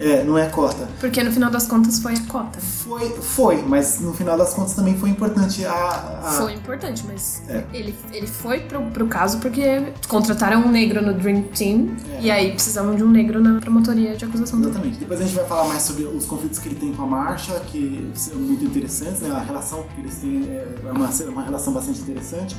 É? 0.00 0.12
É, 0.12 0.24
não 0.24 0.36
é 0.36 0.48
cota. 0.48 0.88
Porque 1.00 1.22
no 1.22 1.30
final 1.32 1.50
das 1.50 1.66
contas 1.66 1.98
foi 2.00 2.14
a 2.14 2.20
cota. 2.26 2.58
Foi, 2.60 3.08
foi, 3.20 3.62
mas 3.62 4.00
no 4.00 4.12
final 4.12 4.36
das 4.36 4.52
contas 4.54 4.74
também 4.74 4.96
foi 4.98 5.10
importante 5.10 5.64
a. 5.64 5.72
a- 5.72 6.32
Foi 6.38 6.52
importante, 6.54 7.04
mas 7.06 7.42
É. 7.48 7.64
ele, 7.72 7.94
ele 8.12 8.26
foi 8.26 8.60
pro, 8.60 8.82
pro 8.90 9.06
caso 9.06 9.38
porque 9.38 9.62
contrataram 10.08 10.60
um 10.66 10.70
negro 10.70 11.00
no 11.00 11.14
Dream 11.14 11.42
Team 11.42 11.96
e 12.20 12.30
aí 12.30 12.52
precisavam 12.52 12.94
de 12.96 13.04
um 13.04 13.10
negro 13.10 13.40
na 13.40 13.60
promotoria 13.60 14.16
de 14.16 14.24
acusação 14.24 14.58
também. 14.60 14.70
Exatamente. 14.70 14.98
Depois 14.98 15.20
a 15.20 15.24
gente 15.24 15.34
vai 15.36 15.46
falar 15.46 15.68
mais 15.68 15.82
sobre 15.82 16.04
os 16.04 16.24
conflitos 16.26 16.58
que 16.58 16.68
ele 16.68 16.76
tem 16.76 16.92
com 16.92 17.02
a 17.02 17.06
Marcha, 17.06 17.60
que 17.70 18.10
são 18.14 18.36
muito 18.36 18.64
interessantes, 18.64 19.20
né? 19.20 19.30
A 19.30 19.40
relação 19.40 19.84
que 19.94 20.00
eles 20.00 20.16
têm 20.16 20.44
é 20.50 20.90
uma, 20.90 21.08
uma 21.08 21.42
relação 21.44 21.72
bastante 21.72 22.00
interessante. 22.00 22.56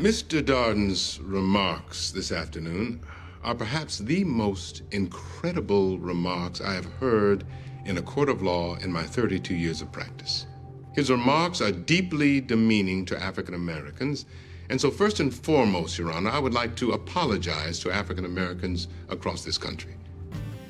Mr. 0.00 0.42
Darden's 0.42 1.20
remarks 1.30 2.10
this 2.12 2.32
afternoon 2.32 2.98
are 3.42 3.54
perhaps 3.54 3.98
the 3.98 4.24
most 4.24 4.82
incredible 4.90 5.98
remarks 5.98 6.60
I 6.60 6.74
have 6.74 6.86
heard 7.00 7.44
in 7.84 7.98
a 7.98 8.02
court 8.02 8.28
of 8.28 8.42
law 8.42 8.76
in 8.76 8.92
my 8.92 9.02
32 9.02 9.54
years 9.54 9.82
of 9.82 9.90
practice. 9.90 10.46
His 10.94 11.10
remarks 11.10 11.60
are 11.60 11.72
deeply 11.72 12.40
demeaning 12.40 13.04
to 13.06 13.20
African 13.20 13.54
Americans, 13.54 14.26
and 14.70 14.80
so, 14.80 14.90
first 14.90 15.20
and 15.20 15.34
foremost, 15.34 15.98
Your 15.98 16.12
Honor, 16.12 16.30
I 16.30 16.38
would 16.38 16.54
like 16.54 16.76
to 16.76 16.92
apologize 16.92 17.78
to 17.80 17.90
African 17.90 18.24
Americans 18.24 18.88
across 19.08 19.44
this 19.44 19.58
country. 19.58 19.94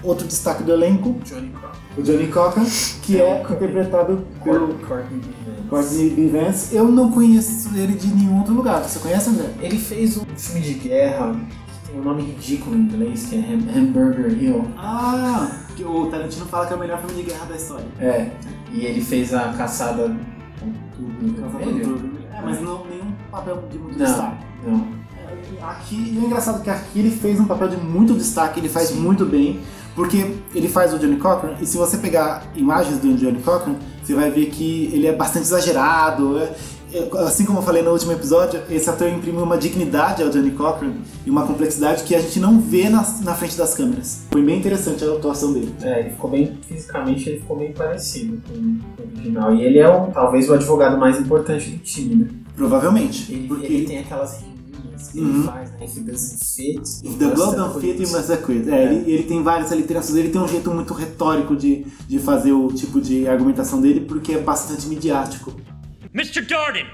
Outro 0.02 0.26
destaque 0.26 0.64
do 0.64 0.72
elenco, 0.72 1.14
Johnny 1.24 1.50
Crocker. 1.50 1.82
o 1.96 2.02
Johnny 2.02 2.26
Cochran, 2.28 2.64
que 3.02 3.20
é 3.20 3.42
interpretado 3.42 4.26
pelo 4.42 4.74
Courtney 4.80 5.20
B. 5.20 6.28
Vance. 6.28 6.74
Eu 6.74 6.88
não 6.88 7.12
conheço 7.12 7.68
ele 7.76 7.94
de 7.94 8.08
nenhum 8.08 8.38
outro 8.38 8.54
lugar. 8.54 8.82
Você 8.82 8.98
conhece, 8.98 9.30
André? 9.30 9.50
Ele 9.60 9.78
fez 9.78 10.16
um 10.16 10.24
filme 10.36 10.60
de 10.60 10.74
guerra 10.74 11.34
que 11.34 11.46
tem 11.46 11.61
um 11.96 12.02
nome 12.02 12.22
ridículo 12.22 12.76
em 12.76 12.80
inglês, 12.80 13.26
que 13.26 13.36
é 13.36 13.38
Ham- 13.38 13.78
Hamburger 13.78 14.30
Hill. 14.42 14.68
Ah, 14.78 15.48
que 15.76 15.84
o 15.84 16.06
Tarantino 16.06 16.46
fala 16.46 16.66
que 16.66 16.72
é 16.72 16.76
o 16.76 16.78
melhor 16.80 16.98
filme 17.00 17.22
de 17.22 17.30
guerra 17.30 17.44
da 17.46 17.56
história. 17.56 17.84
É, 18.00 18.30
e 18.72 18.84
ele 18.86 19.00
fez 19.00 19.32
a 19.34 19.52
caçada 19.52 20.14
com 20.60 20.72
tudo 20.96 21.58
vermelho. 21.58 22.10
É, 22.32 22.40
mas 22.42 22.60
não 22.60 22.84
nenhum 22.86 23.12
papel 23.30 23.62
de 23.70 23.78
muito 23.78 23.98
Não, 23.98 24.06
destaque. 24.06 24.36
não. 24.66 25.02
Aqui, 25.68 25.94
e 26.14 26.18
é 26.22 26.26
engraçado 26.26 26.62
que 26.62 26.70
aqui 26.70 26.98
ele 26.98 27.10
fez 27.10 27.38
um 27.38 27.44
papel 27.44 27.68
de 27.68 27.76
muito 27.76 28.14
destaque, 28.14 28.58
ele 28.58 28.68
faz 28.68 28.90
muito 28.94 29.24
bem, 29.24 29.60
porque 29.94 30.34
ele 30.54 30.68
faz 30.68 30.92
o 30.92 30.98
Johnny 30.98 31.16
Cochran, 31.16 31.54
e 31.60 31.66
se 31.66 31.76
você 31.76 31.98
pegar 31.98 32.44
imagens 32.56 32.98
do 32.98 33.14
Johnny 33.14 33.40
Cochran, 33.40 33.74
você 34.02 34.14
vai 34.14 34.30
ver 34.30 34.46
que 34.46 34.90
ele 34.92 35.06
é 35.06 35.12
bastante 35.14 35.44
exagerado. 35.44 36.38
é- 36.38 36.42
é- 36.44 36.56
assim 37.26 37.44
como 37.44 37.58
eu 37.58 37.62
falei 37.62 37.82
no 37.82 37.90
último 37.90 38.12
episódio, 38.12 38.60
esse 38.70 38.88
ator 38.88 39.08
imprimiu 39.08 39.42
uma 39.42 39.56
dignidade 39.58 40.22
ao 40.22 40.30
Johnny 40.30 40.50
Cochran 40.50 40.92
e 41.24 41.30
uma 41.30 41.46
complexidade 41.46 42.04
que 42.04 42.14
a 42.14 42.20
gente 42.20 42.38
não 42.40 42.60
vê 42.60 42.88
na, 42.88 43.02
na 43.22 43.34
frente 43.34 43.56
das 43.56 43.74
câmeras. 43.74 44.22
Foi 44.30 44.42
bem 44.42 44.58
interessante 44.58 45.04
a 45.04 45.08
atuação 45.12 45.52
dele. 45.52 45.74
É, 45.82 46.00
ele 46.00 46.10
ficou 46.10 46.30
bem, 46.30 46.58
fisicamente 46.66 47.28
ele 47.28 47.40
ficou 47.40 47.56
bem 47.58 47.72
parecido 47.72 48.40
com 48.48 48.54
o 48.54 49.08
original. 49.16 49.54
E 49.54 49.62
ele 49.62 49.78
é 49.78 49.88
o, 49.88 50.06
talvez 50.08 50.48
o 50.48 50.54
advogado 50.54 50.98
mais 50.98 51.18
importante 51.20 51.70
do 51.70 51.78
time, 51.78 52.14
né? 52.16 52.28
Provavelmente. 52.56 53.32
Ele, 53.32 53.48
porque 53.48 53.66
ele 53.66 53.86
tem 53.86 53.98
aquelas 53.98 54.40
riminhas 54.40 55.08
que 55.08 55.18
Uhum. 55.20 55.34
ele 55.34 55.42
faz, 55.44 55.70
né? 55.70 55.76
If 55.84 55.96
it 55.96 56.00
doesn't 56.10 56.44
fit, 56.44 56.80
If 57.06 57.18
the 57.18 57.26
blood 57.34 57.56
don't 57.56 57.80
fit, 57.80 58.02
you 58.02 58.08
must 58.08 58.36
quit. 58.46 58.70
É, 58.70 58.84
ele, 58.84 59.10
ele 59.10 59.22
tem 59.24 59.42
várias 59.42 59.72
aliterações, 59.72 60.16
ele 60.16 60.28
tem 60.30 60.40
um 60.40 60.48
jeito 60.48 60.70
muito 60.70 60.94
retórico 60.94 61.56
de, 61.56 61.86
de 62.08 62.18
fazer 62.18 62.52
o 62.52 62.68
tipo 62.68 63.00
de 63.00 63.26
argumentação 63.28 63.80
dele, 63.80 64.00
porque 64.00 64.32
é 64.34 64.38
bastante 64.38 64.86
midiático. 64.86 65.52
Mr. 66.14 66.46
Darden! 66.46 66.86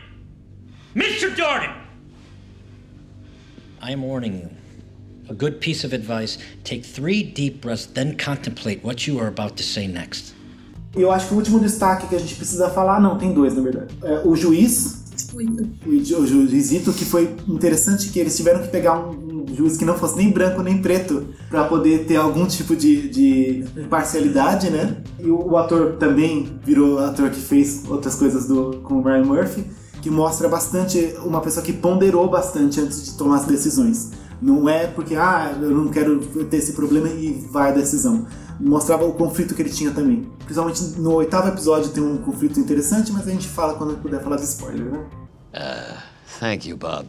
Mr. 0.94 1.34
Darden! 1.34 1.74
I 3.82 3.90
am 3.90 4.02
warning 4.02 4.38
you. 4.38 4.48
A 5.28 5.34
good 5.34 5.60
piece 5.60 5.82
of 5.82 5.92
advice 5.92 6.38
take 6.62 6.84
three 6.84 7.24
deep 7.24 7.60
breaths, 7.60 7.86
then 7.86 8.16
contemplate 8.16 8.84
what 8.84 9.08
you 9.08 9.18
are 9.18 9.26
about 9.26 9.56
to 9.56 9.64
say 9.64 9.88
next. 9.88 10.34
Eu 10.94 11.10
acho 11.10 11.26
que 11.28 11.34
o 11.34 11.36
último 11.36 11.58
destaque 11.58 12.06
que 12.06 12.14
a 12.14 12.18
gente 12.18 12.36
precisa 12.36 12.70
falar, 12.70 13.00
não, 13.00 13.18
tem 13.18 13.32
dois 13.32 13.56
na 13.56 13.62
verdade. 13.62 13.92
É, 14.04 14.22
o 14.24 14.36
juiz, 14.36 15.04
o, 15.32 15.38
o 15.88 16.26
juizito, 16.26 16.92
que 16.92 17.04
foi 17.04 17.36
interessante 17.48 18.10
que 18.10 18.20
eles 18.20 18.36
tiveram 18.36 18.62
que 18.62 18.68
pegar 18.68 19.00
um, 19.00 19.27
juiz 19.58 19.76
que 19.76 19.84
não 19.84 19.98
fosse 19.98 20.16
nem 20.16 20.30
branco 20.30 20.62
nem 20.62 20.80
preto 20.80 21.26
pra 21.50 21.64
poder 21.64 22.06
ter 22.06 22.16
algum 22.16 22.46
tipo 22.46 22.76
de, 22.76 23.08
de 23.08 23.64
imparcialidade, 23.76 24.70
né? 24.70 24.96
E 25.18 25.28
o, 25.28 25.50
o 25.50 25.56
ator 25.56 25.96
também 25.98 26.58
virou 26.64 27.00
ator 27.00 27.28
que 27.30 27.40
fez 27.40 27.82
outras 27.88 28.14
coisas 28.14 28.46
do, 28.46 28.80
com 28.84 28.94
o 28.94 29.02
Ryan 29.02 29.24
Murphy, 29.24 29.64
que 30.00 30.08
mostra 30.08 30.48
bastante 30.48 31.16
uma 31.24 31.40
pessoa 31.40 31.64
que 31.64 31.72
ponderou 31.72 32.30
bastante 32.30 32.80
antes 32.80 33.04
de 33.04 33.18
tomar 33.18 33.36
as 33.36 33.46
decisões. 33.46 34.12
Não 34.40 34.68
é 34.68 34.86
porque, 34.86 35.16
ah, 35.16 35.52
eu 35.60 35.70
não 35.70 35.88
quero 35.88 36.20
ter 36.44 36.58
esse 36.58 36.72
problema 36.72 37.08
e 37.08 37.44
vai 37.50 37.70
a 37.70 37.74
decisão. 37.74 38.24
Mostrava 38.60 39.04
o 39.04 39.12
conflito 39.12 39.54
que 39.54 39.62
ele 39.62 39.70
tinha 39.70 39.90
também. 39.90 40.30
Principalmente 40.44 40.82
no 41.00 41.14
oitavo 41.14 41.48
episódio 41.48 41.90
tem 41.90 42.02
um 42.02 42.18
conflito 42.18 42.60
interessante, 42.60 43.10
mas 43.10 43.26
a 43.26 43.30
gente 43.30 43.48
fala 43.48 43.74
quando 43.74 44.00
puder 44.00 44.22
falar 44.22 44.36
de 44.36 44.44
spoiler, 44.44 44.84
né? 44.84 45.06
Thank 46.38 46.68
you, 46.68 46.76
Bob. 46.76 47.08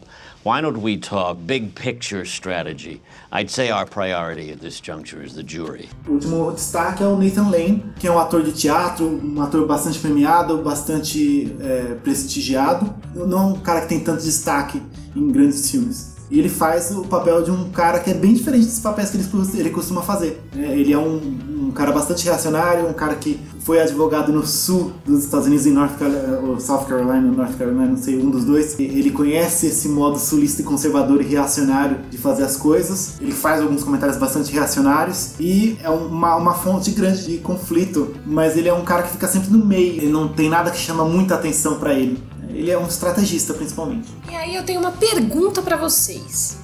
Why 0.50 0.62
don't 0.62 0.82
we 0.82 0.98
talk 0.98 1.38
big 1.46 1.76
picture 1.76 2.26
strategy? 2.26 3.02
I'd 3.32 3.52
say 3.52 3.70
our 3.70 3.86
priority 3.86 4.52
at 4.52 4.60
this 4.60 4.82
juncture 4.82 5.22
is 5.24 5.36
the 5.36 5.44
jury. 5.44 5.90
O 6.08 6.14
último 6.14 6.52
destaque 6.52 7.04
é 7.04 7.06
o 7.06 7.16
Nathan 7.16 7.52
Lane, 7.52 7.84
que 8.00 8.08
é 8.08 8.12
um 8.12 8.18
ator 8.18 8.42
de 8.42 8.52
teatro, 8.54 9.06
um 9.24 9.40
ator 9.44 9.68
bastante 9.68 10.00
premiado, 10.00 10.58
bastante 10.64 11.56
é, 11.62 11.94
prestigiado. 12.04 12.92
Não 13.14 13.38
é 13.38 13.42
um 13.44 13.60
cara 13.60 13.82
que 13.82 13.90
tem 13.90 14.00
tanto 14.00 14.24
destaque 14.24 14.82
em 15.16 15.32
grandes 15.32 15.70
filmes. 15.70 16.16
E 16.32 16.40
ele 16.40 16.50
faz 16.50 16.90
o 16.96 17.04
papel 17.04 17.44
de 17.44 17.52
um 17.52 17.70
cara 17.70 18.00
que 18.00 18.10
é 18.10 18.14
bem 18.16 18.34
diferente 18.34 18.66
dos 18.66 18.80
papéis 18.80 19.12
que 19.12 19.18
ele 19.18 19.28
cos- 19.28 19.54
ele 19.54 19.70
costuma 19.70 20.02
fazer. 20.02 20.42
É, 20.58 20.62
ele 20.80 20.92
é 20.94 20.98
um, 20.98 21.38
um 21.60 21.72
cara 21.72 21.92
bastante 21.92 22.24
reacionário, 22.26 22.88
um 22.88 22.94
cara 22.94 23.16
que 23.16 23.40
foi 23.60 23.82
advogado 23.82 24.32
no 24.32 24.46
sul 24.48 24.94
dos 25.06 25.26
Estados 25.26 25.48
Unidos, 25.48 25.66
em 25.66 25.72
North 25.72 25.98
Carolina, 25.98 26.40
ou 26.40 26.60
South 26.60 26.86
Carolina, 26.86 27.22
North 27.22 27.58
Carolina, 27.58 27.86
não 27.86 27.98
sei, 27.98 28.18
um 28.18 28.30
dos 28.30 28.46
dois. 28.46 28.80
Ele 28.80 29.12
conhece 29.12 29.68
esse 29.68 29.90
modo 29.90 30.18
sulista 30.18 30.62
e 30.62 30.66
conservador 30.66 31.22
e 31.22 31.26
reacionário 31.26 31.98
de 32.10 32.18
fazer 32.18 32.44
as 32.44 32.56
coisas. 32.56 33.16
Ele 33.20 33.32
faz 33.32 33.62
alguns 33.62 33.84
comentários 33.84 34.18
bastante 34.18 34.52
reacionários 34.52 35.34
e 35.40 35.78
é 35.84 35.90
uma, 35.90 36.36
uma 36.36 36.54
fonte 36.54 36.92
grande 36.92 37.26
de 37.26 37.38
conflito, 37.40 38.16
mas 38.26 38.56
ele 38.56 38.70
é 38.70 38.74
um 38.74 38.84
cara 38.84 39.04
que 39.04 39.12
fica 39.12 39.28
sempre 39.28 39.52
no 39.52 39.64
meio. 39.64 39.98
Ele 39.98 40.12
não 40.12 40.30
tem 40.30 40.50
nada 40.50 40.72
que 40.72 40.78
chama 40.78 41.04
muita 41.04 41.36
atenção 41.36 41.78
pra 41.78 41.94
ele. 41.94 42.18
ele 42.50 42.72
é 42.72 42.78
um 42.78 42.88
estrategista, 42.88 43.54
principalmente. 43.54 44.08
E 44.32 44.36
aí 44.36 44.56
eu 44.56 44.64
tenho 44.64 44.80
uma 44.80 44.92
pergunta 44.92 45.62
pra 45.62 45.76
vocês, 45.76 46.58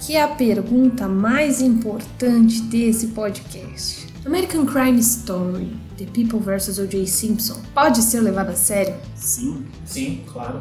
que 0.00 0.14
é 0.14 0.22
a 0.22 0.28
pergunta 0.28 1.08
mais 1.08 1.60
importante 1.60 2.60
desse 2.62 3.08
podcast. 3.08 4.11
American 4.24 4.64
Crime 4.66 4.98
Story, 5.00 5.76
The 5.96 6.06
People 6.06 6.38
vs. 6.38 6.78
O.J. 6.78 7.06
Simpson, 7.06 7.56
pode 7.74 8.02
ser 8.02 8.20
levado 8.20 8.50
a 8.50 8.56
sério? 8.56 8.94
Sim. 9.16 9.66
Sim, 9.84 10.24
claro. 10.32 10.60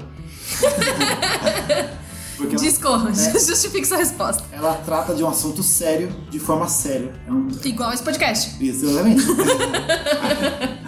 Porque 2.37 2.55
Discorra, 2.55 3.11
É. 3.11 3.13
justifique 3.39 3.85
sua 3.85 3.97
resposta. 3.97 4.43
Ela 4.51 4.73
trata 4.77 5.13
de 5.13 5.23
um 5.23 5.27
assunto 5.29 5.61
sério 5.61 6.11
de 6.31 6.39
forma 6.39 6.67
séria. 6.67 7.13
É 7.27 7.31
um... 7.31 7.47
Igual 7.63 7.93
esse 7.93 8.01
podcast. 8.01 8.55
Isso, 8.63 8.85
exatamente. 8.85 9.23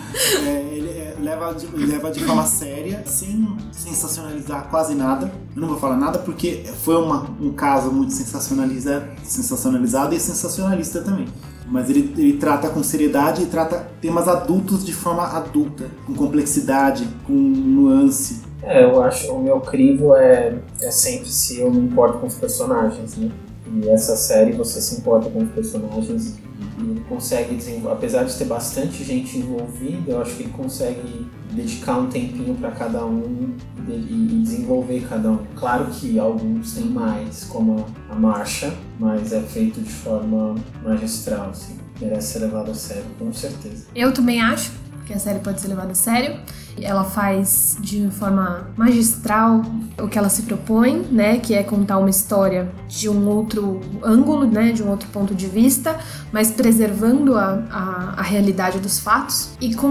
É, 0.46 0.62
ele 0.72 0.90
é, 0.90 1.16
leva, 1.20 1.54
de, 1.56 1.66
leva 1.66 2.12
de 2.12 2.24
forma 2.24 2.46
séria, 2.46 3.04
sem 3.08 3.58
sensacionalizar 3.72 4.70
quase 4.70 4.94
nada. 4.94 5.32
Eu 5.56 5.62
não 5.62 5.68
vou 5.70 5.80
falar 5.80 5.98
nada 5.98 6.20
porque 6.20 6.64
foi 6.84 6.96
uma, 6.96 7.32
um 7.42 7.52
caso 7.52 7.92
muito 7.92 8.14
sensacionaliza, 8.14 9.10
sensacionalizado 9.24 10.14
e 10.14 10.20
sensacionalista 10.20 11.02
também. 11.02 11.28
Mas 11.68 11.90
ele, 11.90 12.14
ele 12.18 12.34
trata 12.38 12.70
com 12.70 12.84
seriedade 12.84 13.44
e 13.44 13.46
trata 13.46 13.88
temas 14.02 14.28
adultos 14.28 14.86
de 14.86 14.94
forma 14.94 15.24
adulta, 15.24 15.86
com 16.06 16.14
complexidade, 16.14 17.08
com 17.26 17.34
nuance. 17.34 18.42
É, 18.62 18.84
eu 18.84 19.02
acho 19.02 19.32
o 19.32 19.42
meu 19.42 19.60
crivo 19.60 20.16
é, 20.16 20.58
é 20.82 20.92
sempre 20.92 21.30
se 21.30 21.60
eu 21.60 21.72
me 21.72 21.80
importo 21.80 22.20
com 22.20 22.28
os 22.28 22.36
personagens, 22.36 23.18
né? 23.18 23.30
E 23.76 23.90
essa 23.90 24.16
série 24.16 24.52
você 24.52 24.80
se 24.82 24.96
importa 24.96 25.30
com 25.30 25.44
os 25.44 25.50
personagens 25.50 26.38
e 26.80 26.82
ele 26.82 27.04
consegue 27.08 27.58
apesar 27.90 28.24
de 28.24 28.36
ter 28.38 28.46
bastante 28.46 29.04
gente 29.04 29.38
envolvida, 29.38 30.12
eu 30.12 30.22
acho 30.22 30.36
que 30.36 30.44
ele 30.44 30.52
consegue 30.52 31.28
dedicar 31.54 31.98
um 32.00 32.08
tempinho 32.08 32.56
para 32.56 32.72
cada 32.72 33.06
um 33.06 33.56
e, 33.88 33.92
de- 33.92 34.42
desenvolver 34.44 35.06
cada 35.08 35.32
um. 35.32 35.40
Claro 35.56 35.86
que 35.92 36.18
alguns 36.20 36.74
têm 36.74 36.86
mais, 36.86 37.44
como 37.46 37.86
a 38.10 38.16
Marcha, 38.16 38.74
mas 39.00 39.32
é 39.34 39.42
feito 39.42 39.82
de 39.82 39.92
forma 39.92 40.56
magistral, 40.84 41.50
assim. 41.52 41.78
Merece 42.02 42.34
ser 42.34 42.40
levado 42.40 42.72
a 42.72 42.74
sério, 42.76 43.06
com 43.20 43.32
certeza. 43.32 43.86
Eu 43.96 44.12
também 44.14 44.42
acho 44.42 44.72
que 45.06 45.14
a 45.14 45.20
série 45.20 45.40
pode 45.40 45.62
ser 45.62 45.68
levada 45.68 45.92
a 45.92 45.96
sério. 45.96 46.40
Ela 46.82 47.04
faz 47.04 47.78
de 47.80 48.10
forma 48.10 48.68
magistral 48.76 49.62
o 50.02 50.08
que 50.08 50.18
ela 50.18 50.30
se 50.30 50.44
propõe, 50.44 51.06
né? 51.12 51.38
Que 51.38 51.54
é 51.54 51.64
contar 51.64 51.98
uma 51.98 52.10
história 52.10 52.72
de 52.88 53.08
um 53.08 53.28
outro 53.28 53.80
ângulo, 54.04 54.46
né? 54.46 54.72
De 54.72 54.82
um 54.82 54.90
outro 54.90 55.08
ponto 55.10 55.36
de 55.36 55.48
vista, 55.48 55.98
mas 56.32 56.52
preservando 56.52 57.38
a, 57.38 57.64
a, 57.70 58.14
a 58.18 58.22
realidade 58.22 58.80
dos 58.80 59.00
fatos 59.00 59.52
e 59.62 59.76
com 59.76 59.88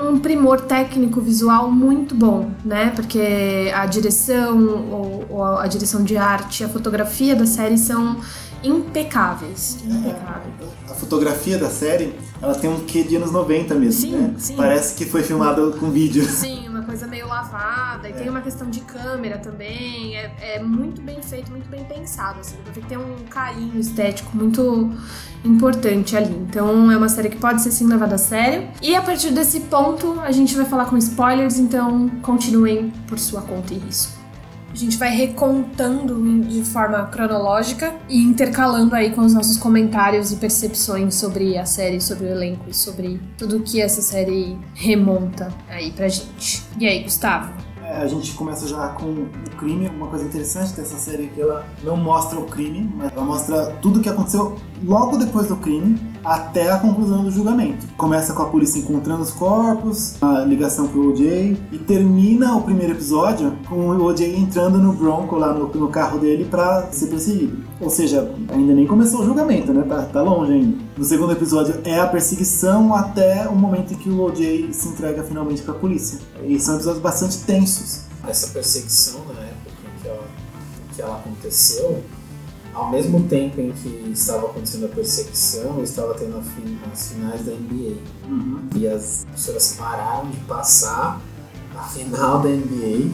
um 0.00 0.18
primor 0.18 0.60
técnico 0.62 1.20
visual 1.20 1.70
muito 1.70 2.14
bom, 2.14 2.50
né? 2.64 2.92
Porque 2.94 3.70
a 3.74 3.84
direção, 3.86 4.58
ou, 4.90 5.26
ou 5.28 5.44
a 5.58 5.66
direção 5.66 6.02
de 6.02 6.16
arte, 6.16 6.64
a 6.64 6.68
fotografia 6.68 7.34
da 7.34 7.46
série 7.46 7.76
são 7.76 8.16
impecáveis. 8.62 9.78
Impecáveis. 9.84 10.54
A 10.90 10.94
fotografia 10.94 11.58
da 11.58 11.70
série, 11.70 12.14
ela 12.40 12.54
tem 12.54 12.68
um 12.70 12.80
quê 12.80 13.02
de 13.02 13.16
anos 13.16 13.30
90 13.30 13.74
mesmo, 13.74 14.00
Sim, 14.00 14.16
né? 14.16 14.34
sim. 14.38 14.56
Parece 14.56 14.94
que 14.94 15.04
foi 15.04 15.22
filmado 15.22 15.76
com 15.78 15.90
vídeo. 15.90 16.24
Sim, 16.28 16.68
uma 16.68 16.82
coisa 16.82 17.06
meio 17.06 17.26
lavada. 17.28 18.08
E 18.08 18.12
tem 18.12 18.28
uma 18.28 18.40
questão 18.40 18.68
de 18.68 18.80
câmera 18.80 19.38
também. 19.38 20.16
É, 20.16 20.56
é 20.56 20.62
muito 20.62 21.00
bem 21.02 21.22
feito, 21.22 21.50
muito 21.50 21.68
bem 21.68 21.84
pensado. 21.84 22.40
Assim. 22.40 22.56
Tem 22.72 22.82
que 22.82 22.88
ter 22.88 22.98
um 22.98 23.24
carinho 23.28 23.78
estético 23.78 24.36
muito 24.36 24.92
importante 25.44 26.16
ali. 26.16 26.34
Então 26.34 26.90
é 26.90 26.96
uma 26.96 27.08
série 27.08 27.28
que 27.28 27.36
pode 27.36 27.62
ser 27.62 27.70
sim 27.70 27.86
levada 27.86 28.14
a 28.14 28.18
sério. 28.18 28.68
E 28.82 28.94
a 28.94 29.02
partir 29.02 29.30
desse 29.30 29.60
ponto, 29.60 30.20
a 30.20 30.32
gente 30.32 30.54
vai 30.56 30.64
falar 30.64 30.86
com 30.86 30.96
spoilers, 30.96 31.58
então 31.58 32.08
continuem 32.22 32.90
por 33.06 33.18
sua 33.18 33.42
conta 33.42 33.74
e 33.74 33.78
risco. 33.78 34.17
A 34.70 34.76
gente 34.76 34.96
vai 34.96 35.10
recontando 35.10 36.42
de 36.42 36.62
forma 36.62 37.06
cronológica 37.06 37.94
e 38.08 38.22
intercalando 38.22 38.94
aí 38.94 39.10
com 39.10 39.22
os 39.22 39.32
nossos 39.32 39.56
comentários 39.56 40.30
e 40.30 40.36
percepções 40.36 41.14
sobre 41.14 41.56
a 41.56 41.64
série, 41.64 42.00
sobre 42.00 42.26
o 42.26 42.30
elenco 42.30 42.64
e 42.68 42.74
sobre 42.74 43.20
tudo 43.36 43.60
que 43.60 43.80
essa 43.80 44.02
série 44.02 44.58
remonta 44.74 45.52
aí 45.68 45.90
pra 45.90 46.08
gente. 46.08 46.62
E 46.78 46.86
aí, 46.86 47.02
Gustavo? 47.02 47.67
A 47.98 48.06
gente 48.06 48.32
começa 48.34 48.66
já 48.66 48.88
com 48.88 49.06
o 49.06 49.28
crime. 49.58 49.88
Uma 49.88 50.06
coisa 50.06 50.24
interessante 50.24 50.72
dessa 50.74 50.96
série 50.96 51.24
é 51.24 51.26
que 51.26 51.40
ela 51.40 51.66
não 51.82 51.96
mostra 51.96 52.38
o 52.38 52.44
crime, 52.44 52.90
mas 52.96 53.12
ela 53.12 53.24
mostra 53.24 53.66
tudo 53.82 53.98
o 53.98 54.02
que 54.02 54.08
aconteceu 54.08 54.56
logo 54.84 55.16
depois 55.16 55.48
do 55.48 55.56
crime 55.56 55.98
até 56.24 56.70
a 56.70 56.78
conclusão 56.78 57.24
do 57.24 57.30
julgamento. 57.30 57.86
Começa 57.96 58.32
com 58.32 58.42
a 58.42 58.46
polícia 58.46 58.78
encontrando 58.78 59.22
os 59.22 59.30
corpos, 59.30 60.16
a 60.22 60.40
ligação 60.40 60.86
pro 60.86 61.10
OJ 61.10 61.56
e 61.72 61.78
termina 61.78 62.56
o 62.56 62.62
primeiro 62.62 62.92
episódio 62.92 63.52
com 63.68 63.88
o 63.88 64.04
OJ 64.04 64.36
entrando 64.36 64.78
no 64.78 64.92
Bronco 64.92 65.36
lá 65.36 65.52
no, 65.52 65.66
no 65.68 65.88
carro 65.88 66.18
dele 66.18 66.44
pra 66.44 66.88
ser 66.92 67.08
perseguido. 67.08 67.58
Ou 67.80 67.90
seja, 67.90 68.30
ainda 68.48 68.74
nem 68.74 68.86
começou 68.86 69.20
o 69.20 69.24
julgamento, 69.24 69.72
né? 69.72 69.82
Tá, 69.88 70.02
tá 70.02 70.22
longe 70.22 70.52
ainda. 70.52 70.87
No 70.98 71.04
segundo 71.04 71.32
episódio 71.32 71.80
é 71.84 72.00
a 72.00 72.08
perseguição 72.08 72.92
até 72.92 73.48
o 73.48 73.54
momento 73.54 73.94
em 73.94 73.96
que 73.96 74.10
o 74.10 74.20
OJ 74.20 74.72
se 74.72 74.88
entrega 74.88 75.22
finalmente 75.22 75.62
pra 75.62 75.72
polícia. 75.74 76.18
E 76.42 76.58
são 76.58 76.74
episódios 76.74 77.00
bastante 77.02 77.38
tensos. 77.38 78.00
essa 78.26 78.48
perseguição 78.48 79.20
na 79.26 79.40
época 79.42 79.70
em 79.96 80.02
que 80.02 80.08
ela, 80.08 80.24
em 80.90 80.94
que 80.94 81.00
ela 81.02 81.16
aconteceu, 81.18 82.02
ao 82.74 82.90
mesmo 82.90 83.22
tempo 83.28 83.60
em 83.60 83.70
que 83.70 83.88
estava 84.12 84.46
acontecendo 84.46 84.86
a 84.86 84.88
perseguição, 84.88 85.82
estava 85.84 86.14
tendo 86.14 86.36
a 86.36 86.42
fin- 86.42 86.78
as 86.92 87.08
finais 87.12 87.44
da 87.46 87.52
NBA. 87.52 87.96
E 88.74 88.88
as 88.88 89.24
pessoas 89.30 89.76
pararam 89.78 90.28
de 90.30 90.36
passar 90.38 91.20
a 91.76 91.82
final 91.84 92.42
da 92.42 92.48
NBA 92.48 93.12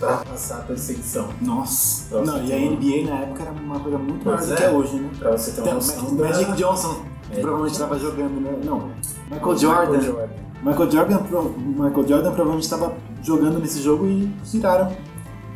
para 0.00 0.16
passar 0.18 0.56
a 0.58 0.62
perseguição. 0.62 1.28
Nossa. 1.40 2.08
Pra 2.08 2.18
você 2.20 2.26
Não, 2.30 2.44
e 2.44 2.46
ter 2.48 2.54
a 2.54 2.56
uma- 2.56 2.72
NBA 2.72 3.10
na 3.10 3.20
época 3.22 3.42
era 3.42 3.52
uma 3.52 3.78
coisa 3.80 3.98
muito 3.98 4.24
maior 4.24 4.36
Pois 4.38 4.48
do 4.48 4.54
é. 4.54 4.56
que 4.56 4.62
é 4.64 4.70
hoje, 4.70 4.96
né? 4.96 5.10
Pra 5.18 5.30
você 5.32 5.50
ter 5.52 5.60
uma 5.60 5.64
Tem 5.64 5.72
o 5.72 5.76
noção 5.76 5.94
Magic, 6.02 6.16
da- 6.16 6.24
Magic 6.28 6.52
Johnson, 6.52 7.02
que 7.30 7.40
provavelmente 7.40 7.72
Johnson. 7.72 7.84
estava 7.84 7.98
jogando, 7.98 8.40
né? 8.40 8.58
Não, 8.64 8.76
Michael 8.78 8.92
Michael 9.30 9.58
Jordan. 9.58 10.00
Jordan. 10.00 10.28
Michael 10.62 10.90
Jordan, 10.90 11.16
pro- 11.18 11.54
Michael 11.58 12.08
Jordan 12.08 12.32
provavelmente 12.32 12.64
estava 12.64 12.94
jogando 13.22 13.58
nesse 13.60 13.80
jogo 13.80 14.06
e 14.06 14.30
tiraram 14.44 14.92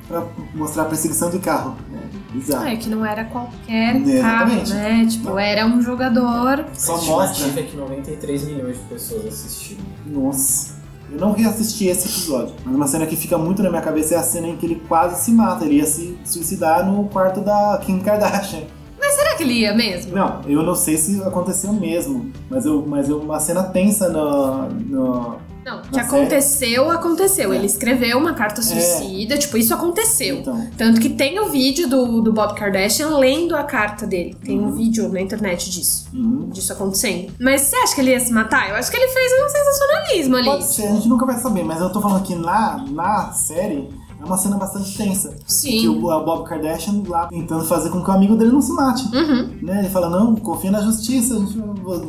pra 0.08 0.22
mostrar 0.54 0.82
a 0.82 0.86
perseguição 0.86 1.30
de 1.30 1.38
carro. 1.38 1.76
É, 1.92 2.32
bizarro. 2.34 2.66
É 2.66 2.76
que 2.76 2.88
não 2.88 3.04
era 3.04 3.24
qualquer 3.24 3.96
Exatamente. 3.96 4.70
carro, 4.70 4.82
né? 4.82 5.06
Tipo, 5.08 5.38
era 5.38 5.66
um 5.66 5.80
jogador. 5.82 6.64
Só 6.74 6.94
a 6.94 6.96
estimativa 6.98 7.16
mostra. 7.16 7.60
é 7.60 7.62
que 7.64 7.76
93 7.76 8.44
milhões 8.44 8.76
de 8.78 8.82
pessoas 8.84 9.26
assistiram. 9.26 9.84
Nossa. 10.06 10.73
Eu 11.14 11.20
não 11.20 11.30
reassisti 11.32 11.86
esse 11.86 12.08
episódio, 12.08 12.56
mas 12.64 12.74
uma 12.74 12.88
cena 12.88 13.06
que 13.06 13.14
fica 13.14 13.38
muito 13.38 13.62
na 13.62 13.70
minha 13.70 13.80
cabeça 13.80 14.16
é 14.16 14.18
a 14.18 14.22
cena 14.22 14.48
em 14.48 14.56
que 14.56 14.66
ele 14.66 14.82
quase 14.88 15.24
se 15.24 15.30
mata. 15.30 15.64
Ele 15.64 15.76
ia 15.76 15.86
se 15.86 16.18
suicidar 16.24 16.84
no 16.84 17.04
quarto 17.04 17.40
da 17.40 17.80
Kim 17.84 18.00
Kardashian. 18.00 18.62
Mas 18.98 19.14
será 19.14 19.36
que 19.36 19.44
ele 19.44 19.52
ia 19.52 19.72
mesmo? 19.72 20.12
Não, 20.12 20.40
eu 20.44 20.62
não 20.64 20.74
sei 20.74 20.96
se 20.96 21.22
aconteceu 21.22 21.72
mesmo, 21.72 22.32
mas, 22.50 22.66
eu, 22.66 22.84
mas 22.84 23.08
eu, 23.08 23.20
uma 23.20 23.38
cena 23.38 23.62
tensa 23.62 24.08
no. 24.08 24.68
no 24.68 25.36
Não, 25.64 25.80
que 25.82 25.98
aconteceu, 25.98 26.90
aconteceu. 26.90 27.52
É. 27.52 27.56
Ele 27.56 27.66
escreveu 27.66 28.18
uma 28.18 28.34
carta 28.34 28.60
suicida, 28.62 29.36
tipo, 29.38 29.56
isso 29.56 29.72
aconteceu. 29.72 30.38
Então. 30.38 30.68
Tanto 30.76 31.00
que 31.00 31.08
tem 31.10 31.38
o 31.40 31.48
vídeo 31.50 31.88
do, 31.88 32.20
do 32.20 32.32
Bob 32.32 32.54
Kardashian 32.54 33.16
lendo 33.16 33.56
a 33.56 33.64
carta 33.64 34.06
dele. 34.06 34.36
Tem 34.44 34.58
Uhum. 34.58 34.68
um 34.68 34.72
vídeo 34.74 35.08
na 35.08 35.20
internet 35.20 35.70
disso. 35.70 36.06
Disso 36.52 36.72
acontecendo. 36.72 37.32
Mas 37.40 37.62
você 37.62 37.76
acha 37.76 37.94
que 37.94 38.00
ele 38.00 38.10
ia 38.10 38.20
se 38.20 38.32
matar? 38.32 38.68
Eu 38.70 38.76
acho 38.76 38.90
que 38.90 38.96
ele 38.96 39.08
fez 39.08 39.32
um 39.32 39.48
sensacionalismo 39.48 40.36
ali. 40.36 40.44
Pode 40.46 40.64
ser, 40.64 40.86
a 40.86 40.92
gente 40.94 41.08
nunca 41.08 41.26
vai 41.26 41.38
saber, 41.38 41.64
mas 41.64 41.80
eu 41.80 41.90
tô 41.90 42.00
falando 42.00 42.22
que 42.22 42.34
na, 42.34 42.84
na 42.90 43.32
série 43.32 43.88
é 44.24 44.26
uma 44.26 44.36
cena 44.36 44.56
bastante 44.56 44.96
tensa. 44.96 45.34
Sim. 45.46 45.80
Que 45.80 45.88
o, 45.88 46.00
Bob 46.00 46.44
Kardashian 46.48 47.02
lá 47.06 47.26
tentando 47.26 47.64
fazer 47.64 47.90
com 47.90 48.02
que 48.02 48.10
o 48.10 48.12
amigo 48.12 48.36
dele 48.36 48.52
não 48.52 48.60
se 48.62 48.72
mate. 48.72 49.04
Uhum. 49.14 49.50
Né? 49.62 49.80
Ele 49.80 49.88
fala, 49.90 50.08
não, 50.08 50.34
confia 50.36 50.70
na 50.70 50.80
justiça, 50.80 51.34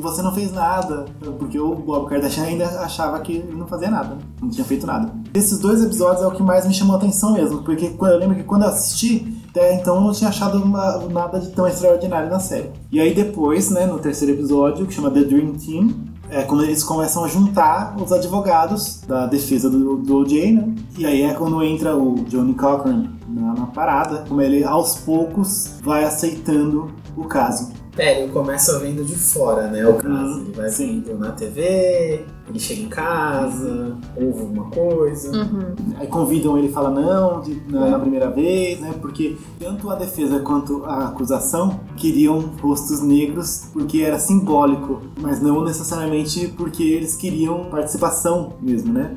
você 0.01 0.21
não 0.21 0.33
fez 0.33 0.51
nada. 0.51 1.05
Porque 1.37 1.59
o 1.59 1.75
Bob 1.75 2.07
Kardashian 2.07 2.43
ainda 2.43 2.65
achava 2.81 3.19
que 3.19 3.33
ele 3.33 3.55
não 3.55 3.67
fazia 3.67 3.89
nada, 3.89 4.17
não 4.41 4.49
tinha 4.49 4.65
feito 4.65 4.85
nada. 4.87 5.11
Esses 5.33 5.59
dois 5.59 5.83
episódios 5.83 6.23
é 6.23 6.27
o 6.27 6.31
que 6.31 6.43
mais 6.43 6.65
me 6.67 6.73
chamou 6.73 6.95
a 6.95 6.97
atenção 6.97 7.33
mesmo, 7.33 7.61
porque 7.63 7.93
eu 7.99 8.17
lembro 8.17 8.35
que 8.35 8.43
quando 8.43 8.63
eu 8.63 8.69
assisti, 8.69 9.35
até 9.49 9.73
então 9.75 9.95
eu 9.95 10.01
não 10.01 10.11
tinha 10.11 10.29
achado 10.29 10.57
uma- 10.61 10.97
nada 11.09 11.39
de 11.39 11.49
tão 11.49 11.67
extraordinário 11.67 12.29
na 12.29 12.39
série. 12.39 12.69
E 12.91 12.99
aí 12.99 13.13
depois, 13.13 13.69
né, 13.69 13.85
no 13.85 13.99
terceiro 13.99 14.33
episódio, 14.33 14.85
que 14.85 14.93
chama 14.93 15.11
The 15.11 15.21
Dream 15.23 15.53
Team, 15.53 15.89
é 16.29 16.43
quando 16.43 16.63
eles 16.63 16.83
começam 16.83 17.23
a 17.23 17.27
juntar 17.27 17.95
os 18.01 18.11
advogados 18.11 19.01
da 19.07 19.25
defesa 19.25 19.69
do, 19.69 19.97
do 19.97 20.17
OJ, 20.17 20.51
né? 20.53 20.75
E 20.97 21.05
aí 21.05 21.21
é 21.21 21.33
quando 21.33 21.61
entra 21.63 21.95
o 21.95 22.15
Johnny 22.25 22.53
Cochran 22.53 23.09
na, 23.27 23.53
na 23.53 23.65
parada, 23.67 24.25
como 24.27 24.41
ele 24.41 24.63
aos 24.63 24.97
poucos 24.97 25.75
vai 25.83 26.03
aceitando 26.03 26.91
o 27.15 27.25
caso. 27.25 27.71
É, 27.97 28.21
ele 28.21 28.31
começa 28.31 28.77
vendo 28.79 29.05
de 29.05 29.15
fora, 29.15 29.67
né? 29.67 29.87
O 29.87 29.95
caso. 29.95 30.39
Uhum, 30.39 30.41
Ele 30.41 30.51
vai 30.51 30.69
vendo 30.69 31.17
na 31.17 31.31
TV, 31.31 32.25
ele 32.47 32.59
chega 32.59 32.81
em 32.81 32.87
casa, 32.89 33.95
ouve 34.15 34.39
alguma 34.41 34.65
coisa. 34.65 35.31
Uhum. 35.35 35.73
Aí 35.97 36.07
convidam 36.07 36.57
ele 36.57 36.67
e 36.67 36.71
fala 36.71 36.89
não 36.89 37.41
de- 37.41 37.59
na, 37.67 37.89
na 37.91 37.99
primeira 37.99 38.29
vez, 38.29 38.79
né? 38.79 38.93
Porque 39.01 39.35
tanto 39.59 39.89
a 39.89 39.95
defesa 39.95 40.39
quanto 40.39 40.83
a 40.85 41.07
acusação 41.07 41.79
queriam 41.97 42.39
rostos 42.61 43.01
negros 43.01 43.65
porque 43.73 44.01
era 44.01 44.19
simbólico, 44.19 45.01
mas 45.19 45.41
não 45.41 45.63
necessariamente 45.63 46.47
porque 46.55 46.83
eles 46.83 47.15
queriam 47.15 47.65
participação 47.65 48.53
mesmo, 48.61 48.93
né? 48.93 49.15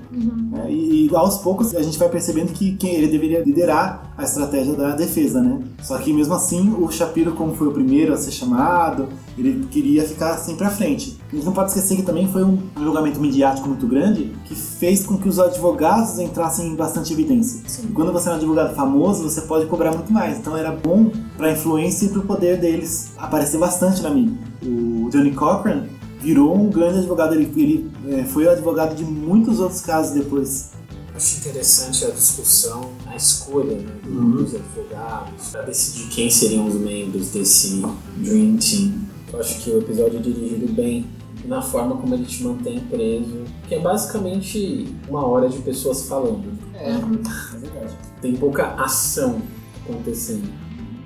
É, 0.65 0.71
e, 0.71 1.07
e 1.11 1.15
aos 1.17 1.39
poucos 1.39 1.75
a 1.75 1.83
gente 1.83 1.99
vai 1.99 2.09
percebendo 2.09 2.53
que 2.53 2.77
quem 2.77 2.95
ele 2.95 3.09
deveria 3.09 3.43
liderar 3.45 4.13
a 4.17 4.25
estratégia 4.25 4.75
da 4.75 4.95
defesa, 4.97 5.43
né? 5.43 5.61
Só 5.83 5.99
que 5.99 6.13
mesmo 6.13 6.35
assim 6.35 6.75
o 6.79 6.91
Shapiro, 6.91 7.33
como 7.33 7.55
foi 7.55 7.69
o 7.69 7.73
primeiro 7.73 8.13
a 8.13 8.17
ser 8.17 8.31
chamado, 8.31 9.09
ele 9.37 9.67
queria 9.67 10.03
ficar 10.05 10.37
sempre 10.39 10.65
à 10.67 10.71
frente. 10.71 11.18
A 11.31 11.37
gente 11.37 11.45
não 11.45 11.53
pode 11.53 11.69
esquecer 11.71 11.97
que 11.97 12.03
também 12.03 12.27
foi 12.33 12.43
um 12.43 12.59
julgamento 12.79 13.21
midiático 13.21 13.69
muito 13.69 13.87
grande 13.87 14.35
que 14.47 14.55
fez 14.55 15.05
com 15.05 15.19
que 15.19 15.29
os 15.29 15.39
advogados 15.39 16.19
entrassem 16.19 16.69
em 16.69 16.75
bastante 16.75 17.13
evidência. 17.13 17.61
E 17.85 17.93
quando 17.93 18.13
você 18.13 18.31
é 18.31 18.33
um 18.33 18.37
advogado 18.37 18.75
famoso, 18.75 19.25
você 19.25 19.43
pode 19.43 19.67
cobrar 19.67 19.93
muito 19.93 20.11
mais. 20.11 20.39
Então 20.39 20.57
era 20.57 20.73
bom 20.73 21.13
para 21.37 21.49
a 21.49 21.53
influência 21.53 22.07
e 22.07 22.09
para 22.09 22.21
o 22.21 22.23
poder 22.23 22.59
deles 22.59 23.11
aparecer 23.19 23.59
bastante 23.59 24.01
na 24.01 24.09
mídia. 24.09 24.39
O 24.63 25.11
Johnny 25.11 25.33
Cochran 25.35 25.85
virou 26.19 26.57
um 26.57 26.71
grande 26.71 27.01
advogado. 27.01 27.35
Ele, 27.35 27.53
ele 27.61 27.91
é, 28.09 28.25
foi 28.25 28.47
o 28.47 28.51
advogado 28.51 28.95
de 28.97 29.05
muitos 29.05 29.61
outros 29.61 29.83
casos 29.83 30.13
depois. 30.15 30.71
Acho 31.15 31.39
interessante 31.41 32.07
a 32.07 32.11
discussão, 32.11 32.91
a 33.07 33.15
escolha 33.17 33.77
né, 33.77 33.87
Uhum. 34.07 34.31
dos 34.31 34.55
advogados 34.55 35.49
para 35.53 35.63
decidir 35.63 36.09
quem 36.09 36.31
seriam 36.31 36.67
os 36.67 36.75
membros 36.77 37.29
desse 37.29 37.83
Dream 38.17 38.57
Team. 38.57 38.93
Eu 39.31 39.41
acho 39.41 39.59
que 39.59 39.71
o 39.71 39.79
episódio 39.79 40.19
é 40.21 40.23
dirigido 40.23 40.73
bem 40.73 41.05
na 41.49 41.63
forma 41.63 41.97
como 41.97 42.15
ele 42.15 42.27
te 42.27 42.45
mantém 42.45 42.79
preso, 42.81 43.45
que 43.67 43.75
é 43.75 43.81
basicamente 43.81 44.95
uma 45.09 45.27
hora 45.27 45.49
de 45.49 45.59
pessoas 45.59 46.07
falando. 46.07 46.47
É, 46.75 46.91
é 46.91 47.59
verdade. 47.59 47.97
Tem 48.21 48.37
pouca 48.37 48.75
ação 48.75 49.41
acontecendo, 49.83 50.49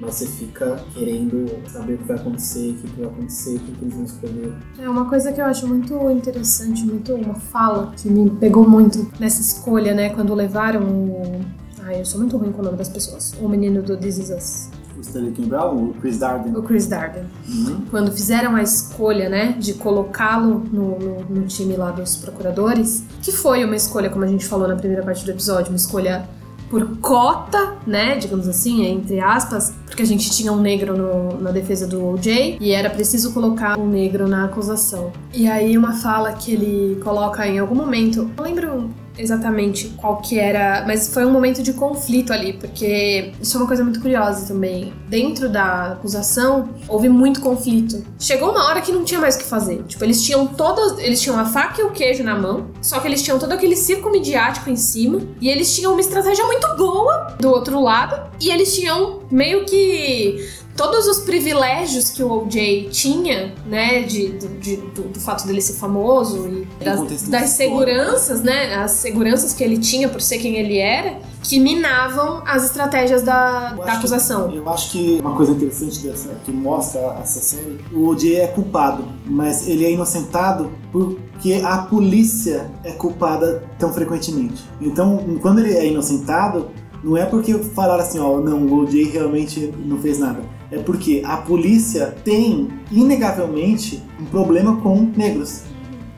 mas 0.01 0.16
você 0.16 0.26
fica 0.26 0.84
querendo 0.93 1.47
saber 1.70 1.95
o 1.95 1.99
que 1.99 2.05
vai 2.05 2.16
acontecer, 2.16 2.70
o 2.70 2.74
que 2.74 3.01
vai 3.01 3.07
acontecer, 3.09 3.57
o 3.57 3.61
que 3.61 3.72
que 3.72 3.84
eles 3.84 3.95
vão 3.95 4.05
escolher. 4.05 4.55
É 4.78 4.88
uma 4.88 5.09
coisa 5.09 5.32
que 5.32 5.40
eu 5.40 5.45
acho 5.45 5.66
muito 5.68 6.11
interessante, 6.11 6.84
muito 6.84 7.14
uma 7.14 7.34
fala 7.34 7.93
que 7.97 8.11
me 8.11 8.28
pegou 8.28 8.68
muito 8.68 9.11
nessa 9.20 9.40
escolha, 9.40 9.95
né? 9.95 10.11
Quando 10.11 10.34
levaram 10.34 10.82
o. 10.82 11.40
Ai, 11.84 12.01
eu 12.01 12.05
sou 12.05 12.18
muito 12.20 12.36
ruim 12.36 12.51
com 12.51 12.62
o 12.62 12.64
nome 12.64 12.76
das 12.76 12.88
pessoas. 12.88 13.32
O 13.40 13.49
menino 13.49 13.80
do 13.80 13.97
This 13.97 14.18
Is 14.18 14.30
Us. 14.30 14.82
Stanley 15.03 15.33
Brown, 15.47 15.91
o 15.91 15.95
Chris 16.01 16.19
Darden. 16.19 16.57
O 16.57 16.63
Chris 16.63 16.87
Darden. 16.87 17.25
Uhum. 17.49 17.83
Quando 17.91 18.11
fizeram 18.13 18.55
a 18.57 18.63
escolha, 18.63 19.29
né, 19.29 19.55
de 19.59 19.75
colocá-lo 19.75 20.65
no, 20.73 20.99
no, 20.99 21.21
no 21.25 21.47
time 21.47 21.77
lá 21.77 21.91
dos 21.91 22.17
procuradores, 22.17 23.05
que 23.21 23.33
foi 23.33 23.65
uma 23.65 23.77
escolha, 23.77 24.09
como 24.11 24.25
a 24.25 24.29
gente 24.29 24.47
falou 24.47 24.67
na 24.69 24.77
primeira 24.77 25.03
parte 25.03 25.25
do 25.25 25.31
episódio, 25.31 25.71
uma 25.71 25.77
escolha 25.77 26.27
por 26.71 26.97
cota, 27.03 27.75
né, 27.87 28.17
digamos 28.17 28.49
assim, 28.49 28.87
entre 28.87 29.21
aspas, 29.21 29.75
porque 29.85 30.01
a 30.01 30.07
gente 30.07 30.31
tinha 30.31 30.51
um 30.51 30.59
negro 30.59 30.97
no- 30.97 31.39
na 31.39 31.51
defesa 31.51 31.87
do 31.87 32.03
OJ 32.15 32.57
e 32.59 32.71
era 32.73 32.89
preciso 32.89 33.31
colocar 33.35 33.79
um 33.79 33.87
negro 33.87 34.27
na 34.27 34.47
acusação. 34.47 35.13
E 35.35 35.47
aí 35.47 35.77
uma 35.77 35.93
fala 35.93 36.33
que 36.33 36.51
ele 36.55 36.99
coloca 37.05 37.47
em 37.47 37.59
algum 37.59 37.75
momento, 37.75 38.31
não 38.35 38.45
lembro 38.45 38.89
exatamente 39.17 39.89
qual 39.97 40.19
que 40.19 40.39
era, 40.39 40.85
mas 40.87 41.13
foi 41.13 41.25
um 41.25 41.31
momento 41.31 41.63
de 41.63 41.73
conflito 41.73 42.33
ali, 42.33 42.53
porque 42.55 43.33
isso 43.41 43.57
é 43.57 43.61
uma 43.61 43.67
coisa 43.67 43.83
muito 43.83 44.01
curiosa 44.01 44.47
também. 44.47 44.93
Dentro 45.09 45.49
da 45.49 45.93
acusação, 45.93 46.71
houve 46.89 47.09
muito 47.09 47.41
conflito. 47.41 48.05
Chegou 48.19 48.51
uma 48.51 48.67
hora 48.67 48.81
que 48.81 48.93
não 48.93 49.05
tinha 49.05 49.21
mais 49.21 49.37
o 49.37 49.39
que 49.39 49.45
fazer. 49.45 49.83
Tipo, 49.85 50.05
eles 50.05 50.23
tinham 50.23 50.47
todos, 50.47 50.99
eles 50.99 51.21
tinham 51.21 51.39
a 51.39 51.45
faca 51.45 51.81
e 51.81 51.85
o 51.85 51.91
queijo 51.91 52.23
na 52.23 52.39
mão, 52.39 52.69
só 52.81 53.01
que 53.01 53.09
eles 53.09 53.23
tinham 53.23 53.39
todo 53.39 53.53
aquele 53.53 53.77
circo 53.77 54.11
midiático 54.11 54.71
em 54.71 54.77
cima, 54.77 55.21
e 55.41 55.49
eles 55.49 55.75
tinham 55.75 55.93
uma 55.93 56.01
estratégia 56.01 56.45
muito 56.47 56.67
boa 56.77 57.37
do 57.39 57.51
outro 57.51 57.81
lado, 57.81 58.31
e 58.41 58.51
eles 58.51 58.75
tinham 58.75 59.21
meio 59.31 59.65
que 59.65 60.62
todos 60.77 61.07
os 61.07 61.20
privilégios 61.20 62.11
que 62.11 62.23
o 62.23 62.31
OJ 62.45 62.89
tinha, 62.91 63.55
né, 63.66 64.03
de, 64.03 64.29
do- 64.29 64.49
de- 64.59 64.77
do, 64.77 65.03
do 65.09 65.20
fato 65.20 65.47
dele 65.47 65.61
ser 65.61 65.75
famoso 65.75 66.49
e 66.49 66.85
das, 66.85 67.23
das 67.29 67.51
seguranças, 67.51 68.43
né, 68.43 68.75
as 68.77 68.93
seguranças 68.93 69.53
que 69.53 69.62
ele 69.62 69.79
tinha 69.79 70.09
por 70.09 70.20
ser 70.20 70.39
quem 70.39 70.57
ele 70.57 70.79
era, 70.79 71.18
que 71.43 71.59
minavam 71.59 72.43
as 72.47 72.64
estratégias 72.64 73.23
da, 73.23 73.73
da 73.75 73.93
acusação. 73.95 74.51
Eu 74.55 74.68
acho 74.68 74.93
que 74.93 75.18
uma 75.20 75.37
coisa 75.37 75.53
interessante 75.53 75.99
dessa, 76.01 76.29
que 76.45 76.53
mostra 76.53 77.18
essa 77.20 77.41
série, 77.41 77.79
o 77.93 78.07
OJ 78.09 78.37
é 78.37 78.47
culpado, 78.47 79.05
mas 79.27 79.66
ele 79.68 79.85
é 79.85 79.91
inocentado 79.93 80.70
porque 80.91 81.61
a 81.64 81.79
polícia 81.79 82.70
é 82.85 82.93
culpada 82.93 83.64
tão 83.79 83.93
frequentemente. 83.93 84.62
Então, 84.81 85.37
quando 85.43 85.59
ele 85.59 85.75
é 85.75 85.87
inocentado, 85.87 86.70
não 87.03 87.16
é 87.16 87.27
porque 87.27 87.53
falaram 87.59 88.03
assim, 88.05 88.18
ó, 88.20 88.39
não, 88.41 88.62
o 88.64 88.83
OJ 88.83 89.03
realmente 89.11 89.73
não 89.85 89.99
fez 89.99 90.18
nada. 90.20 90.41
É 90.73 90.79
porque 90.79 91.23
a 91.25 91.37
polícia 91.37 92.14
tem, 92.25 92.68
inegavelmente, 92.91 94.03
um 94.18 94.25
problema 94.25 94.77
com 94.81 95.12
negros. 95.14 95.64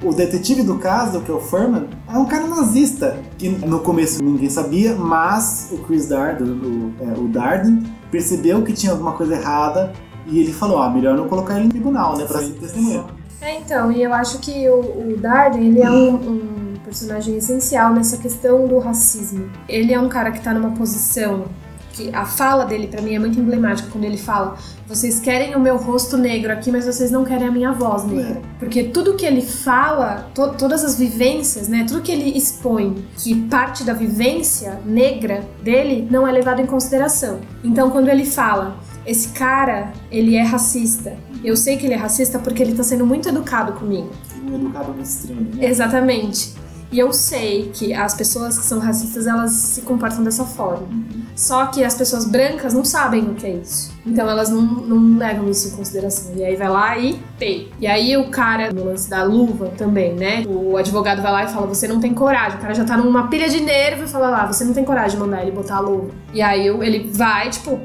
O 0.01 0.13
detetive 0.13 0.63
do 0.63 0.79
caso, 0.79 1.21
que 1.23 1.31
é 1.31 1.35
o 1.35 1.41
Furman, 1.41 1.89
é 2.09 2.17
um 2.17 2.25
cara 2.25 2.47
nazista, 2.47 3.19
que 3.37 3.49
no 3.49 3.81
começo 3.81 4.23
ninguém 4.23 4.49
sabia, 4.49 4.95
mas 4.95 5.71
o 5.73 5.79
Chris 5.79 6.07
Darden, 6.07 6.47
o, 6.47 6.93
é, 7.01 7.19
o 7.19 7.27
Darden, 7.27 7.83
percebeu 8.13 8.63
que 8.63 8.73
tinha 8.73 8.93
alguma 8.93 9.13
coisa 9.13 9.35
errada 9.35 9.93
e 10.27 10.39
ele 10.39 10.53
falou, 10.53 10.79
ah, 10.79 10.89
melhor 10.89 11.17
não 11.17 11.27
colocar 11.27 11.57
ele 11.57 11.67
em 11.67 11.71
tribunal, 11.71 12.17
né, 12.17 12.25
pra 12.25 12.39
ser 12.39 12.53
testemunha. 12.53 13.05
É, 13.41 13.59
então, 13.59 13.91
e 13.91 14.03
eu 14.03 14.13
acho 14.13 14.39
que 14.39 14.69
o, 14.69 15.15
o 15.15 15.17
Darden, 15.17 15.67
ele 15.67 15.81
é 15.81 15.91
um, 15.91 16.15
um 16.15 16.75
personagem 16.85 17.37
essencial 17.37 17.93
nessa 17.93 18.19
questão 18.19 18.69
do 18.69 18.79
racismo. 18.79 19.51
Ele 19.69 19.93
é 19.93 19.99
um 19.99 20.09
cara 20.09 20.31
que 20.31 20.41
tá 20.41 20.55
numa 20.55 20.71
posição 20.71 21.47
que 21.95 22.11
a 22.15 22.25
fala 22.25 22.65
dele 22.65 22.87
pra 22.89 23.01
mim 23.01 23.15
é 23.15 23.19
muito 23.19 23.39
emblemática 23.39 23.89
quando 23.93 24.05
ele 24.05 24.17
fala: 24.17 24.57
"Vocês 24.87 25.21
querem 25.21 25.55
o 25.55 25.61
meu 25.61 25.77
rosto 25.77 26.17
negro 26.17 26.53
aqui, 26.53 26.71
mas 26.73 26.85
vocês 26.87 27.11
não 27.11 27.25
querem 27.25 27.47
a 27.47 27.51
minha 27.51 27.73
voz 27.73 28.05
negra". 28.05 28.43
Porque 28.59 28.85
tudo 28.85 29.15
que 29.15 29.25
ele 29.25 29.43
fala, 29.43 30.29
to- 30.35 30.55
todas 30.59 30.85
as 30.85 30.99
vivências, 30.99 31.69
né, 31.69 31.85
tudo 31.87 32.01
que 32.03 32.11
ele 32.13 32.37
expõe, 32.37 33.05
que 33.17 33.35
parte 33.49 33.85
da 33.85 33.93
vivência 33.93 34.81
negra 34.85 35.45
dele 35.63 36.07
não 36.11 36.27
é 36.27 36.33
levado 36.33 36.61
em 36.61 36.67
consideração. 36.67 37.39
Então, 37.63 37.91
quando 37.91 38.09
ele 38.09 38.25
fala: 38.25 38.77
"Esse 39.07 39.29
cara, 39.29 39.93
ele 40.11 40.35
é 40.37 40.43
racista", 40.43 41.17
eu 41.45 41.57
sei 41.57 41.77
que 41.77 41.87
ele 41.87 41.95
é 41.95 41.99
racista 41.99 42.39
porque 42.39 42.63
ele 42.63 42.75
tá 42.75 42.83
sendo 42.83 43.07
muito 43.07 43.29
educado 43.29 43.73
comigo. 43.75 44.11
Um 44.47 44.55
educado 44.57 44.93
no 44.93 45.03
extremo, 45.03 45.41
né? 45.55 45.67
Exatamente. 45.67 46.55
E 46.91 46.99
eu 46.99 47.13
sei 47.13 47.71
que 47.73 47.93
as 47.93 48.15
pessoas 48.15 48.59
que 48.59 48.65
são 48.65 48.79
racistas, 48.79 49.27
elas 49.27 49.51
se 49.51 49.83
comportam 49.83 50.23
dessa 50.23 50.45
forma. 50.45 50.87
Só 51.35 51.67
que 51.67 51.83
as 51.83 51.95
pessoas 51.95 52.25
brancas 52.25 52.73
não 52.73 52.85
sabem 52.85 53.23
o 53.25 53.35
que 53.35 53.47
é 53.47 53.51
isso. 53.51 53.93
Então 54.07 54.29
elas 54.31 54.51
não, 54.51 54.63
não 54.63 55.19
levam 55.19 55.51
isso 55.51 55.69
em 55.69 55.71
consideração. 55.73 56.33
E 56.37 56.45
aí 56.45 56.55
vai 56.55 56.69
lá 56.69 56.99
e 56.99 57.21
pei. 57.39 57.73
E 57.81 57.87
aí 57.87 58.17
o 58.17 58.29
cara, 58.31 58.73
no 58.73 58.85
lance 58.85 59.11
da 59.11 59.25
luva 59.25 59.73
também, 59.77 60.15
né? 60.15 60.45
O 60.47 60.77
advogado 60.77 61.21
vai 61.21 61.33
lá 61.33 61.45
e 61.45 61.49
fala: 61.49 61.67
Você 61.67 61.89
não 61.89 62.01
tem 62.01 62.15
coragem. 62.15 62.59
O 62.59 62.61
cara 62.61 62.75
já 62.75 62.85
tá 62.85 62.97
numa 62.97 63.29
pilha 63.29 63.49
de 63.49 63.61
nervo 63.61 64.05
e 64.05 64.07
fala 64.07 64.31
lá: 64.31 64.47
Você 64.47 64.65
não 64.65 64.73
tem 64.73 64.85
coragem 64.85 65.19
de 65.19 65.25
mandar 65.25 65.43
ele 65.43 65.51
botar 65.51 65.77
a 65.77 65.81
luva. 65.81 66.11
E 66.33 66.41
aí 66.41 66.67
ele 66.69 67.11
vai, 67.13 67.51
tipo, 67.51 67.81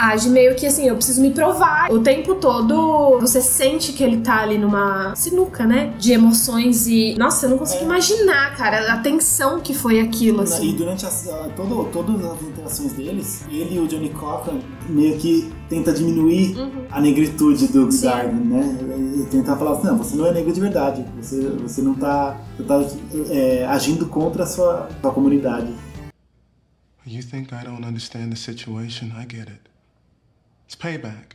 age 0.00 0.28
meio 0.30 0.54
que 0.56 0.66
assim, 0.66 0.86
eu 0.88 0.96
preciso 0.96 1.20
me 1.20 1.30
provar. 1.30 1.90
O 1.90 2.00
tempo 2.00 2.34
todo 2.36 3.18
você 3.20 3.40
sente 3.40 3.92
que 3.92 4.02
ele 4.02 4.18
tá 4.22 4.40
ali 4.42 4.56
numa 4.58 5.14
sinuca, 5.14 5.66
né? 5.66 5.92
De 5.98 6.12
emoções 6.12 6.86
e. 6.86 7.14
Nossa, 7.18 7.46
eu 7.46 7.50
não 7.50 7.58
consigo 7.58 7.84
imaginar, 7.84 8.56
cara, 8.56 8.92
a 8.92 8.98
tensão 8.98 9.60
que 9.60 9.74
foi 9.74 10.00
aquilo, 10.00 10.40
E 10.40 10.44
assim. 10.44 10.74
durante 10.76 11.04
as, 11.06 11.28
a- 11.28 11.48
todo, 11.56 11.84
todas 11.92 12.24
as 12.24 12.42
interações 12.42 12.92
deles, 12.92 13.42
ele 13.50 13.76
e 13.76 13.78
o 13.78 13.86
Johnny 13.86 14.10
Cochran 14.10 14.58
meio 14.88 15.18
que 15.18 15.52
tenta 15.68 15.92
diminuir 15.92 16.56
a 16.90 17.00
negritude 17.00 17.68
do. 17.68 17.88
Darden, 18.00 18.34
né? 18.40 18.78
E 19.20 19.26
tentar 19.26 19.56
falar 19.56 19.72
assim, 19.72 19.86
não, 19.86 19.98
você 19.98 20.16
não 20.16 20.26
é 20.26 20.32
negro 20.32 20.52
de 20.52 20.60
verdade, 20.60 21.04
você, 21.20 21.40
você 21.62 21.82
não 21.82 21.94
tá, 21.94 22.40
você 22.56 22.62
tá 22.62 22.80
é, 23.30 23.66
agindo 23.66 24.06
contra 24.06 24.44
a 24.44 24.46
sua, 24.46 24.88
sua 25.00 25.10
comunidade. 25.12 25.72
You 27.06 27.22
think 27.22 27.52
I 27.52 27.64
don't 27.64 27.84
understand 27.84 28.30
the 28.30 28.36
situation? 28.36 29.06
I 29.16 29.22
get 29.28 29.48
it. 29.48 29.69
It's 30.70 30.76
payback. 30.76 31.32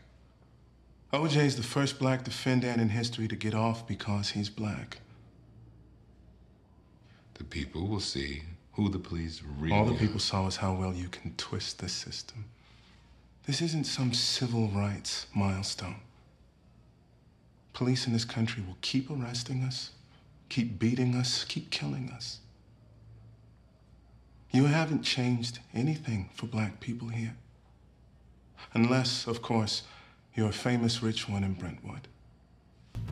OJ's 1.11 1.57
the 1.57 1.61
first 1.61 1.99
black 1.99 2.23
defendant 2.23 2.79
in 2.79 2.87
history 2.87 3.27
to 3.27 3.35
get 3.35 3.53
off 3.53 3.85
because 3.85 4.29
he's 4.29 4.49
black. 4.49 4.99
The 7.33 7.43
people 7.43 7.85
will 7.85 7.99
see 7.99 8.43
who 8.75 8.87
the 8.87 8.97
police 8.97 9.41
really 9.59 9.75
All 9.75 9.83
the 9.83 9.99
people 9.99 10.21
saw 10.21 10.47
is 10.47 10.55
how 10.55 10.73
well 10.73 10.93
you 10.93 11.09
can 11.09 11.33
twist 11.35 11.79
the 11.79 11.89
system. 11.89 12.45
This 13.45 13.61
isn't 13.61 13.87
some 13.87 14.13
civil 14.13 14.69
rights 14.69 15.27
milestone. 15.35 15.99
Police 17.73 18.07
in 18.07 18.13
this 18.13 18.23
country 18.23 18.63
will 18.65 18.77
keep 18.79 19.09
arresting 19.11 19.63
us, 19.63 19.91
keep 20.47 20.79
beating 20.79 21.13
us, 21.13 21.43
keep 21.43 21.71
killing 21.71 22.09
us. 22.09 22.39
You 24.51 24.67
haven't 24.67 25.01
changed 25.01 25.59
anything 25.73 26.29
for 26.33 26.45
black 26.45 26.79
people 26.79 27.09
here. 27.09 27.35
Unless, 28.75 29.27
of 29.27 29.41
course, 29.41 29.83
you're 30.35 30.49
a 30.49 30.53
famous 30.53 31.01
rich 31.01 31.29
one 31.29 31.45
in 31.45 31.53
Brentwood. 31.53 32.09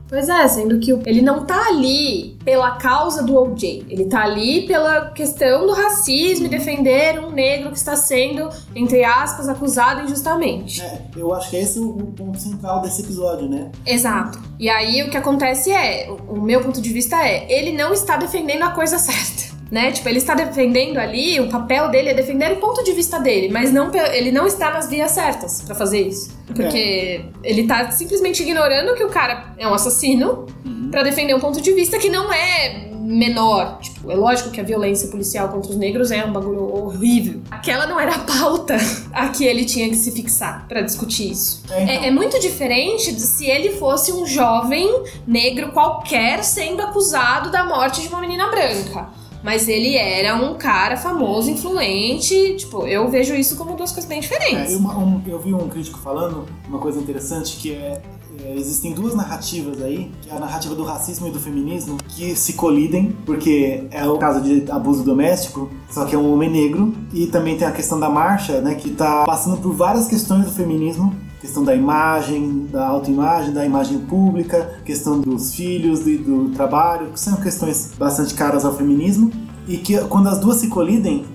Pois 0.08 0.30
é, 0.30 0.48
sendo 0.48 0.80
que 0.80 0.92
ele 1.06 1.22
não 1.22 1.46
tá 1.46 1.70
ali 1.70 2.38
pela 2.44 2.72
causa 2.72 3.24
do 3.24 3.36
OJ. 3.36 3.86
Ele 3.90 4.06
tá 4.06 4.24
ali 4.24 4.68
pela 4.68 5.12
questão 5.12 5.66
do 5.66 5.74
racismo 5.74 6.46
e 6.46 6.50
defender 6.50 7.20
um 7.20 7.32
negro 7.32 7.72
que 7.72 7.78
está 7.78 7.96
sendo, 7.96 8.50
entre 8.76 9.04
aspas, 9.04 9.48
acusado 9.48 10.02
injustamente. 10.02 10.82
É, 10.82 11.02
eu 11.16 11.34
acho 11.34 11.50
que 11.50 11.56
esse 11.56 11.80
é 11.80 11.82
o 11.82 11.94
ponto 12.16 12.38
central 12.38 12.82
desse 12.82 13.02
episódio, 13.02 13.50
né? 13.50 13.72
Exato. 13.86 14.40
E 14.60 14.70
aí 14.70 15.02
o 15.04 15.10
que 15.10 15.18
acontece 15.18 15.72
é, 15.72 16.12
o 16.28 16.40
meu 16.42 16.62
ponto 16.62 16.82
de 16.82 16.90
vista 16.90 17.16
é, 17.26 17.52
ele 17.52 17.72
não 17.72 17.94
está 17.94 18.18
defendendo 18.18 18.64
a 18.64 18.72
coisa 18.72 19.00
certa. 19.00 19.53
Né? 19.74 19.92
Tipo, 19.92 20.08
ele 20.08 20.20
está 20.20 20.36
defendendo 20.36 21.00
ali, 21.00 21.40
o 21.40 21.50
papel 21.50 21.90
dele 21.90 22.10
é 22.10 22.14
defender 22.14 22.52
o 22.52 22.58
ponto 22.58 22.84
de 22.84 22.92
vista 22.92 23.20
dele, 23.20 23.50
mas 23.52 23.74
não 23.74 23.90
ele 24.14 24.32
não 24.32 24.46
está 24.46 24.70
nas 24.70 24.88
vias 24.88 25.10
certas 25.10 25.64
para 25.64 25.74
fazer 25.74 26.00
isso. 26.08 26.30
Porque 26.46 26.78
é. 26.78 27.26
ele 27.42 27.66
tá 27.66 27.90
simplesmente 27.90 28.44
ignorando 28.44 28.94
que 28.94 29.04
o 29.04 29.10
cara 29.10 29.52
é 29.58 29.68
um 29.68 29.74
assassino 29.74 30.46
uhum. 30.64 30.90
para 30.92 31.02
defender 31.02 31.34
um 31.34 31.40
ponto 31.40 31.60
de 31.60 31.72
vista 31.74 31.98
que 31.98 32.08
não 32.08 32.32
é 32.32 32.88
menor. 33.04 33.80
Tipo, 33.82 34.12
é 34.12 34.16
lógico 34.16 34.52
que 34.52 34.62
a 34.62 34.64
violência 34.64 35.08
policial 35.08 35.50
contra 35.50 35.72
os 35.72 35.78
negros 35.78 36.12
é 36.12 36.24
um 36.24 36.32
bagulho 36.32 36.72
horrível. 36.72 37.42
Aquela 37.50 37.88
não 37.88 38.00
era 38.00 38.14
a 38.14 38.20
pauta 38.20 38.78
a 39.12 39.30
que 39.30 39.44
ele 39.44 39.66
tinha 39.66 39.90
que 39.90 39.96
se 39.96 40.12
fixar 40.12 40.68
para 40.68 40.82
discutir 40.82 41.32
isso. 41.32 41.64
É, 41.72 41.84
então. 41.84 41.96
é, 41.96 42.08
é, 42.10 42.12
muito 42.12 42.40
diferente 42.40 43.12
de 43.12 43.22
se 43.22 43.48
ele 43.48 43.72
fosse 43.72 44.12
um 44.12 44.24
jovem 44.24 45.04
negro 45.26 45.72
qualquer 45.72 46.44
sendo 46.44 46.84
acusado 46.84 47.52
da 47.52 47.66
morte 47.66 48.02
de 48.02 48.08
uma 48.08 48.22
menina 48.22 48.52
branca. 48.52 49.23
Mas 49.44 49.68
ele 49.68 49.96
era 49.96 50.36
um 50.36 50.56
cara 50.56 50.96
famoso, 50.96 51.50
influente. 51.50 52.56
Tipo, 52.56 52.88
eu 52.88 53.10
vejo 53.10 53.36
isso 53.36 53.56
como 53.56 53.76
duas 53.76 53.92
coisas 53.92 54.08
bem 54.08 54.22
diferentes. 54.22 54.74
É, 54.74 54.78
uma, 54.78 54.98
um, 54.98 55.22
eu 55.28 55.40
vi 55.40 55.54
um 55.54 55.68
crítico 55.68 56.00
falando 56.00 56.46
uma 56.68 56.80
coisa 56.80 57.00
interessante 57.00 57.58
que 57.58 57.74
é, 57.74 58.02
é, 58.42 58.56
existem 58.56 58.94
duas 58.94 59.14
narrativas 59.14 59.82
aí, 59.82 60.12
que 60.22 60.30
é 60.30 60.34
a 60.36 60.40
narrativa 60.40 60.74
do 60.74 60.84
racismo 60.84 61.28
e 61.28 61.32
do 61.32 61.40
feminismo, 61.40 61.98
que 62.08 62.36
se 62.36 62.54
colidem, 62.54 63.16
porque 63.26 63.84
é 63.92 64.08
o 64.08 64.18
caso 64.18 64.42
de 64.42 64.70
abuso 64.72 65.04
doméstico, 65.04 65.70
só 65.90 66.06
que 66.06 66.16
é 66.16 66.18
um 66.18 66.34
homem 66.34 66.50
negro, 66.50 66.94
e 67.14 67.28
também 67.28 67.58
tem 67.58 67.68
a 67.68 67.72
questão 67.72 68.00
da 68.00 68.10
marcha, 68.10 68.62
né, 68.62 68.76
que 68.76 68.90
tá 68.92 69.24
passando 69.26 69.58
por 69.58 69.74
várias 69.74 70.08
questões 70.08 70.46
do 70.46 70.52
feminismo, 70.52 71.16
questão 71.44 71.62
da 71.62 71.76
imagem, 71.76 72.68
da 72.72 72.88
autoimagem, 72.88 73.54
da 73.54 73.66
imagem 73.66 74.00
pública, 74.00 74.80
questão 74.86 75.20
dos 75.20 75.54
filhos, 75.54 76.00
do, 76.00 76.46
do 76.46 76.50
trabalho, 76.52 77.12
que 77.12 77.20
são 77.20 77.36
questões 77.36 77.92
bastante 77.98 78.34
caras 78.34 78.64
ao 78.64 78.74
feminismo, 78.74 79.30
e 79.68 79.78
que 79.78 80.00
quando 80.06 80.30
as 80.30 80.40
duas 80.40 80.56
se 80.56 80.70
colidem, 80.70 81.26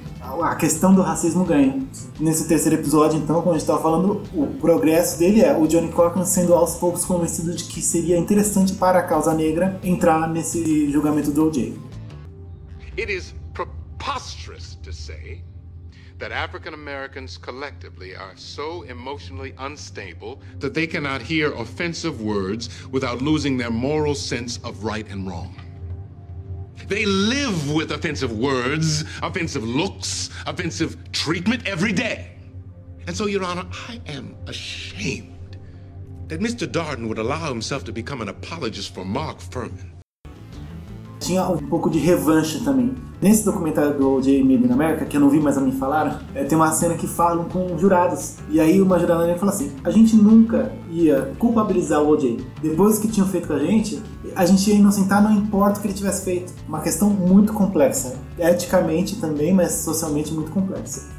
a 0.40 0.54
questão 0.54 0.94
do 0.94 1.02
racismo 1.02 1.44
ganha. 1.44 1.78
Nesse 2.18 2.48
terceiro 2.48 2.80
episódio, 2.80 3.18
então, 3.18 3.36
como 3.40 3.50
a 3.50 3.52
gente 3.52 3.62
estava 3.62 3.82
falando, 3.82 4.22
o 4.32 4.46
progresso 4.59 5.18
dele 5.18 5.42
é 5.42 5.54
o 5.54 5.66
Johnny 5.66 5.88
Cochran 5.88 6.24
sendo 6.24 6.54
aos 6.54 6.76
poucos 6.76 7.04
convencido 7.04 7.54
de 7.54 7.64
que 7.64 7.82
seria 7.82 8.16
interessante 8.16 8.72
para 8.72 9.00
a 9.00 9.02
causa 9.02 9.34
negra 9.34 9.78
entrar 9.84 10.26
nesse 10.26 10.90
julgamento 10.90 11.30
do 11.30 11.48
O.J. 11.48 11.76
It 12.96 13.12
is 13.12 13.34
preposterous 13.52 14.78
to 14.82 14.90
say 14.90 15.42
that 16.18 16.32
African 16.32 16.74
Americans 16.74 17.38
collectively 17.38 18.16
are 18.16 18.36
so 18.36 18.82
emotionally 18.82 19.54
unstable 19.58 20.40
that 20.58 20.74
they 20.74 20.86
cannot 20.86 21.22
hear 21.22 21.52
offensive 21.52 22.20
words 22.20 22.68
without 22.90 23.22
losing 23.22 23.56
their 23.56 23.70
moral 23.70 24.14
sense 24.14 24.58
of 24.64 24.82
right 24.82 25.08
and 25.08 25.28
wrong. 25.28 25.54
They 26.88 27.04
live 27.04 27.72
with 27.72 27.92
offensive 27.92 28.32
words, 28.32 29.04
offensive 29.22 29.62
looks, 29.62 30.30
offensive 30.46 30.96
treatment 31.12 31.66
every 31.66 31.92
day. 31.92 32.36
And 33.06 33.16
so, 33.16 33.26
Your 33.26 33.44
Honor, 33.44 33.66
I 33.88 34.00
am 34.06 34.36
ashamed 34.46 35.56
that 36.28 36.40
Mr. 36.40 36.66
Darden 36.66 37.08
would 37.08 37.18
allow 37.18 37.48
himself 37.48 37.84
to 37.84 37.92
become 37.92 38.22
an 38.22 38.28
apologist 38.28 38.94
for 38.94 39.04
Mark 39.04 39.40
Furman. 39.40 39.97
Tinha 41.18 41.48
um 41.48 41.58
pouco 41.58 41.90
de 41.90 41.98
revanche 41.98 42.60
também. 42.64 42.94
Nesse 43.20 43.44
documentário 43.44 43.98
do 43.98 44.14
O.J. 44.14 44.44
Made 44.44 44.64
in 44.64 44.72
America, 44.72 45.04
que 45.04 45.16
eu 45.16 45.20
não 45.20 45.28
vi, 45.28 45.40
mas 45.40 45.58
me 45.58 45.72
falaram, 45.72 46.18
é, 46.34 46.44
tem 46.44 46.56
uma 46.56 46.70
cena 46.70 46.94
que 46.94 47.08
falam 47.08 47.46
com 47.46 47.76
jurados. 47.76 48.36
E 48.48 48.60
aí 48.60 48.80
uma 48.80 48.98
jurada 48.98 49.36
fala 49.36 49.50
assim: 49.50 49.72
a 49.82 49.90
gente 49.90 50.14
nunca 50.14 50.70
ia 50.88 51.32
culpabilizar 51.38 52.00
o 52.00 52.10
O.J. 52.10 52.38
Depois 52.62 52.98
que 52.98 53.08
tinham 53.08 53.26
feito 53.26 53.48
com 53.48 53.54
a 53.54 53.58
gente, 53.58 54.00
a 54.36 54.46
gente 54.46 54.70
ia 54.70 54.76
inocentar, 54.76 55.20
não 55.20 55.32
importa 55.32 55.78
o 55.78 55.82
que 55.82 55.88
ele 55.88 55.94
tivesse 55.94 56.24
feito. 56.24 56.52
Uma 56.68 56.80
questão 56.80 57.10
muito 57.10 57.52
complexa. 57.52 58.16
Eticamente 58.38 59.16
também, 59.16 59.52
mas 59.52 59.72
socialmente 59.72 60.32
muito 60.32 60.52
complexa. 60.52 61.17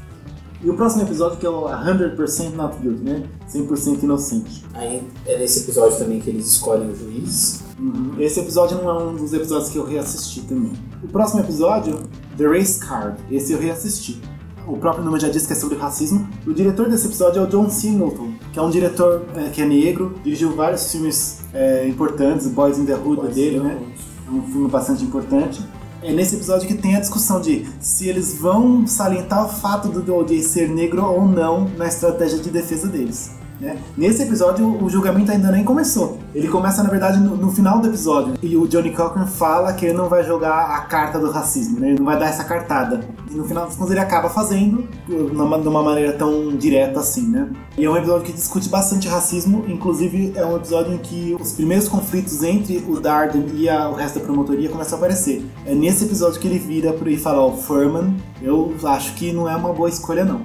E 0.62 0.68
o 0.68 0.74
próximo 0.74 1.02
episódio 1.02 1.38
que 1.38 1.46
é 1.46 1.48
o 1.48 1.62
100% 1.64 2.54
Not 2.54 2.76
Guilty, 2.78 3.02
né? 3.02 3.22
100% 3.50 4.02
inocente. 4.02 4.64
Aí 4.74 5.02
é 5.26 5.38
nesse 5.38 5.60
episódio 5.60 5.96
também 5.98 6.20
que 6.20 6.28
eles 6.28 6.46
escolhem 6.46 6.90
o 6.90 6.94
juiz. 6.94 7.62
Uhum. 7.78 8.14
Esse 8.18 8.40
episódio 8.40 8.76
não 8.76 8.90
é 8.90 9.02
um 9.04 9.14
dos 9.16 9.32
episódios 9.32 9.70
que 9.70 9.78
eu 9.78 9.86
reassisti 9.86 10.42
também. 10.42 10.72
O 11.02 11.08
próximo 11.08 11.40
episódio, 11.40 11.98
The 12.36 12.46
Race 12.46 12.78
Card. 12.78 13.18
Esse 13.30 13.52
eu 13.52 13.58
reassisti. 13.58 14.20
O 14.66 14.76
próprio 14.76 15.02
nome 15.02 15.18
já 15.18 15.28
diz 15.28 15.46
que 15.46 15.54
é 15.54 15.56
sobre 15.56 15.78
racismo. 15.78 16.28
O 16.46 16.52
diretor 16.52 16.88
desse 16.90 17.06
episódio 17.06 17.40
é 17.40 17.42
o 17.42 17.46
John 17.46 17.70
Singleton, 17.70 18.34
que 18.52 18.58
é 18.58 18.62
um 18.62 18.70
diretor 18.70 19.22
é, 19.34 19.48
que 19.48 19.62
é 19.62 19.66
negro, 19.66 20.14
dirigiu 20.22 20.54
vários 20.54 20.92
filmes 20.92 21.40
é, 21.54 21.88
importantes, 21.88 22.46
Boys 22.48 22.78
in 22.78 22.84
the 22.84 22.94
Hood 22.94 23.22
Boys 23.22 23.34
dele, 23.34 23.60
né? 23.60 23.82
É 24.28 24.30
um 24.30 24.42
filme 24.42 24.68
bastante 24.68 25.02
importante. 25.02 25.60
É 26.02 26.12
nesse 26.12 26.36
episódio 26.36 26.66
que 26.66 26.74
tem 26.74 26.96
a 26.96 27.00
discussão 27.00 27.40
de 27.40 27.66
se 27.78 28.08
eles 28.08 28.38
vão 28.38 28.86
salientar 28.86 29.44
o 29.44 29.48
fato 29.48 29.88
do 29.88 30.14
O.J. 30.14 30.42
ser 30.42 30.68
negro 30.68 31.04
ou 31.04 31.26
não 31.26 31.68
na 31.76 31.88
estratégia 31.88 32.38
de 32.38 32.50
defesa 32.50 32.88
deles. 32.88 33.39
Né? 33.60 33.76
Nesse 33.96 34.22
episódio, 34.22 34.82
o 34.82 34.88
julgamento 34.88 35.30
ainda 35.30 35.50
nem 35.50 35.62
começou. 35.62 36.18
Ele 36.34 36.48
começa, 36.48 36.82
na 36.82 36.88
verdade, 36.88 37.18
no, 37.18 37.36
no, 37.36 37.52
final 37.52 37.78
do 37.78 37.88
episódio. 37.88 38.34
E 38.42 38.56
o 38.56 38.66
Johnny 38.66 38.90
Cochran 38.90 39.26
fala 39.26 39.74
que 39.74 39.84
ele 39.84 39.92
não 39.92 40.08
vai 40.08 40.24
jogar 40.24 40.76
a 40.76 40.80
carta 40.80 41.18
do 41.18 41.30
racismo, 41.30 41.78
né? 41.78 41.90
ele 41.90 41.98
não 41.98 42.06
vai 42.06 42.18
dar 42.18 42.26
essa 42.26 42.42
cartada. 42.42 43.00
E 43.30 43.34
no 43.34 43.44
final 43.44 43.66
das 43.66 43.76
contas, 43.76 43.90
ele 43.90 44.00
acaba 44.00 44.30
fazendo 44.30 44.88
numa, 45.06 45.60
de 45.60 45.68
uma 45.68 45.82
maneira 45.82 46.14
tão 46.14 46.56
direta 46.56 47.00
assim, 47.00 47.28
né? 47.28 47.50
E 47.76 47.84
é 47.84 47.90
um 47.90 47.96
episódio 47.96 48.24
que 48.24 48.32
discute 48.32 48.68
bastante 48.68 49.06
racismo. 49.08 49.64
Inclusive, 49.68 50.32
é 50.34 50.44
um 50.44 50.56
episódio 50.56 50.94
em 50.94 50.98
que 50.98 51.36
os 51.38 51.52
primeiros 51.52 51.86
conflitos 51.86 52.42
entre 52.42 52.78
o 52.88 52.98
Darden 52.98 53.44
e 53.54 53.68
a, 53.68 53.90
o 53.90 53.94
resto 53.94 54.18
da 54.18 54.24
promotoria 54.24 54.70
começam 54.70 54.96
a 54.96 54.98
aparecer. 54.98 55.44
É 55.66 55.74
nesse 55.74 56.04
episódio 56.04 56.40
que 56.40 56.48
ele 56.48 56.58
vira 56.58 56.96
e 57.06 57.16
fala: 57.18 57.42
Ó, 57.42 57.48
oh, 57.48 57.56
Furman, 57.56 58.16
eu 58.40 58.74
acho 58.84 59.14
que 59.14 59.32
não 59.32 59.48
é 59.48 59.54
uma 59.54 59.72
boa 59.72 59.88
escolha, 59.88 60.24
não. 60.24 60.40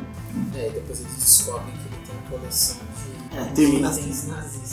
É, 0.53 0.70
depois 0.70 0.99
eles 0.99 1.16
descobrem 1.16 1.72
que 1.72 1.88
ele 1.88 2.05
tem 2.05 2.16
uma 2.16 2.39
coleção 2.39 2.84
é, 3.38 3.43
termina 3.53 3.89
assim. 3.89 4.11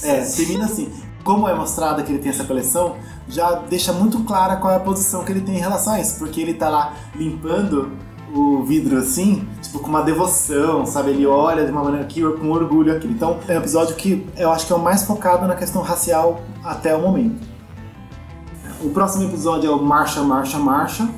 É, 0.02 0.20
termina 0.22 0.64
assim. 0.64 0.92
Como 1.24 1.48
é 1.48 1.54
mostrado 1.54 2.02
que 2.02 2.10
ele 2.10 2.18
tem 2.18 2.30
essa 2.30 2.44
coleção, 2.44 2.96
já 3.28 3.54
deixa 3.54 3.92
muito 3.92 4.24
clara 4.24 4.56
qual 4.56 4.72
é 4.72 4.76
a 4.76 4.80
posição 4.80 5.24
que 5.24 5.30
ele 5.30 5.40
tem 5.40 5.56
em 5.56 5.60
relação 5.60 5.94
a 5.94 6.00
isso, 6.00 6.18
porque 6.18 6.40
ele 6.40 6.54
tá 6.54 6.68
lá 6.68 6.94
limpando 7.14 7.92
o 8.34 8.62
vidro 8.64 8.98
assim, 8.98 9.46
tipo, 9.60 9.78
com 9.78 9.88
uma 9.88 10.02
devoção, 10.02 10.86
sabe? 10.86 11.10
Ele 11.10 11.26
olha 11.26 11.64
de 11.64 11.70
uma 11.70 11.84
maneira 11.84 12.06
que 12.06 12.22
com 12.22 12.50
orgulho 12.50 12.96
aquilo. 12.96 13.12
Então, 13.12 13.38
é 13.46 13.54
um 13.54 13.58
episódio 13.58 13.94
que 13.94 14.26
eu 14.36 14.50
acho 14.50 14.66
que 14.66 14.72
é 14.72 14.76
o 14.76 14.82
mais 14.82 15.02
focado 15.04 15.46
na 15.46 15.54
questão 15.54 15.82
racial 15.82 16.40
até 16.64 16.96
o 16.96 17.02
momento. 17.02 17.46
O 18.82 18.90
próximo 18.90 19.24
episódio 19.24 19.70
é 19.70 19.74
o 19.74 19.80
Marcha, 19.80 20.22
Marcha, 20.22 20.58
Marcha, 20.58 21.08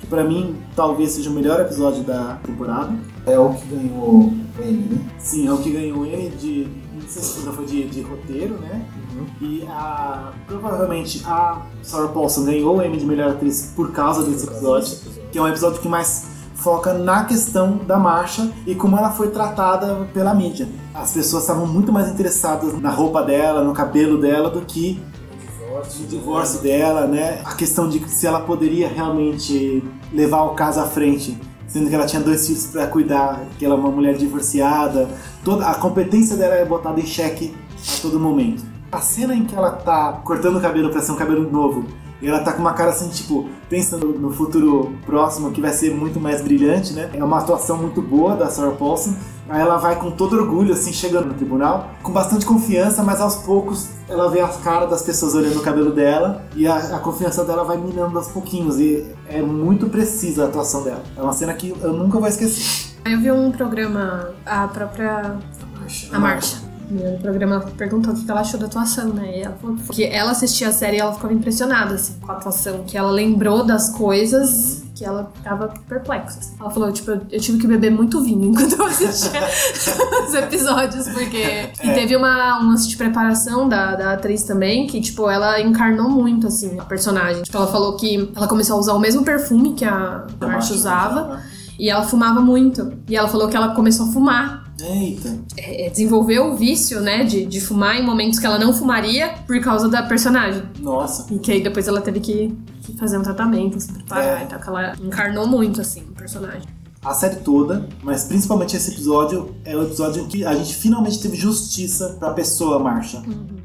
que 0.00 0.06
pra 0.06 0.24
mim 0.24 0.56
talvez 0.76 1.12
seja 1.12 1.30
o 1.30 1.32
melhor 1.32 1.60
episódio 1.60 2.02
da 2.02 2.38
temporada. 2.44 2.92
É 3.24 3.38
o 3.38 3.54
que 3.54 3.66
ganhou 3.66 4.32
Emmy, 4.58 4.88
né? 4.90 4.98
Sim, 5.18 5.48
é 5.48 5.52
o 5.52 5.58
que 5.58 5.70
ganhou 5.70 6.04
Emmy 6.04 6.28
de 6.30 6.68
se 7.08 7.42
foi 7.42 7.64
de, 7.64 7.86
de 7.88 8.02
roteiro, 8.02 8.54
né? 8.58 8.86
Uhum. 9.14 9.26
E 9.40 9.66
a, 9.68 10.32
provavelmente 10.46 11.22
a 11.24 11.62
Sarah 11.82 12.08
Paulson 12.08 12.44
ganhou 12.44 12.78
o 12.78 12.82
Emmy 12.82 12.96
de 12.96 13.06
melhor 13.06 13.30
atriz 13.30 13.72
por 13.74 13.92
causa 13.92 14.28
desse 14.28 14.46
episódio, 14.46 14.96
que 15.30 15.38
é 15.38 15.42
um 15.42 15.48
episódio 15.48 15.80
que 15.80 15.88
mais 15.88 16.34
foca 16.54 16.94
na 16.94 17.24
questão 17.24 17.76
da 17.78 17.98
marcha 17.98 18.50
e 18.66 18.74
como 18.74 18.96
ela 18.96 19.10
foi 19.10 19.28
tratada 19.28 20.08
pela 20.14 20.34
mídia. 20.34 20.68
As 20.94 21.12
pessoas 21.12 21.42
estavam 21.42 21.66
muito 21.66 21.92
mais 21.92 22.08
interessadas 22.10 22.80
na 22.80 22.90
roupa 22.90 23.22
dela, 23.22 23.62
no 23.62 23.72
cabelo 23.72 24.18
dela, 24.18 24.48
do 24.48 24.62
que 24.62 25.02
divórcio, 25.40 26.06
divórcio 26.06 26.60
dela, 26.60 27.06
né? 27.06 27.40
A 27.44 27.54
questão 27.54 27.88
de 27.88 28.08
se 28.08 28.26
ela 28.26 28.40
poderia 28.40 28.88
realmente 28.88 29.82
levar 30.12 30.44
o 30.44 30.54
caso 30.54 30.80
à 30.80 30.86
frente 30.86 31.38
sendo 31.74 31.88
que 31.88 31.94
ela 31.96 32.06
tinha 32.06 32.22
dois 32.22 32.46
filhos 32.46 32.66
para 32.68 32.86
cuidar, 32.86 33.40
que 33.58 33.64
ela 33.64 33.74
é 33.74 33.76
uma 33.76 33.90
mulher 33.90 34.14
divorciada. 34.14 35.08
Toda 35.42 35.66
a 35.66 35.74
competência 35.74 36.36
dela 36.36 36.54
é 36.54 36.64
botada 36.64 37.00
em 37.00 37.04
xeque 37.04 37.52
a 37.76 38.00
todo 38.00 38.20
momento. 38.20 38.62
A 38.92 39.00
cena 39.00 39.34
em 39.34 39.44
que 39.44 39.56
ela 39.56 39.72
tá 39.72 40.20
cortando 40.24 40.58
o 40.58 40.60
cabelo 40.60 40.90
para 40.90 41.02
ser 41.02 41.10
um 41.10 41.16
cabelo 41.16 41.50
novo, 41.50 41.84
e 42.22 42.28
ela 42.28 42.38
tá 42.38 42.52
com 42.52 42.60
uma 42.60 42.74
cara 42.74 42.90
assim, 42.90 43.08
tipo, 43.08 43.48
pensando 43.68 44.06
no 44.06 44.30
futuro 44.30 44.92
próximo 45.04 45.50
que 45.50 45.60
vai 45.60 45.72
ser 45.72 45.92
muito 45.92 46.20
mais 46.20 46.40
brilhante, 46.40 46.92
né? 46.92 47.10
É 47.12 47.24
uma 47.24 47.38
atuação 47.38 47.76
muito 47.76 48.00
boa 48.00 48.36
da 48.36 48.48
Sarah 48.48 48.70
Paulson. 48.70 49.12
Aí 49.48 49.60
ela 49.60 49.76
vai 49.76 49.96
com 49.96 50.10
todo 50.10 50.36
orgulho, 50.36 50.72
assim, 50.72 50.92
chegando 50.92 51.26
no 51.26 51.34
tribunal, 51.34 51.90
com 52.02 52.12
bastante 52.12 52.46
confiança, 52.46 53.02
mas 53.02 53.20
aos 53.20 53.36
poucos 53.36 53.90
ela 54.08 54.30
vê 54.30 54.40
as 54.40 54.56
caras 54.58 54.88
das 54.88 55.02
pessoas 55.02 55.34
olhando 55.34 55.58
o 55.58 55.62
cabelo 55.62 55.92
dela 55.92 56.44
e 56.54 56.66
a, 56.66 56.76
a, 56.76 56.98
confiança 56.98 57.44
dela 57.44 57.64
vai 57.64 57.76
minando 57.76 58.16
aos 58.16 58.28
pouquinhos. 58.28 58.78
E 58.78 59.06
é 59.28 59.42
muito 59.42 59.88
precisa 59.88 60.44
a 60.44 60.48
atuação 60.48 60.82
dela. 60.82 61.02
É 61.16 61.22
uma 61.22 61.32
cena 61.32 61.52
que 61.54 61.74
eu 61.80 61.92
nunca 61.92 62.18
vou 62.18 62.28
esquecer. 62.28 62.94
Eu 63.04 63.20
vi 63.20 63.30
um 63.30 63.52
programa, 63.52 64.30
a 64.46 64.66
própria. 64.68 65.36
A 65.36 65.78
Marcha. 65.78 66.16
A 66.16 66.18
Marcha. 66.18 66.56
no 66.90 67.18
programa 67.18 67.56
ela 67.56 67.70
perguntou 67.76 68.14
o 68.14 68.16
que 68.16 68.30
ela 68.30 68.40
achou 68.40 68.58
da 68.58 68.66
atuação, 68.66 69.08
né? 69.12 69.38
E 69.38 69.42
ela 69.42 69.56
falou 69.60 69.76
que 69.92 70.04
ela 70.04 70.30
assistia 70.30 70.68
a 70.68 70.72
série 70.72 70.96
e 70.96 71.00
ela 71.00 71.12
ficava 71.12 71.34
impressionada 71.34 71.94
assim, 71.94 72.14
com 72.20 72.32
a 72.32 72.36
atuação, 72.36 72.84
que 72.84 72.96
ela 72.96 73.10
lembrou 73.10 73.62
das 73.62 73.90
coisas 73.90 74.83
que 74.94 75.04
ela 75.04 75.32
tava 75.42 75.74
perplexa. 75.88 76.38
Ela 76.58 76.70
falou, 76.70 76.92
tipo, 76.92 77.10
eu, 77.10 77.20
eu 77.30 77.40
tive 77.40 77.58
que 77.58 77.66
beber 77.66 77.90
muito 77.90 78.22
vinho 78.22 78.44
enquanto 78.50 78.78
eu 78.78 78.86
assistia 78.86 79.40
os 80.26 80.34
episódios, 80.34 81.08
porque. 81.08 81.70
E 81.82 81.92
teve 81.92 82.16
uma, 82.16 82.60
um 82.60 82.68
lance 82.68 82.88
de 82.88 82.96
preparação 82.96 83.68
da, 83.68 83.96
da 83.96 84.12
atriz 84.12 84.44
também, 84.44 84.86
que, 84.86 85.00
tipo, 85.00 85.28
ela 85.28 85.60
encarnou 85.60 86.08
muito, 86.08 86.46
assim, 86.46 86.78
a 86.78 86.84
personagem. 86.84 87.42
Tipo, 87.42 87.56
ela 87.58 87.66
falou 87.66 87.96
que 87.96 88.30
ela 88.34 88.46
começou 88.46 88.76
a 88.76 88.78
usar 88.78 88.92
o 88.94 89.00
mesmo 89.00 89.24
perfume 89.24 89.74
que 89.74 89.84
a 89.84 90.26
Marcia 90.40 90.76
usava. 90.76 91.42
E 91.78 91.90
ela 91.90 92.04
fumava 92.04 92.40
muito. 92.40 92.92
E 93.08 93.16
ela 93.16 93.28
falou 93.28 93.48
que 93.48 93.56
ela 93.56 93.74
começou 93.74 94.08
a 94.08 94.12
fumar. 94.12 94.63
Eita. 94.80 95.38
É, 95.56 95.88
desenvolveu 95.90 96.52
o 96.52 96.56
vício, 96.56 97.00
né, 97.00 97.24
de, 97.24 97.46
de 97.46 97.60
fumar 97.60 97.96
em 97.96 98.04
momentos 98.04 98.38
que 98.38 98.46
ela 98.46 98.58
não 98.58 98.72
fumaria 98.72 99.34
por 99.46 99.60
causa 99.60 99.88
da 99.88 100.02
personagem. 100.02 100.62
Nossa. 100.80 101.32
E 101.32 101.38
que 101.38 101.52
aí 101.52 101.62
depois 101.62 101.86
ela 101.88 102.00
teve 102.00 102.20
que, 102.20 102.56
que 102.82 102.96
fazer 102.98 103.18
um 103.18 103.22
tratamento, 103.22 103.78
se 103.80 103.92
preparar. 103.92 104.42
Então 104.44 104.58
que 104.58 104.68
ela 104.68 104.94
encarnou 105.02 105.46
muito, 105.46 105.80
assim, 105.80 106.02
o 106.02 106.14
personagem. 106.14 106.62
A 107.04 107.12
série 107.12 107.36
toda, 107.36 107.86
mas 108.02 108.24
principalmente 108.24 108.74
esse 108.76 108.90
episódio, 108.90 109.54
é 109.64 109.76
o 109.76 109.82
episódio 109.82 110.22
em 110.22 110.26
que 110.26 110.44
a 110.44 110.54
gente 110.54 110.74
finalmente 110.74 111.20
teve 111.20 111.36
justiça 111.36 112.16
pra 112.18 112.30
pessoa, 112.32 112.78
Marcia. 112.78 113.22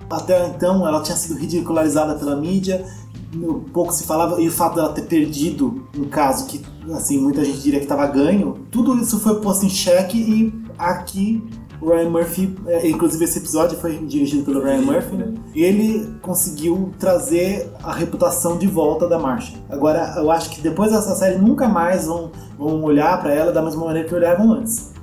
Até 0.10 0.48
então, 0.48 0.86
ela 0.86 1.02
tinha 1.02 1.16
sido 1.16 1.40
ridicularizada 1.40 2.16
pela 2.16 2.36
mídia, 2.36 2.86
no- 3.34 3.62
pouco 3.62 3.94
se 3.94 4.04
falava, 4.04 4.42
e 4.42 4.48
o 4.48 4.52
fato 4.52 4.76
dela 4.76 4.92
ter 4.92 5.04
perdido 5.04 5.88
um 5.98 6.04
caso 6.06 6.48
que, 6.48 6.60
assim, 6.94 7.20
muita 7.20 7.44
gente 7.44 7.60
diria 7.60 7.80
que 7.80 7.86
estava 7.86 8.08
ganho, 8.08 8.66
tudo 8.72 8.98
isso 8.98 9.20
foi 9.20 9.40
posto 9.42 9.66
em 9.66 9.70
xeque 9.70 10.18
e 10.18 10.54
aqui 10.78 11.44
o 11.82 11.90
Ryan 11.90 12.10
Murphy, 12.10 12.56
é, 12.68 12.88
inclusive 12.88 13.24
esse 13.24 13.40
episódio 13.40 13.78
foi 13.78 13.98
dirigido 14.00 14.44
pelo 14.44 14.62
Ryan 14.62 14.82
Murphy, 14.82 15.16
né? 15.16 15.34
Ele 15.56 16.14
conseguiu 16.22 16.94
trazer 17.00 17.72
a 17.82 17.94
reputação 17.94 18.58
de 18.58 18.68
volta 18.68 19.08
da 19.08 19.18
Marcia. 19.18 19.58
Agora, 19.70 20.14
eu 20.18 20.30
acho 20.30 20.50
que 20.50 20.62
depois 20.62 20.92
dessa 20.92 21.16
série 21.16 21.38
nunca 21.38 21.70
mais 21.70 22.06
vão, 22.06 22.32
vão 22.58 22.84
olhar 22.84 23.22
pra 23.22 23.34
ela 23.34 23.52
da 23.52 23.62
mesma 23.62 23.86
maneira 23.86 24.08
que 24.08 24.14
olhavam 24.14 24.52
antes. 24.52 24.94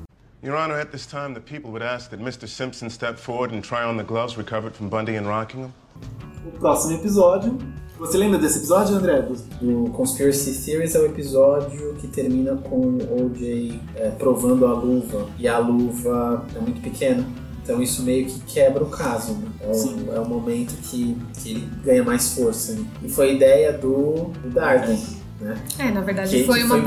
Your 0.45 0.55
Honor, 0.55 0.79
at 0.79 0.91
this 0.93 1.07
time, 1.07 1.35
the 1.35 1.41
people 1.41 1.71
would 1.71 1.83
ask 1.83 2.11
that 2.11 2.23
Mr. 2.23 2.47
Simpson 2.47 2.89
step 2.91 3.19
forward 3.19 3.53
and 3.55 3.63
try 3.63 3.83
on 3.85 3.97
the 3.97 4.05
gloves 4.05 4.37
recovered 4.37 4.77
from 4.77 4.89
Bundy 4.89 5.17
and 5.17 5.27
Rockingham. 5.27 5.73
O 6.47 6.51
próximo 6.59 6.95
episódio. 6.95 7.59
Você 7.99 8.19
lembra 8.19 8.39
desse 8.39 8.59
episódio, 8.59 8.95
André? 8.95 9.23
Do- 9.23 9.85
Do 9.85 9.91
Conspiracy 9.93 10.53
Theories 10.65 10.95
é 10.95 11.01
o 11.01 11.07
episódio 11.07 11.95
que 11.95 12.07
termina 12.07 12.55
com 12.57 12.77
o 12.77 13.25
OJ 13.27 13.81
é, 13.97 14.11
provando 14.11 14.67
a 14.67 14.73
luva 14.75 15.27
e 15.39 15.49
a 15.49 15.59
luva 15.59 16.45
é 16.55 16.59
muito 16.61 16.81
pequena. 16.83 17.27
Então 17.63 17.83
isso 17.83 18.03
meio 18.03 18.27
que 18.27 18.39
quebra 18.41 18.85
o 18.85 18.89
caso. 18.89 19.33
Né? 19.33 19.49
É, 19.63 19.67
o, 19.71 20.15
é 20.17 20.21
o 20.21 20.29
momento 20.29 20.75
que, 20.83 21.17
que 21.39 21.51
ele 21.53 21.69
ganha 21.83 22.05
mais 22.05 22.35
força. 22.35 22.73
né? 22.75 22.85
E 23.03 23.09
foi 23.09 23.31
a 23.31 23.33
ideia 23.33 23.73
do, 23.73 24.31
do 24.43 24.51
Darden. 24.51 24.99
Né? 25.41 25.55
É, 25.79 25.91
na 25.91 26.01
verdade 26.03 26.31
Que- 26.31 26.45
foi 26.45 26.63
uma 26.63 26.77
foi 26.77 26.83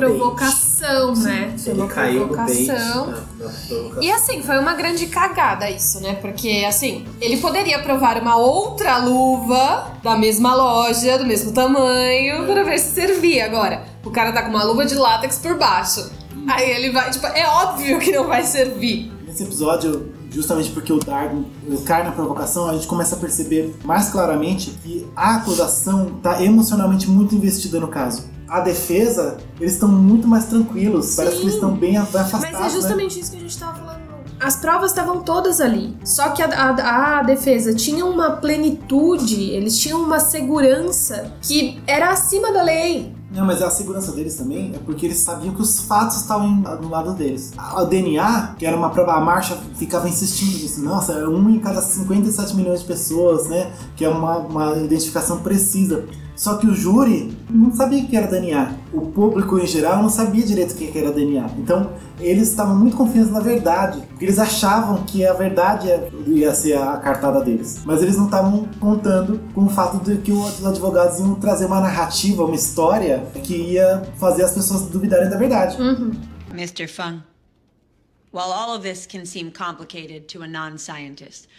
provocação, 0.80 1.16
né? 1.24 1.54
Foi 1.58 1.72
Ele 1.74 1.82
uma 1.82 1.90
caiu 1.90 2.28
no 2.28 2.36
bait 2.36 2.66
provocação. 2.66 3.06
na, 3.06 3.12
na 3.12 3.22
provocação. 3.22 4.04
E 4.04 4.12
assim, 4.12 4.44
foi 4.44 4.60
uma 4.60 4.74
grande 4.74 5.06
cagada 5.08 5.70
isso, 5.70 6.02
né? 6.02 6.16
Porque, 6.16 6.66
assim, 6.68 7.06
ele 7.20 7.38
poderia 7.38 7.80
provar 7.80 8.22
uma 8.22 8.36
outra 8.38 8.98
luva 8.98 9.92
da 10.04 10.18
mesma 10.18 10.56
loja, 10.56 11.18
do 11.18 11.26
mesmo 11.26 11.52
tamanho, 11.52 12.46
para 12.46 12.64
ver 12.64 12.80
se 12.80 12.94
servia. 12.94 13.46
Agora, 13.46 13.84
o 14.04 14.12
cara 14.12 14.32
tá 14.32 14.44
com 14.44 14.50
uma 14.50 14.64
luva 14.64 14.86
de 14.86 14.96
látex 14.96 15.38
por 15.38 15.58
baixo. 15.58 16.10
Aí 16.48 16.70
ele 16.70 16.92
vai, 16.92 17.10
tipo, 17.12 17.26
é 17.28 17.46
óbvio 17.48 18.00
que 18.00 18.12
não 18.12 18.26
vai 18.26 18.44
servir. 18.44 19.12
Nesse 19.26 19.44
episódio, 19.44 20.12
justamente 20.32 20.72
porque 20.72 20.92
o 20.92 21.00
Darwin 21.00 21.46
cai 21.86 22.04
na 22.04 22.12
provocação, 22.12 22.68
a 22.68 22.74
gente 22.74 22.88
começa 22.88 23.16
a 23.16 23.20
perceber 23.20 23.76
mais 23.84 24.10
claramente 24.10 24.72
que 24.84 25.06
a 25.16 25.36
acusação 25.36 26.14
está 26.18 26.44
emocionalmente 26.44 27.08
muito 27.10 27.36
investida 27.36 27.80
no 27.80 27.88
caso. 27.88 28.24
A 28.50 28.60
defesa, 28.62 29.38
eles 29.60 29.74
estão 29.74 29.90
muito 29.90 30.28
mais 30.28 30.46
tranquilos, 30.46 31.16
parece 31.16 31.36
que 31.38 31.42
eles 31.44 31.54
estão 31.56 31.74
bem 31.76 31.98
afastados. 31.98 32.42
Mas 32.42 32.56
é 32.56 32.64
né? 32.64 32.70
justamente 32.70 33.20
isso 33.20 33.32
que 33.32 33.38
a 33.38 33.42
gente 33.42 33.58
tava 33.58 33.74
falando. 33.78 34.00
As 34.40 34.56
provas 34.56 34.92
estavam 34.92 35.22
todas 35.22 35.60
ali. 35.60 35.98
Só 36.06 36.30
que 36.30 36.42
a, 36.42 36.48
a- 36.48 37.20
a 37.20 37.24
defesa 37.24 37.74
tinha 37.74 38.06
uma 38.06 38.32
plenitude, 38.38 39.42
eles 39.52 39.78
tinham 39.78 40.02
uma 40.02 40.20
segurança 40.20 41.34
que 41.42 41.80
era 41.86 42.10
acima 42.10 42.52
da 42.52 42.64
lei. 42.64 43.14
Não, 43.32 43.46
mas 43.46 43.62
a 43.62 43.70
segurança 43.70 44.12
deles 44.14 44.36
também 44.36 44.72
é 44.74 44.80
porque 44.80 45.06
eles 45.06 45.18
sabiam 45.20 45.54
que 45.54 45.62
os 45.62 45.80
fatos 45.82 46.18
estavam 46.18 46.50
no 46.50 46.90
lado 46.90 47.14
deles. 47.14 47.52
A- 47.58 47.84
O 47.84 47.86
DNA, 47.86 48.56
que 48.58 48.66
era 48.66 48.76
uma 48.76 48.90
prova, 48.90 49.14
a 49.14 49.20
marcha 49.20 49.56
ficava 49.76 50.08
insistindo 50.10 50.54
nisso. 50.58 50.82
Nossa, 50.82 51.14
é 51.14 51.28
um 51.28 51.50
em 51.50 51.60
cada 51.60 51.82
57 51.82 52.56
milhões 52.56 52.80
de 52.80 52.88
pessoas, 52.88 53.48
né? 53.48 53.72
Que 53.96 54.06
é 54.06 54.10
uma, 54.10 54.38
uma 54.38 54.76
identificação 54.78 55.40
precisa. 55.42 56.06
Só 56.40 56.56
que 56.56 56.66
o 56.68 56.74
júri 56.74 57.38
não 57.50 57.70
sabia 57.76 58.02
o 58.02 58.08
que 58.08 58.16
era 58.16 58.26
DNA. 58.28 58.72
O 58.94 59.02
público 59.12 59.60
em 59.60 59.68
geral 59.68 60.02
não 60.02 60.10
sabia 60.10 60.46
direito 60.46 60.72
o 60.72 60.76
que 60.78 60.98
era 60.98 61.12
DNA. 61.12 61.50
Então, 61.58 61.92
eles 62.18 62.48
estavam 62.48 62.78
muito 62.78 62.96
confiantes 62.96 63.30
na 63.30 63.42
verdade. 63.42 64.02
Porque 64.08 64.24
eles 64.24 64.40
achavam 64.40 65.04
que 65.04 65.26
a 65.26 65.34
verdade 65.34 65.88
ia- 65.88 66.10
ia 66.28 66.56
ser 66.56 66.78
a 66.78 66.96
cartada 66.96 67.42
deles. 67.44 67.82
Mas 67.86 68.02
eles 68.02 68.16
não 68.16 68.26
estavam 68.28 68.70
contando 68.80 69.42
com 69.54 69.66
o 69.66 69.70
fato 69.70 70.02
de 70.02 70.16
que 70.22 70.32
os 70.32 70.66
advogados 70.66 71.20
iam 71.20 71.36
trazer 71.36 71.66
uma 71.66 71.82
narrativa, 71.82 72.46
uma 72.46 72.56
história 72.56 73.26
que 73.44 73.74
ia 73.74 74.02
fazer 74.16 74.44
as 74.46 74.54
pessoas 74.54 74.84
duvidarem 74.84 75.30
da 75.30 75.36
verdade. 75.38 75.76
Mr. 76.54 76.88
Fung, 76.88 77.22
while 78.32 78.52
all 78.54 78.78
of 78.78 78.82
this 78.82 79.06
can 79.06 79.26
seem 79.26 79.52
complicated 79.52 80.22
to 80.28 80.42
a 80.42 80.48
non 80.48 80.78
scientist, 80.78 81.50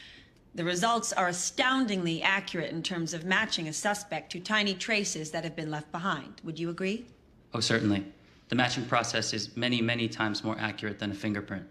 the 0.55 0.65
results 0.65 1.13
are 1.13 1.29
astoundingly 1.29 2.23
accurate 2.23 2.71
in 2.71 2.83
terms 2.83 3.15
of 3.15 3.25
matching 3.25 3.69
a 3.69 3.73
suspect 3.73 4.33
to 4.33 4.41
tiny 4.41 4.75
traces 4.75 5.31
that 5.31 5.45
have 5.45 5.55
been 5.55 5.71
left 5.71 5.93
behind. 5.93 6.41
Would 6.45 6.59
you 6.59 6.71
agree? 6.71 7.07
Oh, 7.55 7.61
certainly. 7.61 8.05
The 8.49 8.57
matching 8.57 8.85
process 8.85 9.33
is 9.33 9.57
many, 9.57 9.81
many 9.81 10.09
times 10.09 10.43
more 10.43 10.57
accurate 10.59 10.99
than 10.99 11.13
a 11.13 11.15
fingerprint. 11.15 11.65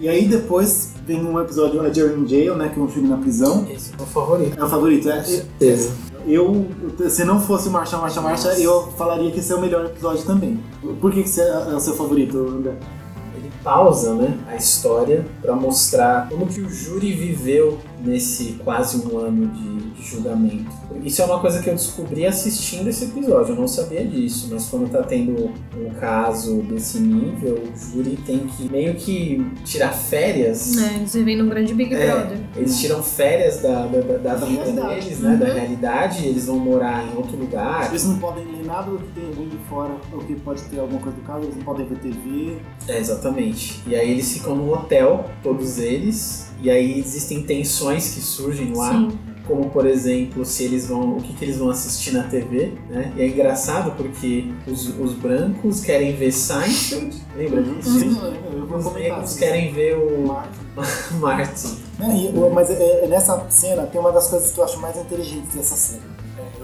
E 0.00 0.08
aí 0.08 0.26
depois 0.26 0.94
vem 1.04 1.22
um 1.22 1.38
episódio, 1.38 1.82
a 1.82 1.92
Jerry 1.92 2.18
in 2.18 2.26
Jail, 2.26 2.56
né? 2.56 2.70
Que 2.70 2.80
é 2.80 2.82
um 2.82 2.88
filme 2.88 3.08
na 3.08 3.18
prisão. 3.18 3.68
Esse 3.70 3.92
é 3.92 4.02
o 4.02 4.06
favorito. 4.06 4.58
É 4.58 4.64
o 4.64 4.68
favorito, 4.68 5.10
é? 5.10 5.22
certeza. 5.22 5.94
Eu, 6.26 6.66
se 7.10 7.24
não 7.24 7.40
fosse 7.40 7.68
o 7.68 7.70
Marcha, 7.70 7.98
Marcha, 7.98 8.20
Marcha, 8.20 8.48
eu 8.58 8.90
falaria 8.92 9.30
que 9.30 9.40
esse 9.40 9.52
é 9.52 9.54
o 9.54 9.60
melhor 9.60 9.84
episódio 9.84 10.24
também. 10.24 10.58
Por 11.00 11.12
que, 11.12 11.22
que 11.22 11.28
esse 11.28 11.40
é 11.40 11.74
o 11.74 11.80
seu 11.80 11.94
favorito, 11.94 12.38
André? 12.38 12.76
Ele 13.36 13.50
pausa 13.62 14.14
né, 14.14 14.38
a 14.46 14.56
história 14.56 15.26
para 15.42 15.54
mostrar 15.54 16.28
como 16.28 16.46
que 16.46 16.60
o 16.60 16.70
júri 16.70 17.12
viveu 17.12 17.78
nesse 18.04 18.52
quase 18.64 18.96
um 19.06 19.18
ano 19.18 19.46
de, 19.48 19.90
de 19.92 20.02
julgamento. 20.02 20.70
Isso 21.04 21.22
é 21.22 21.24
uma 21.24 21.38
coisa 21.40 21.62
que 21.62 21.68
eu 21.68 21.74
descobri 21.74 22.26
assistindo 22.26 22.88
esse 22.88 23.04
episódio, 23.04 23.52
eu 23.54 23.56
não 23.60 23.68
sabia 23.68 24.04
disso, 24.04 24.48
mas 24.50 24.66
quando 24.68 24.90
tá 24.90 25.02
tendo 25.02 25.50
um 25.76 25.90
caso 26.00 26.62
desse 26.62 26.98
nível, 27.00 27.54
o 27.62 27.76
júri 27.78 28.16
tem 28.26 28.38
que 28.40 28.68
meio 28.68 28.94
que 28.94 29.44
tirar 29.64 29.92
férias. 29.92 30.76
É, 30.76 30.96
eles 30.96 31.12
vivem 31.14 31.36
num 31.36 31.48
grande 31.48 31.74
Big 31.74 31.94
É, 31.94 32.10
Brother. 32.10 32.38
eles 32.56 32.78
tiram 32.80 33.02
férias 33.02 33.60
da, 33.60 33.86
da, 33.86 34.00
da- 34.00 34.16
da 34.18 34.34
vida 34.36 34.62
realidade. 34.64 35.00
deles, 35.00 35.20
né? 35.20 35.36
Da 35.36 35.46
Uhum. 35.46 35.54
realidade, 35.54 36.26
eles 36.26 36.46
vão 36.46 36.58
morar 36.58 37.04
em 37.06 37.16
outro 37.16 37.36
lugar. 37.36 37.88
Eles 37.90 38.04
não 38.04 38.18
podem 38.18 38.44
ler 38.44 38.64
nada 38.64 38.90
do 38.90 38.98
que 38.98 39.12
tem 39.12 39.24
alguém 39.26 39.48
de 39.48 39.56
fora, 39.68 39.94
ou 40.12 40.18
que 40.20 40.34
pode 40.36 40.62
ter 40.62 40.78
alguma 40.80 41.00
coisa 41.00 41.16
do 41.16 41.24
caso, 41.24 41.44
eles 41.44 41.56
não 41.56 41.62
podem 41.64 41.86
ver 41.86 41.98
TV. 41.98 42.56
É, 42.88 42.98
exatamente. 42.98 43.80
E 43.86 43.94
aí 43.94 44.10
eles 44.10 44.32
ficam 44.32 44.56
no 44.56 44.72
hotel, 44.72 45.30
todos 45.42 45.78
eles, 45.78 46.47
e 46.62 46.70
aí 46.70 46.98
existem 46.98 47.42
tensões 47.42 48.14
que 48.14 48.20
surgem 48.20 48.74
lá. 48.74 48.92
Sim. 48.92 49.18
Como, 49.46 49.70
por 49.70 49.86
exemplo, 49.86 50.44
se 50.44 50.64
eles 50.64 50.86
vão. 50.86 51.16
o 51.16 51.22
que, 51.22 51.32
que 51.32 51.42
eles 51.42 51.56
vão 51.56 51.70
assistir 51.70 52.10
na 52.12 52.24
TV, 52.24 52.74
né? 52.90 53.10
E 53.16 53.22
é 53.22 53.28
engraçado 53.28 53.92
porque 53.96 54.52
os, 54.66 54.88
os 54.98 55.14
brancos 55.14 55.80
querem 55.80 56.14
ver 56.14 56.32
Seinfeld, 56.32 57.16
lembra 57.34 57.62
disso? 57.62 57.98
Sim, 57.98 58.14
eu 58.52 58.66
vou 58.66 58.76
Os 58.78 58.92
negros 58.92 59.36
querem 59.38 59.72
ver 59.72 59.96
o 59.96 60.26
Martin. 60.26 60.58
É, 62.00 62.38
o- 62.38 62.50
mas 62.52 62.70
é, 62.70 63.04
é, 63.04 63.08
nessa 63.08 63.48
cena 63.50 63.84
tem 63.86 63.98
uma 64.00 64.12
das 64.12 64.28
coisas 64.28 64.52
que 64.52 64.60
eu 64.60 64.64
acho 64.64 64.78
mais 64.80 64.96
inteligentes 64.98 65.54
dessa 65.54 65.74
cena. 65.74 66.02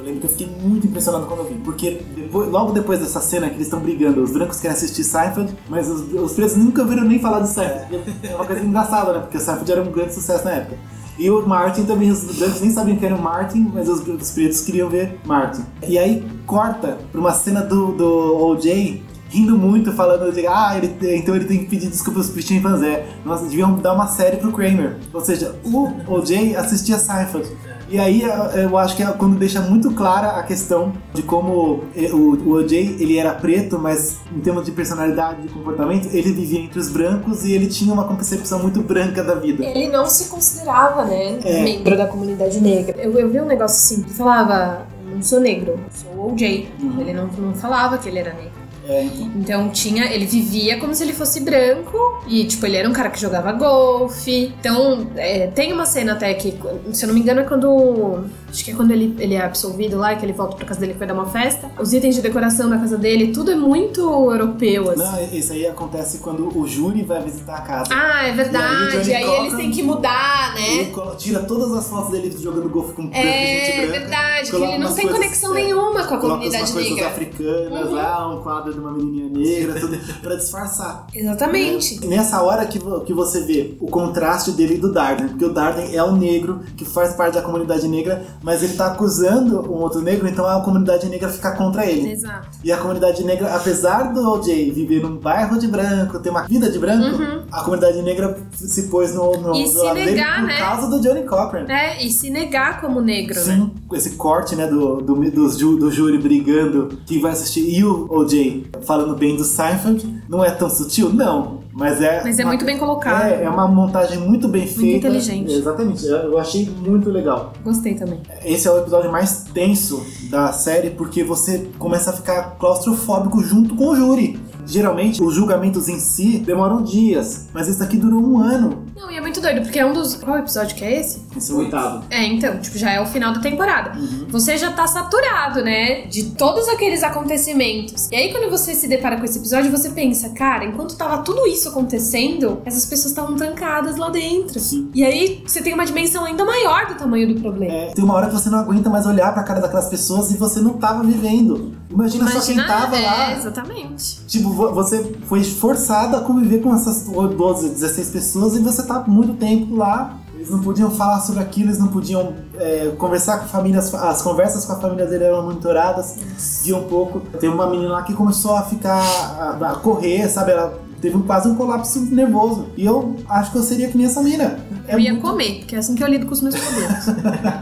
Lembro 0.04 0.20
que 0.20 0.26
eu 0.26 0.30
fiquei 0.30 0.46
muito 0.62 0.86
impressionado 0.86 1.26
quando 1.26 1.40
eu 1.40 1.46
vi, 1.46 1.54
porque 1.64 2.02
depois- 2.14 2.48
logo 2.50 2.72
depois 2.72 3.00
dessa 3.00 3.20
cena 3.20 3.48
que 3.48 3.54
eles 3.54 3.66
estão 3.66 3.80
brigando, 3.80 4.22
os 4.22 4.32
brancos 4.32 4.60
querem 4.60 4.76
assistir 4.76 5.02
Seinfeld, 5.02 5.54
mas 5.68 5.88
os, 5.88 6.12
os 6.12 6.32
pretos 6.32 6.56
nunca 6.56 6.84
viram 6.84 7.04
nem 7.04 7.18
falar 7.18 7.40
de 7.40 7.48
Seinfeld. 7.48 8.02
É 8.22 8.34
uma 8.34 8.44
coisa 8.44 8.62
engraçada, 8.62 9.12
né? 9.14 9.18
Porque 9.20 9.38
Seinfeld 9.38 9.72
era 9.72 9.82
um 9.82 9.90
grande 9.90 10.12
sucesso 10.14 10.44
na 10.44 10.50
época. 10.52 10.76
E 11.18 11.30
o 11.30 11.46
Martin 11.46 11.84
também, 11.84 12.10
os 12.10 12.24
brancos 12.36 12.60
nem 12.60 12.70
sabiam 12.72 12.96
que 12.96 13.06
era 13.06 13.14
o 13.14 13.22
Martin, 13.22 13.70
mas 13.72 13.88
os, 13.88 14.00
os 14.06 14.30
pretos 14.32 14.60
queriam 14.62 14.88
ver 14.90 15.18
Martin. 15.24 15.62
E 15.88 15.96
aí 15.98 16.26
corta 16.44 16.98
pra 17.10 17.20
uma 17.20 17.32
cena 17.32 17.62
do, 17.62 17.92
do 17.92 18.36
OJ 18.46 19.02
rindo 19.30 19.56
muito, 19.58 19.92
falando 19.92 20.32
de 20.32 20.46
ah, 20.46 20.76
ele, 20.76 20.94
então 21.16 21.34
ele 21.34 21.44
tem 21.46 21.58
que 21.58 21.64
pedir 21.66 21.88
desculpas 21.88 22.28
pro 22.30 22.40
chimpanzé. 22.42 23.06
Nossa, 23.24 23.44
deviam 23.44 23.74
dar 23.76 23.92
uma 23.94 24.06
série 24.06 24.36
pro 24.36 24.52
Kramer. 24.52 24.96
Ou 25.12 25.20
seja, 25.20 25.54
o 25.64 25.90
OJ 26.12 26.54
assistia 26.56 26.98
Seinfeld. 26.98 27.48
E 27.88 27.98
aí 27.98 28.22
eu 28.54 28.76
acho 28.78 28.96
que 28.96 29.02
é 29.02 29.06
quando 29.06 29.38
deixa 29.38 29.60
muito 29.60 29.90
clara 29.92 30.38
a 30.38 30.42
questão 30.42 30.92
de 31.12 31.22
como 31.22 31.84
o, 32.12 32.16
o 32.44 32.50
OJ 32.54 32.96
ele 32.98 33.18
era 33.18 33.32
preto, 33.34 33.78
mas 33.78 34.18
em 34.34 34.40
termos 34.40 34.64
de 34.64 34.72
personalidade 34.72 35.38
e 35.44 35.48
comportamento, 35.48 36.08
ele 36.12 36.32
vivia 36.32 36.60
entre 36.60 36.78
os 36.78 36.88
brancos 36.88 37.44
e 37.44 37.52
ele 37.52 37.66
tinha 37.66 37.92
uma 37.92 38.04
concepção 38.04 38.58
muito 38.60 38.80
branca 38.82 39.22
da 39.22 39.34
vida. 39.34 39.64
Ele 39.64 39.88
não 39.88 40.06
se 40.06 40.28
considerava, 40.28 41.04
né, 41.04 41.38
É. 41.44 41.62
membro 41.62 41.96
da 41.96 42.06
comunidade 42.06 42.60
negra. 42.60 42.96
Eu, 43.00 43.12
eu 43.18 43.28
vi 43.28 43.40
um 43.40 43.46
negócio 43.46 43.76
assim, 43.76 44.02
que 44.02 44.12
falava, 44.14 44.86
não 45.12 45.22
sou 45.22 45.40
negro, 45.40 45.78
sou 45.90 46.32
OJ. 46.32 46.68
Ele 46.98 47.12
não, 47.12 47.26
não 47.26 47.54
falava 47.54 47.98
que 47.98 48.08
ele 48.08 48.18
era 48.18 48.32
negro. 48.32 48.63
Então. 48.84 49.32
Então 49.36 49.68
tinha, 49.70 50.12
ele 50.12 50.26
vivia 50.26 50.78
como 50.78 50.94
se 50.94 51.02
ele 51.02 51.12
fosse 51.12 51.40
branco 51.40 51.96
e 52.28 52.44
tipo 52.44 52.64
ele 52.66 52.76
era 52.76 52.88
um 52.88 52.92
cara 52.92 53.10
que 53.10 53.20
jogava 53.20 53.52
golfe. 53.52 54.52
Então 54.58 55.08
é, 55.16 55.46
tem 55.48 55.72
uma 55.72 55.86
cena 55.86 56.12
até 56.12 56.32
que, 56.34 56.54
se 56.92 57.04
eu 57.04 57.08
não 57.08 57.14
me 57.14 57.20
engano, 57.20 57.40
é 57.40 57.44
quando 57.44 58.24
acho 58.54 58.64
que 58.64 58.70
é 58.70 58.74
quando 58.74 58.92
ele, 58.92 59.14
ele 59.18 59.34
é 59.34 59.44
absolvido 59.44 59.96
lá, 59.98 60.14
que 60.14 60.24
ele 60.24 60.32
volta 60.32 60.56
pra 60.56 60.64
casa 60.64 60.78
dele 60.80 60.94
vai 60.94 61.08
dar 61.08 61.14
uma 61.14 61.26
festa. 61.26 61.70
Os 61.80 61.92
itens 61.92 62.14
de 62.14 62.22
decoração 62.22 62.70
da 62.70 62.78
casa 62.78 62.96
dele, 62.96 63.32
tudo 63.32 63.50
é 63.50 63.56
muito 63.56 64.00
europeu 64.00 64.90
assim. 64.90 65.02
Não, 65.02 65.24
isso 65.38 65.52
aí 65.52 65.66
acontece 65.66 66.18
quando 66.18 66.56
o 66.56 66.66
júri 66.66 67.02
vai 67.02 67.22
visitar 67.22 67.56
a 67.56 67.60
casa. 67.62 67.90
Ah, 67.92 68.22
é 68.22 68.26
E 68.26 68.26
aí 68.28 68.32
o 68.32 68.36
verdade. 68.36 68.98
Johnny 69.02 69.14
Aí, 69.14 69.24
Cochran- 69.24 69.40
eles 69.44 69.54
têm 69.56 69.70
que 69.70 69.82
mudar, 69.82 70.54
Ele 70.56 70.84
né? 70.84 70.90
colo- 70.90 71.14
tira 71.16 71.40
todas 71.40 71.72
as 71.72 71.88
fotos 71.88 72.10
dele 72.12 72.34
jogando 72.40 72.68
golfe 72.68 72.92
com 72.92 73.02
branco, 73.08 73.16
É 73.26 73.66
gente 73.66 73.76
branca. 73.86 73.98
verdade, 74.00 74.50
que 74.50 74.56
ele 74.56 74.78
não 74.78 74.94
tem 74.94 75.04
coisas- 75.06 75.12
conexão 75.12 75.52
é, 75.56 75.62
nenhuma 75.64 76.04
com 76.06 76.14
a 76.14 76.18
comunidade 76.18 76.56
umas 76.62 76.70
coisas 76.70 76.90
negra. 76.92 77.08
africanas 77.08 77.86
Uhum. 77.88 77.94
lá, 77.94 78.34
um 78.36 78.42
quadro 78.42 78.72
de 78.72 78.78
uma 78.78 78.92
menininha 78.92 79.28
negra, 79.30 79.80
tudo 79.80 79.98
pra 80.22 80.36
disfarçar. 80.36 81.06
Exatamente. 81.14 81.98
E 82.04 82.06
Nessa 82.06 82.40
hora 82.42 82.64
que, 82.66 82.78
que 83.04 83.12
você 83.12 83.40
vê 83.40 83.74
o 83.80 83.86
contraste 83.88 84.52
dele 84.52 84.74
e 84.74 84.78
do 84.78 84.92
Darden, 84.92 85.28
porque 85.28 85.44
o 85.44 85.52
Darden 85.52 85.94
é 85.94 86.02
um 86.04 86.16
negro 86.16 86.60
que 86.76 86.84
faz 86.84 87.14
parte 87.14 87.34
da 87.34 87.42
comunidade 87.42 87.88
negra, 87.88 88.24
mas 88.44 88.62
ele 88.62 88.74
tá 88.74 88.88
acusando 88.88 89.60
um 89.72 89.80
outro 89.80 90.02
negro, 90.02 90.28
então 90.28 90.46
a 90.46 90.60
comunidade 90.60 91.08
negra 91.08 91.30
fica 91.30 91.52
contra 91.52 91.86
ele. 91.86 92.12
Exato. 92.12 92.46
E 92.62 92.70
a 92.70 92.76
comunidade 92.76 93.24
negra, 93.24 93.54
apesar 93.54 94.12
do 94.12 94.20
OJ 94.32 94.70
viver 94.70 95.00
num 95.00 95.16
bairro 95.16 95.58
de 95.58 95.66
branco, 95.66 96.18
ter 96.18 96.28
uma 96.28 96.42
vida 96.42 96.70
de 96.70 96.78
branco, 96.78 97.22
Uhum. 97.22 97.42
a 97.50 97.62
comunidade 97.62 98.02
negra 98.02 98.36
se 98.52 98.82
pôs 98.84 99.14
no, 99.14 99.32
no 99.38 99.54
E 99.54 99.66
se 99.66 99.78
lado 99.78 99.94
dele 99.94 100.10
negar, 100.10 100.40
por 100.40 100.46
né? 100.46 100.58
causa 100.58 100.88
do 100.90 101.00
Johnny 101.00 101.22
Cochran. 101.22 101.64
É, 101.68 102.04
e 102.04 102.10
se 102.10 102.28
negar 102.28 102.82
como 102.82 103.00
negro, 103.00 103.34
né? 103.34 103.40
Sim, 103.40 103.72
esse 103.94 104.10
corte, 104.10 104.54
né, 104.54 104.66
do, 104.66 104.96
do, 105.00 105.14
do, 105.14 105.76
do 105.78 105.90
júri 105.90 106.18
brigando, 106.18 106.98
que 107.06 107.18
vai 107.18 107.32
assistir, 107.32 107.60
e 107.66 107.82
o 107.82 108.06
OJ 108.12 108.66
falando 108.86 109.16
bem 109.16 109.36
do 109.36 109.44
Seinfeld, 109.44 110.22
não 110.28 110.44
é 110.44 110.50
tão 110.50 110.68
sutil? 110.68 111.10
Não, 111.10 111.63
mas 111.74 112.00
é... 112.00 112.22
Mas 112.22 112.38
é 112.38 112.42
uma- 112.44 112.50
muito 112.50 112.64
bem 112.64 112.78
colocado. 112.78 113.22
É, 113.24 113.44
é 113.44 113.50
uma 113.50 113.66
montagem 113.68 114.18
muito 114.18 114.48
bem 114.48 114.66
feita. 114.66 115.08
inteligente. 115.08 115.52
Exatamente, 115.52 116.06
eu 116.06 116.16
eu 116.16 116.38
achei 116.38 116.64
muito 116.70 117.10
legal. 117.10 117.52
Gostei 117.62 117.94
também. 117.94 118.20
Esse 118.44 118.66
é 118.68 118.70
o 118.70 118.78
episódio 118.78 119.10
mais 119.10 119.44
tenso 119.52 120.04
da 120.30 120.52
série, 120.52 120.90
porque 120.90 121.22
você 121.24 121.68
começa 121.78 122.10
a 122.10 122.12
ficar 122.12 122.56
claustrofóbico 122.58 123.42
junto 123.42 123.74
com 123.74 123.88
o 123.88 123.96
júri. 123.96 124.33
Geralmente, 124.66 125.22
os 125.22 125.34
julgamentos 125.34 125.88
em 125.88 125.98
si 125.98 126.38
demoram 126.38 126.82
dias, 126.82 127.48
mas 127.52 127.68
esse 127.68 127.78
daqui 127.78 127.96
durou 127.96 128.20
um 128.20 128.38
ano. 128.40 128.84
Não, 128.96 129.10
e 129.10 129.16
é 129.16 129.20
muito 129.20 129.40
doido, 129.40 129.62
porque 129.62 129.78
é 129.78 129.84
um 129.86 129.92
dos. 129.92 130.14
Qual 130.14 130.38
episódio 130.38 130.76
que 130.76 130.84
é 130.84 131.00
esse? 131.00 131.20
Esse 131.36 131.50
é 131.52 131.54
o 131.54 131.58
oitavo. 131.58 132.04
É, 132.10 132.24
então, 132.24 132.58
tipo, 132.58 132.78
já 132.78 132.90
é 132.92 133.00
o 133.00 133.06
final 133.06 133.32
da 133.32 133.40
temporada. 133.40 133.92
Você 134.28 134.56
já 134.56 134.70
tá 134.72 134.86
saturado, 134.86 135.62
né? 135.62 136.02
De 136.06 136.30
todos 136.30 136.68
aqueles 136.68 137.02
acontecimentos. 137.02 138.08
E 138.10 138.16
aí, 138.16 138.32
quando 138.32 138.50
você 138.50 138.74
se 138.74 138.88
depara 138.88 139.16
com 139.16 139.24
esse 139.24 139.38
episódio, 139.38 139.70
você 139.70 139.90
pensa, 139.90 140.30
cara, 140.30 140.64
enquanto 140.64 140.96
tava 140.96 141.18
tudo 141.22 141.46
isso 141.46 141.68
acontecendo, 141.68 142.62
essas 142.64 142.86
pessoas 142.86 143.10
estavam 143.10 143.36
trancadas 143.36 143.96
lá 143.96 144.10
dentro. 144.10 144.60
E 144.94 145.04
aí, 145.04 145.42
você 145.46 145.60
tem 145.60 145.74
uma 145.74 145.84
dimensão 145.84 146.24
ainda 146.24 146.44
maior 146.44 146.86
do 146.86 146.94
tamanho 146.94 147.34
do 147.34 147.40
problema. 147.40 147.92
Tem 147.94 148.04
uma 148.04 148.14
hora 148.14 148.28
que 148.28 148.34
você 148.34 148.48
não 148.48 148.58
aguenta 148.58 148.88
mais 148.88 149.06
olhar 149.06 149.32
pra 149.34 149.42
cara 149.42 149.60
daquelas 149.60 149.88
pessoas 149.88 150.30
e 150.30 150.36
você 150.36 150.60
não 150.60 150.74
tava 150.74 151.02
vivendo. 151.02 151.72
Imagina, 151.90 152.30
só 152.30 152.40
quem 152.40 152.56
tava 152.56 152.96
é, 152.96 153.06
lá. 153.06 153.32
exatamente. 153.36 154.20
Tipo, 154.26 154.50
vo- 154.50 154.72
você 154.72 155.16
foi 155.26 155.44
forçado 155.44 156.16
a 156.16 156.20
conviver 156.20 156.60
com 156.60 156.74
essas 156.74 157.02
12, 157.04 157.68
16 157.68 158.10
pessoas 158.10 158.56
e 158.56 158.60
você 158.60 158.82
tá 158.84 159.04
muito 159.06 159.34
tempo 159.34 159.76
lá. 159.76 160.18
Eles 160.34 160.50
não 160.50 160.60
podiam 160.60 160.90
falar 160.90 161.20
sobre 161.20 161.40
aquilo, 161.42 161.68
eles 161.68 161.78
não 161.78 161.86
podiam 161.88 162.34
é, 162.58 162.92
conversar 162.98 163.38
com 163.38 163.46
famílias, 163.46 163.94
as 163.94 164.20
conversas 164.20 164.64
com 164.64 164.72
a 164.72 164.76
família 164.76 165.06
dele 165.06 165.24
eram 165.24 165.42
monitoradas, 165.44 166.16
via 166.62 166.76
um 166.76 166.84
pouco. 166.84 167.20
Tem 167.38 167.48
uma 167.48 167.66
menina 167.68 167.92
lá 167.92 168.02
que 168.02 168.12
começou 168.12 168.54
a 168.56 168.62
ficar, 168.62 169.00
a, 169.00 169.70
a 169.70 169.74
correr, 169.76 170.28
sabe? 170.28 170.50
Ela 170.52 170.74
teve 171.04 171.18
quase 171.24 171.48
um 171.48 171.54
colapso 171.54 172.00
nervoso. 172.14 172.66
E 172.78 172.86
eu 172.86 173.14
acho 173.28 173.52
que 173.52 173.58
eu 173.58 173.62
seria 173.62 173.88
que 173.88 173.96
nem 173.96 174.06
essa 174.06 174.22
mina. 174.22 174.58
Eu 174.88 174.98
ia 174.98 175.14
comer, 175.20 175.58
porque 175.58 175.76
é 175.76 175.78
assim 175.78 175.94
que 175.94 176.02
eu 176.02 176.08
lido 176.08 176.24
com 176.24 176.32
os 176.32 176.40
meus 176.40 176.56
problemas. 176.56 177.06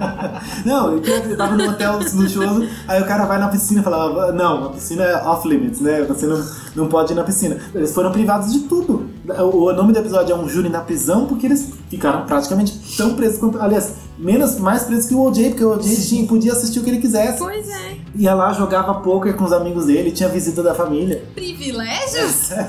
Não, 0.65 0.93
eu 0.93 1.37
tava 1.37 1.57
num 1.57 1.69
hotel 1.69 1.99
luxuoso, 1.99 2.69
aí 2.87 3.03
o 3.03 3.05
cara 3.05 3.25
vai 3.25 3.39
na 3.39 3.49
piscina 3.49 3.81
e 3.81 3.85
fala, 3.85 4.33
não, 4.33 4.67
a 4.67 4.69
piscina 4.71 5.05
é 5.05 5.17
off 5.25 5.49
limits, 5.49 5.81
né? 5.81 6.03
Você 6.03 6.27
não, 6.27 6.45
não 6.75 6.89
pode 6.89 7.13
ir 7.13 7.17
na 7.17 7.23
piscina. 7.25 7.59
Eles 7.75 7.93
foram 7.93 8.11
privados 8.11 8.53
de 8.53 8.61
tudo. 8.61 9.09
O, 9.29 9.69
o 9.69 9.73
nome 9.73 9.93
do 9.93 9.99
episódio 9.99 10.33
é 10.33 10.37
um 10.37 10.49
júri 10.49 10.69
na 10.69 10.81
prisão, 10.81 11.27
porque 11.27 11.47
eles 11.47 11.69
ficaram 11.89 12.27
praticamente 12.27 12.97
tão 12.97 13.15
presos 13.15 13.39
quanto. 13.39 13.61
Aliás, 13.61 13.95
menos, 14.19 14.59
mais 14.59 14.85
presos 14.85 15.07
que 15.07 15.15
o 15.15 15.21
OJ, 15.23 15.51
porque 15.51 15.65
o 15.65 15.73
OJ 15.73 16.09
tinha, 16.09 16.27
podia 16.27 16.53
assistir 16.53 16.79
o 16.79 16.83
que 16.83 16.91
ele 16.91 17.01
quisesse. 17.01 17.39
Pois 17.39 17.69
é. 17.69 17.97
Ia 18.15 18.35
lá, 18.35 18.53
jogava 18.53 18.95
poker 18.95 19.35
com 19.35 19.45
os 19.45 19.53
amigos 19.53 19.87
dele, 19.87 20.11
tinha 20.11 20.29
visita 20.29 20.63
da 20.63 20.75
família. 20.75 21.25
Privilégios? 21.35 22.51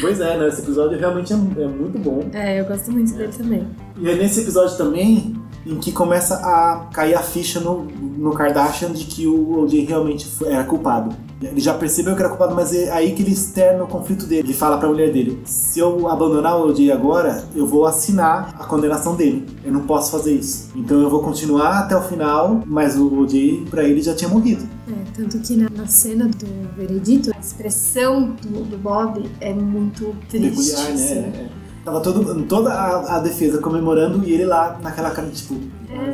Pois 0.00 0.18
é, 0.18 0.36
né? 0.36 0.48
Esse 0.48 0.62
episódio 0.62 0.98
realmente 0.98 1.32
é, 1.32 1.36
é 1.36 1.68
muito 1.68 1.98
bom. 1.98 2.28
É, 2.32 2.60
eu 2.60 2.64
gosto 2.64 2.90
muito 2.90 3.12
dele 3.14 3.32
também. 3.32 3.68
E 3.98 4.08
é 4.08 4.14
nesse 4.14 4.40
episódio 4.40 4.76
também 4.76 5.36
em 5.66 5.78
que 5.78 5.92
começa 5.92 6.36
a 6.36 6.88
cair 6.92 7.14
a 7.14 7.22
ficha 7.22 7.60
no, 7.60 7.84
no 7.84 8.32
Kardashian 8.32 8.92
de 8.92 9.04
que 9.04 9.26
o 9.26 9.60
OJ 9.60 9.84
realmente 9.84 10.26
era 10.46 10.64
culpado. 10.64 11.14
Ele 11.42 11.60
já 11.60 11.72
percebeu 11.72 12.14
que 12.14 12.20
era 12.20 12.28
culpado, 12.28 12.54
mas 12.54 12.74
é 12.74 12.90
aí 12.90 13.12
que 13.12 13.22
ele 13.22 13.32
externa 13.32 13.82
o 13.84 13.86
conflito 13.86 14.26
dele. 14.26 14.46
Ele 14.46 14.52
fala 14.52 14.76
pra 14.76 14.88
mulher 14.88 15.10
dele: 15.10 15.40
se 15.44 15.78
eu 15.78 16.06
abandonar 16.08 16.58
o 16.58 16.68
OJ 16.68 16.92
agora, 16.92 17.44
eu 17.54 17.66
vou 17.66 17.86
assinar 17.86 18.54
a 18.58 18.64
condenação 18.64 19.16
dele. 19.16 19.46
Eu 19.64 19.72
não 19.72 19.82
posso 19.82 20.12
fazer 20.12 20.34
isso. 20.34 20.70
Então 20.76 21.00
eu 21.00 21.08
vou 21.08 21.22
continuar 21.22 21.78
até 21.78 21.96
o 21.96 22.02
final, 22.02 22.62
mas 22.66 22.96
o 22.96 23.20
OJ 23.20 23.66
pra 23.70 23.84
ele 23.84 24.02
já 24.02 24.14
tinha 24.14 24.28
morrido. 24.28 24.68
É, 24.86 24.92
tanto 25.14 25.38
que 25.38 25.56
na, 25.56 25.70
na 25.70 25.86
cena 25.86 26.28
do 26.28 26.46
veredito, 26.76 27.30
a 27.34 27.40
expressão 27.40 28.36
do, 28.42 28.64
do 28.64 28.76
Bob 28.76 29.24
é 29.40 29.54
muito 29.54 30.14
triste. 30.28 30.50
Peculiar, 30.50 30.92
assim. 30.92 31.14
né? 31.14 31.50
É. 31.56 31.60
Tava 31.84 32.00
todo, 32.00 32.42
toda 32.44 32.70
a, 32.70 33.16
a 33.16 33.18
defesa 33.20 33.58
comemorando 33.58 34.22
e 34.28 34.32
ele 34.32 34.44
lá 34.44 34.78
naquela 34.82 35.10
cara, 35.10 35.28
tipo, 35.30 35.54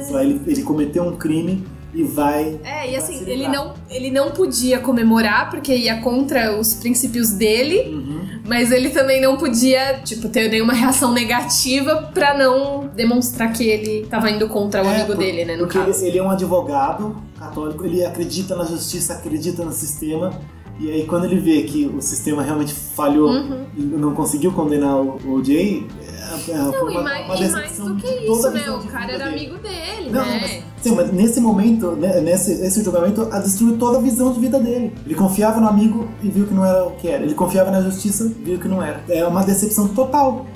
só, 0.09 0.21
ele, 0.21 0.41
ele 0.47 0.63
cometeu 0.63 1.03
um 1.03 1.17
crime 1.17 1.67
e 1.97 2.03
vai. 2.05 2.61
É, 2.63 2.93
e 2.93 2.97
assim, 2.97 3.25
ele 3.27 3.49
não, 3.49 3.73
ele 3.91 4.11
não 4.11 4.31
podia 4.31 4.79
comemorar 4.79 5.51
porque 5.51 5.75
ia 5.75 6.01
contra 6.01 6.59
os 6.61 6.75
princípios 6.75 7.31
dele, 7.31 7.89
Uhum. 7.95 8.41
mas 8.47 8.71
ele 8.71 8.91
também 8.91 9.21
não 9.21 9.37
podia, 9.37 10.01
tipo, 10.05 10.29
ter 10.29 10.51
nenhuma 10.51 10.73
reação 10.75 11.13
negativa 11.13 12.11
pra 12.15 12.37
não 12.37 12.89
demonstrar 12.95 13.53
que 13.53 13.65
ele 13.65 14.07
tava 14.07 14.31
indo 14.31 14.47
contra 14.49 14.83
o 14.83 14.87
É, 14.87 14.91
amigo 14.97 15.07
por- 15.15 15.17
dele, 15.17 15.45
né, 15.45 15.55
no 15.57 15.65
Porque 15.65 15.79
ele, 15.79 15.87
caso. 15.87 16.05
ele 16.05 16.19
é 16.19 16.23
um 16.23 16.31
advogado 16.31 17.17
católico, 17.39 17.85
ele 17.85 18.05
acredita 18.05 18.55
na 18.55 18.65
justiça, 18.65 19.15
acredita 19.15 19.65
no 19.65 19.73
sistema. 19.73 20.33
E 20.79 20.91
aí 20.91 21.07
quando 21.07 21.25
ele 21.25 21.41
vê 21.41 21.63
que 21.63 21.87
o 21.87 22.03
sistema 22.03 22.43
realmente 22.43 22.75
falhou 22.75 23.31
Uhum. 23.31 23.65
e 23.75 23.81
não 23.81 24.13
conseguiu 24.15 24.53
condenar 24.53 24.97
o, 24.97 25.19
o 25.25 25.33
OJ, 25.37 25.87
é, 26.27 26.51
é, 26.51 26.57
Não, 26.57 26.73
foi 26.73 26.93
e 26.93 26.97
uma, 26.97 27.03
mais, 27.03 27.25
uma 27.27 27.37
e 27.37 27.51
mais 27.51 27.79
do 27.79 27.95
que 27.97 28.07
isso, 28.07 28.51
né? 28.51 28.71
O 28.71 28.83
cara 28.85 29.13
era 29.13 29.25
dele. 29.25 29.47
amigo 29.47 29.59
dele, 29.59 30.11
Não, 30.11 30.25
né? 30.25 30.39
mas, 30.41 30.83
sim, 30.83 30.95
mas 30.95 31.13
nesse 31.13 31.41
momento, 31.41 31.93
né, 31.93 32.21
nesse 32.21 32.53
esse 32.53 32.83
julgamento, 32.83 33.29
a 33.31 33.39
destruiu 33.39 33.79
toda 33.79 33.99
a 33.99 34.01
visão 34.01 34.33
de 34.33 34.41
vida 34.41 34.59
dele. 34.59 34.93
Ele 35.05 35.15
confiava 35.15 35.61
no 35.61 35.69
amigo 35.69 36.09
e 36.23 36.29
viu 36.29 36.47
que 36.47 36.55
não 36.55 36.65
era 36.65 36.85
o 36.85 36.93
que 36.93 37.09
era. 37.09 37.23
Ele 37.23 37.35
confiava 37.35 37.71
na 37.71 37.81
justiça 37.81 38.25
e 38.25 38.43
viu 38.43 38.59
que 38.59 38.69
não 38.69 38.83
era. 38.83 39.03
É 39.09 39.25
uma 39.27 39.45
decepção 39.45 39.89
total. 39.89 40.47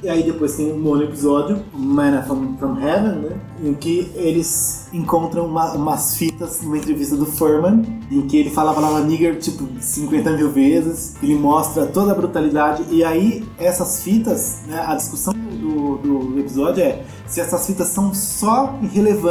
E 0.00 0.08
aí 0.08 0.22
depois 0.22 0.54
tem 0.54 0.72
um 0.72 0.78
nono 0.78 1.02
episódio, 1.02 1.58
Man 1.74 2.22
from, 2.22 2.56
from 2.56 2.78
Heaven, 2.80 3.18
né? 3.20 3.36
Em 3.64 3.74
que 3.74 4.12
eles 4.14 4.86
encontram 4.92 5.44
uma- 5.46 5.72
umas 5.72 6.16
fitas 6.16 6.62
numa 6.62 6.78
entrevista 6.78 7.16
do 7.16 7.26
Furman, 7.26 7.82
em 8.08 8.22
que 8.22 8.36
ele 8.36 8.50
fala 8.50 8.70
a 8.70 8.74
palavra 8.74 9.00
nigger 9.04 9.36
tipo 9.40 9.66
50 9.80 10.30
mil 10.36 10.50
vezes, 10.52 11.16
ele 11.20 11.34
mostra 11.34 11.84
toda 11.86 12.12
a 12.12 12.14
brutalidade, 12.14 12.84
e 12.92 13.02
aí 13.02 13.44
essas 13.58 14.00
fitas, 14.00 14.58
né, 14.68 14.80
a 14.86 14.94
discussão 14.94 15.34
do, 15.34 15.96
do 15.98 16.38
episódio 16.38 16.80
é 16.84 17.02
se 17.26 17.40
essas 17.40 17.66
fitas 17.66 17.88
são 17.88 18.14
só 18.14 18.78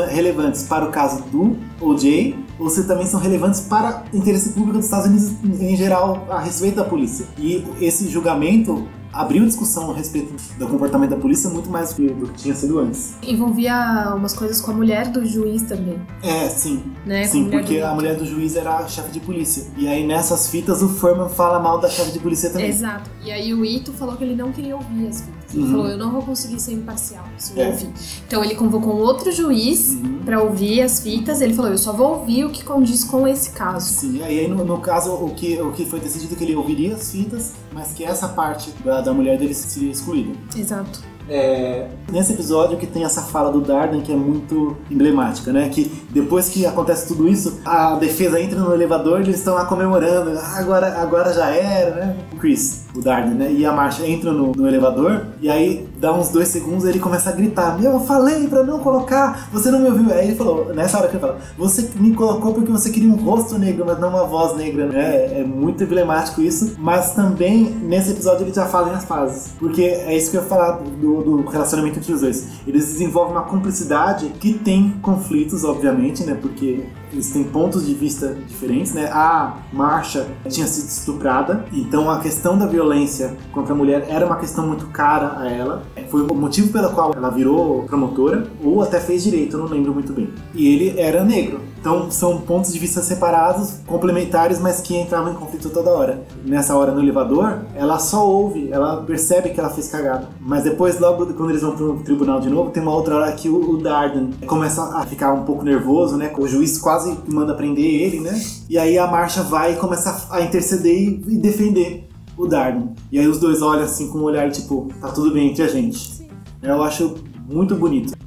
relevantes 0.09 0.63
para 0.63 0.85
o 0.85 0.91
caso 0.91 1.23
do 1.31 1.55
OJ, 1.79 2.35
ou 2.59 2.69
se 2.69 2.83
também 2.85 3.05
são 3.07 3.19
relevantes 3.21 3.61
para 3.61 4.03
o 4.13 4.17
interesse 4.17 4.49
público 4.49 4.73
dos 4.77 4.85
Estados 4.85 5.07
Unidos 5.07 5.31
em 5.61 5.75
geral 5.77 6.25
a 6.29 6.39
respeito 6.39 6.75
da 6.75 6.83
polícia. 6.83 7.25
E 7.37 7.63
esse 7.79 8.09
julgamento 8.09 8.85
abriu 9.17 9.45
discussão 9.45 9.91
a 9.91 9.95
respeito 9.95 10.33
do 10.57 10.67
comportamento 10.67 11.09
da 11.09 11.17
polícia 11.17 11.49
muito 11.49 11.69
mais 11.69 11.89
do 11.89 11.95
que, 11.95 12.07
do 12.13 12.27
que 12.27 12.43
tinha 12.43 12.55
sido 12.55 12.79
antes. 12.79 13.15
Envolvia 13.23 14.13
umas 14.15 14.33
coisas 14.33 14.61
com 14.61 14.71
a 14.71 14.73
mulher 14.73 15.07
do 15.07 15.25
juiz 15.25 15.63
também. 15.63 15.99
É, 16.21 16.47
sim. 16.49 16.83
Né, 17.05 17.23
a 17.23 17.27
sim, 17.27 17.43
mulher 17.43 17.59
porque 17.59 17.79
a 17.79 17.93
mulher 17.93 18.15
do 18.15 18.25
juiz 18.25 18.55
era 18.55 18.77
a 18.77 18.87
chefe 18.87 19.11
de 19.11 19.19
polícia. 19.19 19.65
E 19.75 19.87
aí 19.87 20.05
nessas 20.05 20.49
fitas 20.49 20.81
o 20.81 20.89
Furman 20.89 21.29
fala 21.29 21.59
mal 21.59 21.79
da 21.79 21.89
chefe 21.89 22.11
de 22.11 22.19
polícia 22.19 22.49
também. 22.49 22.69
Exato. 22.69 23.09
E 23.23 23.31
aí 23.31 23.53
o 23.53 23.65
Ito 23.65 23.91
falou 23.93 24.15
que 24.15 24.23
ele 24.23 24.35
não 24.35 24.51
queria 24.51 24.75
ouvir 24.75 25.07
as 25.07 25.21
fitas. 25.21 25.36
Ele 25.53 25.63
Uhum. 25.63 25.71
falou, 25.71 25.87
eu 25.87 25.97
não 25.97 26.11
vou 26.11 26.21
conseguir 26.21 26.59
ser 26.59 26.73
imparcial 26.73 27.23
se 27.37 27.57
eu 27.57 27.63
É. 27.63 27.69
ouvir. 27.69 27.89
Então 28.27 28.43
ele 28.43 28.55
convocou 28.55 28.93
um 28.95 28.99
outro 28.99 29.31
juiz 29.31 29.97
pra 30.25 30.41
ouvir 30.43 30.81
as 30.81 30.99
fitas. 30.99 31.39
Ele 31.39 31.53
falou, 31.53 31.71
eu 31.71 31.77
só 31.77 31.93
vou 31.93 32.19
ouvir 32.19 32.43
o 32.45 32.49
que 32.49 32.63
condiz 32.65 33.03
com 33.05 33.25
esse 33.27 33.51
caso. 33.51 33.89
Sim, 33.93 34.17
e 34.17 34.23
aí 34.23 34.47
no, 34.47 34.65
no 34.65 34.79
caso 34.79 35.13
o 35.13 35.33
que, 35.33 35.59
o 35.61 35.71
que 35.71 35.85
foi 35.85 35.99
decidido 36.01 36.33
é 36.33 36.37
que 36.37 36.43
ele 36.43 36.55
ouviria 36.55 36.95
as 36.95 37.11
fitas, 37.11 37.53
mas 37.73 37.93
que 37.93 38.03
essa 38.03 38.27
parte 38.27 38.71
da, 38.83 38.99
da 39.01 39.13
mulher 39.13 39.37
dele 39.39 39.53
seria 39.53 39.91
excluída. 39.91 40.33
Exato. 40.55 40.99
É, 41.29 41.87
nesse 42.11 42.33
episódio 42.33 42.77
que 42.77 42.87
tem 42.87 43.03
essa 43.03 43.21
fala 43.21 43.51
do 43.51 43.61
Darden 43.61 44.01
que 44.01 44.11
é 44.11 44.15
muito 44.15 44.77
emblemática, 44.89 45.51
né? 45.51 45.69
Que 45.69 45.91
depois 46.09 46.49
que 46.49 46.65
acontece 46.65 47.07
tudo 47.07 47.27
isso, 47.27 47.59
a 47.65 47.95
defesa 47.95 48.39
entra 48.39 48.59
no 48.59 48.73
elevador 48.73 49.19
e 49.19 49.23
eles 49.23 49.37
estão 49.37 49.55
lá 49.55 49.65
comemorando. 49.65 50.37
Ah, 50.37 50.59
agora, 50.59 51.01
agora 51.01 51.33
já 51.33 51.49
era, 51.49 51.95
né? 51.95 52.17
O 52.33 52.37
Chris, 52.37 52.85
o 52.95 53.01
Darden, 53.01 53.33
né? 53.33 53.51
E 53.51 53.65
a 53.65 53.71
Marcia 53.71 54.07
entra 54.07 54.31
no, 54.31 54.51
no 54.51 54.67
elevador 54.67 55.25
e 55.41 55.49
aí 55.49 55.86
dá 55.99 56.13
uns 56.13 56.29
dois 56.29 56.47
segundos 56.47 56.85
ele 56.85 56.99
começa 56.99 57.29
a 57.29 57.33
gritar: 57.33 57.79
Meu, 57.79 57.93
eu 57.93 57.99
falei 58.01 58.47
pra 58.47 58.63
não 58.63 58.79
colocar, 58.79 59.49
você 59.51 59.69
não 59.71 59.79
me 59.79 59.89
ouviu. 59.89 60.11
Aí 60.13 60.27
ele 60.27 60.35
falou, 60.35 60.73
nessa 60.73 60.97
hora 60.97 61.07
que 61.07 61.15
ele 61.15 61.21
fala: 61.21 61.39
Você 61.57 61.89
me 61.95 62.13
colocou 62.13 62.53
porque 62.53 62.71
você 62.71 62.89
queria 62.89 63.09
um 63.09 63.15
rosto 63.15 63.57
negro, 63.57 63.85
mas 63.85 63.99
não 63.99 64.09
uma 64.09 64.25
voz 64.25 64.55
negra, 64.55 64.87
né? 64.87 65.39
É 65.39 65.43
muito 65.43 65.83
emblemático 65.83 66.41
isso, 66.41 66.75
mas 66.77 67.13
também 67.13 67.65
nesse 67.65 68.11
episódio 68.11 68.43
ele 68.43 68.53
já 68.53 68.65
fala 68.65 68.95
as 68.95 69.05
fases, 69.05 69.53
porque 69.59 69.83
é 69.83 70.15
isso 70.15 70.31
que 70.31 70.37
eu 70.37 70.41
ia 70.41 70.47
falar 70.47 70.79
do, 70.79 71.23
do 71.23 71.49
relacionamento 71.49 71.99
entre 71.99 72.13
os 72.13 72.21
dois. 72.21 72.47
Eles 72.65 72.85
desenvolvem 72.85 73.33
uma 73.33 73.43
cumplicidade 73.43 74.27
que 74.39 74.53
tem 74.53 74.91
conflitos, 75.01 75.63
obviamente, 75.63 76.23
né? 76.23 76.37
Porque 76.39 76.85
eles 77.11 77.29
têm 77.31 77.43
pontos 77.43 77.85
de 77.85 77.93
vista 77.93 78.35
diferentes, 78.47 78.93
né? 78.93 79.09
A 79.11 79.57
Marcia 79.71 80.27
tinha 80.49 80.67
sido 80.67 80.87
estuprada, 80.87 81.65
então 81.71 82.09
a 82.09 82.19
questão 82.19 82.57
da 82.57 82.65
violência 82.65 83.35
contra 83.51 83.73
a 83.73 83.75
mulher 83.75 84.05
era 84.09 84.25
uma 84.25 84.37
questão 84.37 84.67
muito 84.67 84.87
cara 84.87 85.39
a 85.39 85.49
ela. 85.49 85.83
Foi 86.09 86.21
o 86.21 86.33
motivo 86.33 86.71
pelo 86.71 86.89
qual 86.89 87.13
ela 87.13 87.29
virou 87.29 87.83
promotora, 87.83 88.47
ou 88.63 88.81
até 88.81 88.99
fez 88.99 89.23
direito, 89.23 89.57
eu 89.57 89.61
não 89.61 89.67
lembro 89.67 89.93
muito 89.93 90.13
bem. 90.13 90.29
E 90.53 90.67
ele 90.67 90.99
era 90.99 91.23
negro. 91.23 91.61
Então 91.87 92.11
são 92.11 92.41
pontos 92.41 92.73
de 92.73 92.79
vista 92.79 93.01
separados, 93.01 93.75
complementares, 93.87 94.59
mas 94.59 94.81
que 94.81 94.93
entravam 94.93 95.31
em 95.31 95.35
conflito 95.35 95.69
toda 95.69 95.89
hora. 95.89 96.21
Nessa 96.43 96.75
hora 96.75 96.91
no 96.91 97.01
elevador, 97.01 97.61
ela 97.73 97.97
só 97.97 98.27
ouve, 98.27 98.69
ela 98.73 99.03
percebe 99.03 99.51
que 99.51 99.59
ela 99.61 99.69
fez 99.69 99.87
cagada. 99.87 100.27
Mas 100.41 100.65
depois, 100.65 100.99
logo 100.99 101.33
quando 101.33 101.51
eles 101.51 101.61
vão 101.61 101.77
pro 101.77 102.03
tribunal 102.03 102.41
de 102.41 102.49
novo, 102.49 102.71
tem 102.71 102.83
uma 102.83 102.93
outra 102.93 103.15
hora 103.15 103.31
que 103.31 103.47
o, 103.47 103.71
o 103.71 103.77
Darden 103.77 104.31
começa 104.45 104.83
a 104.97 105.05
ficar 105.05 105.31
um 105.31 105.45
pouco 105.45 105.63
nervoso, 105.63 106.17
né? 106.17 106.29
O 106.37 106.45
juiz 106.45 106.77
quase 106.77 107.17
manda 107.25 107.55
prender 107.55 107.85
ele, 107.85 108.19
né? 108.19 108.37
E 108.69 108.77
aí 108.77 108.97
a 108.97 109.07
Marcha 109.07 109.41
vai 109.43 109.71
e 109.71 109.75
começa 109.77 110.27
a 110.29 110.41
interceder 110.41 110.93
e 110.93 111.23
e 111.25 111.37
defender 111.37 112.05
o 112.35 112.47
Darden. 112.47 112.95
E 113.09 113.17
aí 113.17 113.27
os 113.29 113.39
dois 113.39 113.61
olham 113.61 113.85
assim 113.85 114.09
com 114.09 114.17
um 114.17 114.23
olhar 114.23 114.51
tipo, 114.51 114.89
tá 114.99 115.07
tudo 115.07 115.31
bem 115.31 115.51
entre 115.51 115.63
a 115.63 115.67
gente. 115.69 116.27
Eu 116.61 116.83
acho 116.83 117.15
muito 117.47 117.75
bonito. 117.75 118.17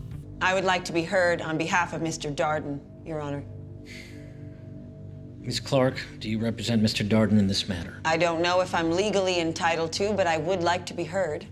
I 0.42 0.54
would 0.54 0.64
like 0.64 0.86
to 0.86 0.92
be 0.94 1.02
heard 1.02 1.42
on 1.42 1.58
behalf 1.58 1.92
of 1.92 2.02
Mr. 2.02 2.30
Darden, 2.30 2.80
Your 3.10 3.20
Honor. 3.20 3.42
Miss 5.40 5.58
Clark, 5.58 6.00
do 6.20 6.30
you 6.30 6.38
represent 6.38 6.80
Mr. 6.80 7.06
Darden 7.06 7.40
in 7.40 7.48
this 7.48 7.68
matter? 7.68 8.00
I 8.04 8.16
don't 8.16 8.40
know 8.40 8.60
if 8.60 8.72
I'm 8.72 8.92
legally 8.92 9.40
entitled 9.40 9.92
to, 9.94 10.12
but 10.12 10.28
I 10.28 10.36
would 10.36 10.62
like 10.62 10.86
to 10.86 10.94
be 10.94 11.02
heard. 11.02 11.44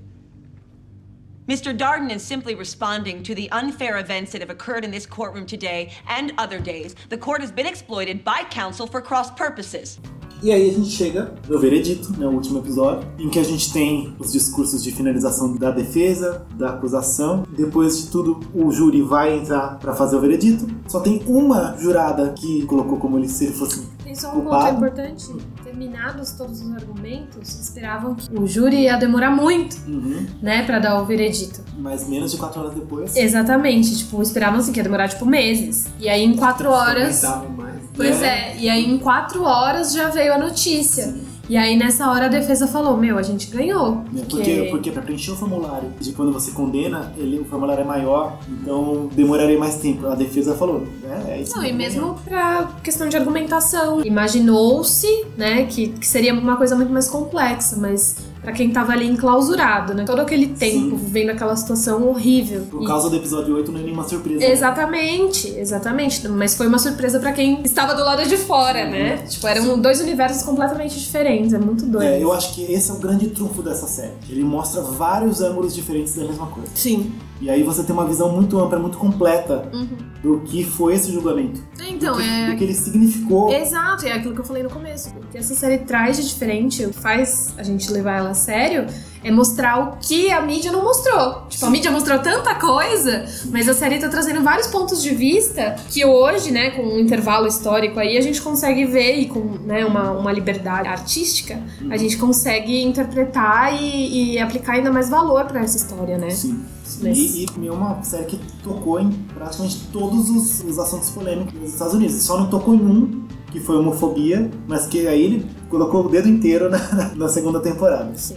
Mr. 1.48 1.76
Darden 1.76 2.12
is 2.12 2.22
simply 2.22 2.54
responding 2.54 3.24
to 3.24 3.34
the 3.34 3.50
unfair 3.50 3.98
events 3.98 4.30
that 4.30 4.40
have 4.40 4.50
occurred 4.50 4.84
in 4.84 4.92
this 4.92 5.04
courtroom 5.04 5.46
today 5.46 5.92
and 6.06 6.32
other 6.38 6.61
days. 6.61 6.94
The 7.09 7.18
court 7.18 7.40
has 7.40 7.50
been 7.50 7.66
exploited 7.66 8.22
by 8.22 8.44
counsel 8.44 8.86
for 8.86 9.00
cross 9.00 9.32
purposes. 9.32 9.98
E 10.43 10.53
aí 10.53 10.70
a 10.70 10.72
gente 10.72 10.89
chega 10.91 11.34
no 11.49 11.59
veredito, 11.59 12.12
né, 12.18 12.26
o 12.26 12.30
último 12.30 12.61
episódio, 12.61 13.09
em 13.18 13.28
que 13.28 13.39
a 13.41 13.43
gente 13.43 13.72
tem 13.72 14.14
os 14.18 14.32
discursos 14.32 14.82
de 14.82 14.93
finalização 14.93 15.57
da 15.57 15.70
defesa, 15.70 16.47
da 16.57 16.70
acusação. 16.70 17.45
Depois 17.57 17.99
de 17.99 18.07
tudo, 18.11 18.39
o 18.55 18.70
júri 18.70 19.03
vai 19.03 19.36
entrar 19.36 19.78
para 19.78 19.95
fazer 19.95 20.16
o 20.16 20.20
veredito. 20.20 20.66
Só 20.86 21.01
tem 21.01 21.22
uma 21.26 21.76
jurada 21.76 22.32
que 22.39 22.64
colocou 22.66 22.99
como 22.99 23.18
ele 23.18 23.28
se 23.28 23.47
ele 23.47 23.55
fosse 23.55 23.82
Tem 24.05 24.14
só 24.14 24.28
um 24.28 24.32
ponto 24.34 24.43
culpado. 24.45 24.76
importante. 24.76 25.34
Terminados 25.79 26.33
todos 26.33 26.61
os 26.61 26.72
argumentos, 26.74 27.49
esperavam 27.61 28.16
que 28.16 28.29
o 28.37 28.49
júri 28.49 28.81
ia 28.83 28.97
demorar 28.97 29.31
muito, 29.31 29.76
Uhum. 29.87 30.26
né, 30.43 30.64
pra 30.64 30.81
dar 30.81 31.01
o 31.01 31.07
veredito. 31.07 31.61
Mas 31.79 32.09
menos 32.09 32.33
de 32.33 32.37
quatro 32.37 32.61
horas 32.62 32.74
depois. 32.74 33.14
Exatamente, 33.16 33.97
tipo, 33.99 34.20
esperavam 34.20 34.59
assim 34.59 34.72
que 34.72 34.81
ia 34.81 34.83
demorar 34.83 35.07
tipo 35.09 35.24
meses. 35.24 35.87
E 36.01 36.09
aí 36.09 36.24
em 36.24 36.35
quatro 36.35 36.68
horas. 36.70 37.22
Aumentavam 37.22 37.57
mais. 37.57 37.76
Pois 37.95 38.20
é, 38.22 38.57
e 38.59 38.68
aí 38.68 38.91
em 38.91 38.99
quatro 38.99 39.45
horas 39.45 39.93
já 39.93 40.09
veio 40.09 40.35
a 40.35 40.39
notícia. 40.39 41.14
E 41.49 41.57
aí 41.57 41.76
nessa 41.76 42.11
hora 42.11 42.26
a 42.26 42.28
defesa 42.28 42.66
falou: 42.66 42.96
Meu, 42.96 43.18
a 43.18 43.22
gente 43.22 43.51
ganhou. 43.51 44.05
Né, 44.12 44.22
Porque, 44.28 44.68
porque 44.70 44.90
para 44.90 45.03
preencher 45.03 45.30
o 45.30 45.36
formulário 45.36 45.90
de 46.01 46.12
quando 46.12 46.32
você 46.32 46.51
condena, 46.51 47.12
ele, 47.16 47.38
o 47.38 47.44
formulário 47.44 47.82
é 47.82 47.86
maior, 47.86 48.38
então 48.49 49.09
demoraria 49.12 49.59
mais 49.59 49.76
tempo. 49.76 50.07
A 50.07 50.14
defesa 50.14 50.55
falou, 50.55 50.86
é, 51.05 51.32
é 51.32 51.40
isso. 51.42 51.57
Não, 51.57 51.64
e 51.64 51.72
mesmo 51.72 52.14
pra 52.24 52.68
questão 52.82 53.09
de 53.09 53.16
argumentação. 53.16 54.05
Imaginou-se, 54.05 55.26
né, 55.36 55.64
que, 55.66 55.88
que 55.88 56.07
seria 56.07 56.34
uma 56.34 56.57
coisa 56.57 56.76
muito 56.76 56.92
mais 56.92 57.09
complexa, 57.09 57.76
mas 57.76 58.16
pra 58.49 58.53
quem 58.57 58.70
tava 58.70 58.92
ali 58.92 59.07
enclausurado, 59.07 59.92
né, 59.92 60.05
todo 60.07 60.20
aquele 60.20 60.46
tempo 60.46 60.96
vivendo 60.96 61.28
aquela 61.30 61.55
situação 61.55 62.09
horrível. 62.09 62.62
Por 62.70 62.82
E- 62.82 62.86
causa 62.86 63.11
do 63.11 63.16
episódio 63.16 63.55
8 63.55 63.70
não 63.70 63.78
é 63.80 63.82
nenhuma 63.82 64.09
surpresa. 64.09 64.42
Exatamente, 64.42 65.49
exatamente. 65.51 66.26
Mas 66.28 66.57
foi 66.57 66.66
uma 66.66 66.78
surpresa 66.78 67.18
pra 67.20 67.32
quem 67.32 67.61
estava 67.62 67.94
do 67.94 68.03
lado 68.03 68.26
de 68.26 68.36
fora, 68.38 68.86
né? 68.88 69.18
Tipo, 69.28 69.46
eram 69.46 69.78
dois 69.78 70.01
universos 70.01 70.42
completamente 70.44 70.99
diferentes. 70.99 71.53
É 71.53 71.59
muito 71.59 71.84
doido. 71.84 72.07
É, 72.09 72.22
eu 72.22 72.32
acho 72.32 72.55
que 72.55 72.62
esse 72.72 72.90
é 72.90 72.94
o 72.94 72.99
grande 72.99 73.28
trunfo 73.28 73.62
dessa 73.62 73.86
série. 73.86 74.12
Ele 74.30 74.42
mostra 74.42 74.80
vários 74.80 75.42
ângulos 75.42 75.74
diferentes 75.74 76.14
da 76.14 76.24
mesma 76.24 76.46
coisa. 76.46 76.70
Sim. 76.74 77.12
E 77.41 77.49
aí 77.49 77.62
você 77.62 77.84
tem 77.84 77.93
uma 77.95 78.05
visão 78.07 78.32
muito 78.32 78.59
ampla, 78.59 78.78
muito 78.78 78.99
completa 78.99 79.68
Uhum. 79.72 79.86
do 80.22 80.41
que 80.41 80.64
foi 80.64 80.95
esse 80.95 81.12
julgamento. 81.12 81.61
Então, 81.89 82.16
do 82.16 82.22
que, 82.22 82.28
é. 82.28 82.51
do 82.51 82.57
que 82.57 82.64
ele 82.64 82.74
significou. 82.74 83.53
Exato, 83.53 84.07
é 84.07 84.12
aquilo 84.12 84.34
que 84.34 84.41
eu 84.41 84.45
falei 84.45 84.62
no 84.62 84.70
começo. 84.70 85.11
O 85.11 85.26
que 85.30 85.39
essa 85.39 85.55
série 85.55 85.78
traz 85.78 86.16
de 86.16 86.28
diferente, 86.28 86.84
o 86.84 86.91
que 86.91 86.99
faz 86.99 87.55
a 87.57 87.62
gente 87.62 87.91
levar 87.93 88.18
ela 88.18 88.30
a 88.30 88.34
sério, 88.34 88.86
é 89.24 89.30
mostrar 89.30 89.78
o 89.80 89.96
que 90.00 90.30
a 90.30 90.40
mídia 90.40 90.70
não 90.70 90.82
mostrou. 90.82 91.42
Tipo, 91.48 91.66
a 91.66 91.70
mídia 91.70 91.90
mostrou 91.90 92.18
tanta 92.20 92.54
coisa, 92.54 93.24
mas 93.50 93.68
a 93.68 93.74
série 93.74 93.98
tá 93.98 94.08
trazendo 94.08 94.42
vários 94.42 94.68
pontos 94.68 95.02
de 95.02 95.10
vista 95.14 95.76
que 95.90 96.04
hoje, 96.04 96.50
né, 96.50 96.70
com 96.70 96.82
um 96.82 96.98
intervalo 96.98 97.46
histórico 97.46 97.98
aí, 97.98 98.16
a 98.16 98.20
gente 98.20 98.40
consegue 98.40 98.84
ver 98.84 99.16
e 99.18 99.26
com 99.26 99.40
né, 99.40 99.84
uma, 99.84 100.12
uma 100.12 100.32
liberdade 100.32 100.88
artística, 100.88 101.60
a 101.90 101.96
gente 101.96 102.16
consegue 102.16 102.82
interpretar 102.82 103.74
e, 103.82 104.34
e 104.34 104.38
aplicar 104.38 104.74
ainda 104.74 104.92
mais 104.92 105.08
valor 105.08 105.44
pra 105.46 105.60
essa 105.60 105.76
história, 105.76 106.16
né? 106.16 106.30
Sim. 106.30 106.62
Mas- 107.02 107.18
E, 107.18 107.46
e 107.60 107.66
é 107.68 107.72
uma 107.72 108.02
série 108.02 108.24
que 108.24 108.40
tocou 108.62 108.98
em 109.00 109.10
praticamente 109.34 109.88
todos 109.92 110.30
os, 110.30 110.64
os 110.64 110.78
assuntos 110.78 111.10
polêmicos 111.10 111.52
dos 111.58 111.72
Estados 111.72 111.94
Unidos. 111.94 112.22
Só 112.22 112.38
não 112.38 112.48
tocou 112.48 112.74
em 112.74 112.80
um, 112.80 113.24
que 113.52 113.60
foi 113.60 113.76
homofobia, 113.76 114.50
mas 114.66 114.86
que 114.86 115.06
aí 115.06 115.22
ele 115.22 115.46
colocou 115.68 116.06
o 116.06 116.08
dedo 116.08 116.28
inteiro 116.28 116.70
na, 116.70 116.78
na 117.14 117.28
segunda 117.28 117.60
temporada. 117.60 118.10
Sim. 118.16 118.36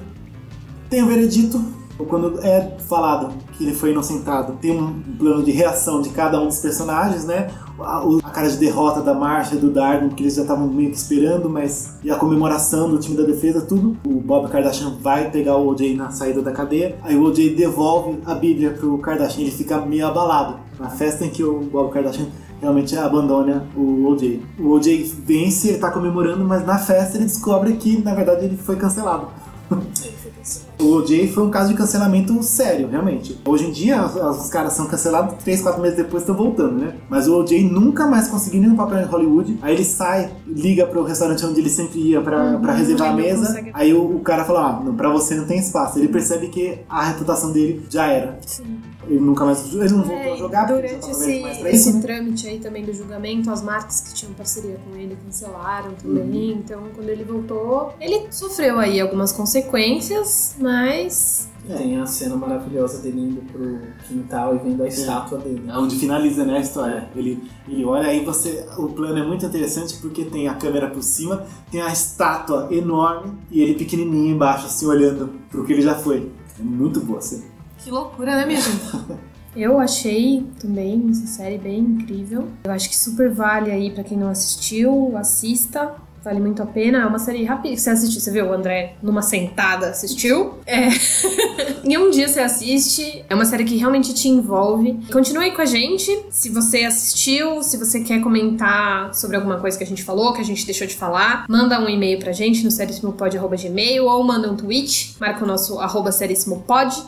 Tem 0.92 1.02
o 1.02 1.08
veredito, 1.08 1.64
quando 2.10 2.46
é 2.46 2.76
falado 2.90 3.34
que 3.54 3.64
ele 3.64 3.74
foi 3.74 3.92
inocentado, 3.92 4.58
tem 4.60 4.78
um 4.78 5.02
plano 5.18 5.42
de 5.42 5.50
reação 5.50 6.02
de 6.02 6.10
cada 6.10 6.38
um 6.42 6.48
dos 6.48 6.60
personagens, 6.60 7.24
né? 7.24 7.50
A, 7.80 8.04
a 8.22 8.30
cara 8.30 8.50
de 8.50 8.58
derrota 8.58 9.02
da 9.02 9.14
Marcia 9.14 9.56
e 9.56 9.62
do 9.62 9.72
Darwin, 9.72 10.10
que 10.10 10.24
eles 10.24 10.36
já 10.36 10.42
estavam 10.42 10.68
meio 10.68 10.90
que 10.92 10.98
esperando, 10.98 11.50
mas. 11.50 11.94
E 12.04 12.12
a 12.12 12.18
comemoração 12.18 12.90
do 12.90 13.00
time 13.00 13.16
da 13.16 13.24
defesa, 13.24 13.62
tudo. 13.62 13.96
O 14.06 14.20
Bob 14.20 14.50
Kardashian 14.50 14.98
vai 15.02 15.32
pegar 15.32 15.56
o 15.56 15.70
OJ 15.70 15.96
na 15.96 16.12
saída 16.12 16.42
da 16.42 16.52
cadeia, 16.52 16.98
aí 17.04 17.16
o 17.16 17.24
OJ 17.24 17.56
devolve 17.56 18.20
a 18.26 18.36
Bíblia 18.36 18.72
pro 18.72 18.98
Kardashian, 18.98 19.44
ele 19.44 19.52
fica 19.52 19.80
meio 19.80 20.06
abalado. 20.06 20.60
Na 20.78 20.90
festa 20.90 21.24
em 21.24 21.30
que 21.30 21.42
o 21.42 21.62
Bob 21.62 21.90
Kardashian 21.94 22.28
realmente 22.60 22.98
abandona 22.98 23.66
o 23.78 24.08
OJ. 24.08 24.44
O 24.60 24.72
OJ 24.72 25.04
vence, 25.26 25.70
ele 25.70 25.78
tá 25.78 25.90
comemorando, 25.90 26.44
mas 26.44 26.66
na 26.66 26.78
festa 26.78 27.16
ele 27.16 27.28
descobre 27.28 27.78
que, 27.78 28.02
na 28.02 28.14
verdade, 28.14 28.44
ele 28.44 28.58
foi 28.58 28.76
cancelado. 28.76 29.28
O 30.80 30.94
OJ 30.96 31.28
foi 31.34 31.44
um 31.44 31.50
caso 31.52 31.70
de 31.70 31.76
cancelamento 31.76 32.42
sério, 32.42 32.88
realmente. 32.88 33.40
Hoje 33.46 33.66
em 33.68 33.72
dia, 33.72 34.04
os, 34.04 34.50
caras 34.50 34.74
são 34.74 34.88
cancelados, 34.88 35.36
3, 35.44 35.62
4 35.62 35.80
meses 35.82 35.98
depois 35.98 36.24
estão 36.24 36.36
voltando, 36.36 36.74
né? 36.80 36.96
Mas 37.10 37.28
o 37.28 37.38
OJ 37.40 37.64
nunca 37.70 38.08
mais 38.08 38.28
conseguiu 38.28 38.62
nenhum 38.62 38.76
papel 38.76 39.00
em 39.02 39.06
Hollywood. 39.06 39.60
Aí 39.62 39.76
ele 39.76 39.84
sai, 39.84 40.32
liga 40.48 40.86
pro 40.88 41.04
restaurante 41.04 41.46
onde 41.46 41.60
ele 41.60 41.70
sempre 41.70 42.00
ia 42.00 42.22
pra, 42.22 42.42
Uhum, 42.56 42.62
pra 42.62 42.74
reservar 42.74 43.12
a 43.12 43.14
mesa. 43.14 43.46
consegue. 43.48 43.72
Aí 43.74 43.94
o, 43.94 44.16
o 44.16 44.20
cara 44.22 44.44
fala: 44.44 44.70
Ah, 44.78 44.84
não, 44.84 44.96
pra 44.96 45.10
você 45.10 45.36
não 45.36 45.46
tem 45.46 45.60
espaço. 45.60 46.00
Ele 46.00 46.08
percebe 46.08 46.48
que 46.48 46.80
a 46.90 47.04
reputação 47.06 47.52
dele 47.52 47.86
já 47.90 48.08
era. 48.08 48.40
Sim. 48.46 48.80
Ele 49.12 49.20
nunca 49.20 49.44
mais. 49.44 49.74
Ele 49.74 49.90
não 49.90 50.04
voltou 50.04 50.16
É, 50.16 50.32
a 50.32 50.36
jogar 50.38 50.66
durante 50.66 51.12
esse, 51.12 51.44
esse 51.68 52.02
trâmite 52.02 52.48
aí 52.48 52.60
também 52.60 52.86
do 52.86 52.94
julgamento, 52.94 53.52
as 53.52 53.62
marcas 53.62 54.00
que 54.00 54.14
tinham 54.14 54.34
parceria 54.34 54.80
com 54.88 54.98
ele 54.98 55.18
cancelaram 55.26 55.92
também. 55.96 56.54
Uhum. 56.54 56.60
Então, 56.60 56.84
quando 56.96 57.10
ele 57.10 57.26
voltou, 57.26 57.94
ele 58.00 58.28
sofreu 58.32 58.80
aí 58.80 59.02
algumas 59.02 59.34
consequências, 59.34 60.56
mas. 60.58 61.50
Tem 61.68 62.00
a 62.00 62.06
cena 62.08 62.36
maravilhosa 62.36 63.00
dele 63.00 63.20
indo 63.20 63.42
pro 63.52 63.80
quintal 64.08 64.56
e 64.56 64.60
vendo 64.60 64.82
a 64.82 64.88
estátua 64.88 65.38
dele. 65.38 65.64
É 65.68 65.78
onde 65.78 65.96
finaliza 65.96 66.44
né, 66.44 66.58
a 66.58 66.62
história. 66.62 67.10
Ele, 67.16 67.44
ele 67.68 67.86
olha 67.86 68.08
aí 68.08 68.24
você. 68.24 68.66
O 68.78 68.88
plano 68.88 69.20
é 69.20 69.28
muito 69.28 69.46
interessante 69.46 69.98
porque 69.98 70.24
tem 70.24 70.48
a 70.48 70.56
câmera 70.56 70.90
por 70.90 71.04
cima, 71.04 71.46
tem 71.70 71.82
a 71.82 71.92
estátua 71.92 72.70
enorme 72.72 73.34
e 73.52 73.62
ele 73.62 73.76
pequenininho 73.76 74.34
embaixo, 74.34 74.66
assim, 74.68 74.88
olhando 74.88 75.30
pro 75.50 75.66
que 75.66 75.74
ele 75.74 75.82
já 75.82 75.96
foi. 75.96 76.32
É 76.60 76.64
muito 76.64 77.00
boa 77.02 77.20
a 77.20 77.22
série. 77.22 77.51
Que 77.84 77.90
loucura, 77.90 78.36
né, 78.36 78.46
minha 78.46 78.60
gente? 78.62 79.20
Eu 79.56 79.80
achei 79.80 80.48
também 80.60 81.10
essa 81.10 81.28
série 81.28 81.58
bem 81.58 81.80
incrível. 81.80 82.48
Eu 82.64 82.72
acho 82.72 82.88
que 82.88 82.96
super 82.96 83.30
vale 83.30 83.70
aí 83.70 83.92
pra 83.92 84.04
quem 84.04 84.18
não 84.18 84.30
assistiu, 84.30 85.18
assista. 85.18 85.94
Vale 86.24 86.40
muito 86.40 86.62
a 86.62 86.66
pena. 86.66 87.00
É 87.00 87.06
uma 87.06 87.20
série 87.20 87.44
rápida. 87.44 87.76
Você 87.76 87.90
assistiu, 87.90 88.22
você 88.22 88.32
viu 88.32 88.46
o 88.46 88.54
André 88.54 88.96
numa 89.02 89.22
sentada 89.22 89.88
assistiu? 89.88 90.60
É. 90.66 90.90
em 91.84 91.98
um 91.98 92.12
dia 92.12 92.28
você 92.28 92.40
assiste. 92.40 93.26
É 93.28 93.34
uma 93.34 93.46
série 93.46 93.64
que 93.64 93.76
realmente 93.76 94.14
te 94.14 94.30
envolve. 94.30 95.00
Continue 95.12 95.46
aí 95.46 95.52
com 95.52 95.62
a 95.62 95.66
gente. 95.66 96.26
Se 96.30 96.50
você 96.50 96.84
assistiu, 96.84 97.64
se 97.64 97.78
você 97.78 98.02
quer 98.02 98.22
comentar 98.22 99.14
sobre 99.16 99.36
alguma 99.36 99.60
coisa 99.60 99.78
que 99.78 99.84
a 99.84 99.88
gente 99.88 100.04
falou, 100.04 100.34
que 100.34 100.42
a 100.42 100.46
gente 100.46 100.66
deixou 100.66 100.86
de 100.86 100.96
falar, 100.96 101.46
manda 101.50 101.80
um 101.80 101.90
e-mail 101.90 102.20
pra 102.20 102.32
gente 102.32 102.64
no 102.64 102.70
serissimopod.gmail 102.70 104.06
ou 104.06 104.24
manda 104.24 104.52
um 104.52 104.56
tweet. 104.56 105.16
Marca 105.20 105.44
o 105.44 105.48
nosso 105.48 105.80
arroba 105.80 106.12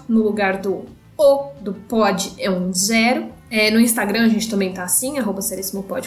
no 0.09 0.23
lugar 0.23 0.57
do 0.57 0.85
o 1.17 1.51
do 1.61 1.73
pod 1.73 2.33
é 2.39 2.49
um 2.49 2.73
zero. 2.73 3.27
É, 3.51 3.69
no 3.69 3.79
Instagram 3.79 4.25
a 4.25 4.29
gente 4.29 4.49
também 4.49 4.73
tá 4.73 4.83
assim, 4.83 5.19
arroba 5.19 5.39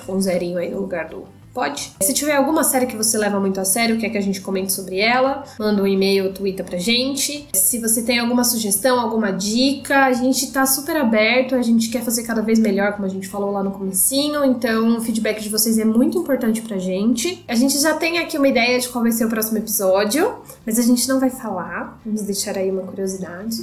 com 0.04 0.14
um 0.14 0.20
zerinho 0.20 0.58
aí 0.58 0.68
no 0.68 0.80
lugar 0.80 1.08
do 1.08 1.24
Pode. 1.56 1.90
Se 2.02 2.12
tiver 2.12 2.36
alguma 2.36 2.62
série 2.62 2.84
que 2.84 2.94
você 2.94 3.16
leva 3.16 3.40
muito 3.40 3.58
a 3.58 3.64
sério, 3.64 3.96
quer 3.96 4.10
que 4.10 4.18
a 4.18 4.20
gente 4.20 4.42
comente 4.42 4.74
sobre 4.74 4.98
ela, 4.98 5.42
manda 5.58 5.82
um 5.82 5.86
e-mail, 5.86 6.30
twitter 6.34 6.62
pra 6.62 6.76
gente. 6.76 7.48
Se 7.54 7.78
você 7.78 8.02
tem 8.02 8.18
alguma 8.18 8.44
sugestão, 8.44 9.00
alguma 9.00 9.32
dica, 9.32 10.04
a 10.04 10.12
gente 10.12 10.52
tá 10.52 10.66
super 10.66 10.98
aberto, 10.98 11.54
a 11.54 11.62
gente 11.62 11.88
quer 11.88 12.02
fazer 12.02 12.24
cada 12.24 12.42
vez 12.42 12.58
melhor, 12.58 12.92
como 12.92 13.06
a 13.06 13.08
gente 13.08 13.26
falou 13.26 13.50
lá 13.50 13.62
no 13.62 13.70
comecinho, 13.70 14.44
então 14.44 14.98
o 14.98 15.00
feedback 15.00 15.40
de 15.40 15.48
vocês 15.48 15.78
é 15.78 15.84
muito 15.86 16.18
importante 16.18 16.60
pra 16.60 16.76
gente. 16.76 17.42
A 17.48 17.54
gente 17.54 17.78
já 17.80 17.94
tem 17.94 18.18
aqui 18.18 18.36
uma 18.36 18.48
ideia 18.48 18.78
de 18.78 18.90
qual 18.90 19.02
vai 19.02 19.12
ser 19.12 19.24
o 19.24 19.30
próximo 19.30 19.56
episódio, 19.56 20.34
mas 20.66 20.78
a 20.78 20.82
gente 20.82 21.08
não 21.08 21.18
vai 21.18 21.30
falar, 21.30 21.98
vamos 22.04 22.20
deixar 22.20 22.58
aí 22.58 22.70
uma 22.70 22.82
curiosidade. 22.82 23.56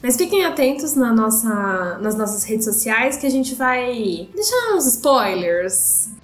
Mas 0.00 0.16
fiquem 0.16 0.44
atentos 0.44 0.94
na 0.94 1.12
nossa, 1.12 1.98
nas 2.00 2.14
nossas 2.14 2.44
redes 2.44 2.64
sociais 2.64 3.16
que 3.16 3.26
a 3.26 3.30
gente 3.30 3.56
vai 3.56 4.28
deixar 4.32 4.76
uns 4.76 4.86
spoilers 4.86 6.21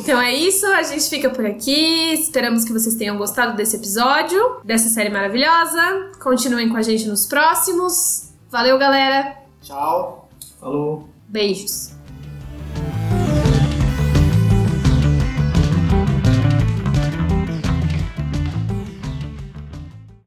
então 0.00 0.20
é 0.20 0.34
isso, 0.34 0.66
a 0.66 0.82
gente 0.82 1.08
fica 1.08 1.30
por 1.30 1.44
aqui. 1.46 2.12
Esperamos 2.12 2.64
que 2.64 2.72
vocês 2.72 2.94
tenham 2.94 3.16
gostado 3.16 3.56
desse 3.56 3.76
episódio, 3.76 4.60
dessa 4.64 4.88
série 4.88 5.10
maravilhosa. 5.10 6.10
Continuem 6.22 6.68
com 6.68 6.76
a 6.76 6.82
gente 6.82 7.06
nos 7.06 7.26
próximos. 7.26 8.30
Valeu, 8.50 8.78
galera. 8.78 9.36
Tchau. 9.62 10.28
Falou. 10.58 11.08
Beijos. 11.28 11.99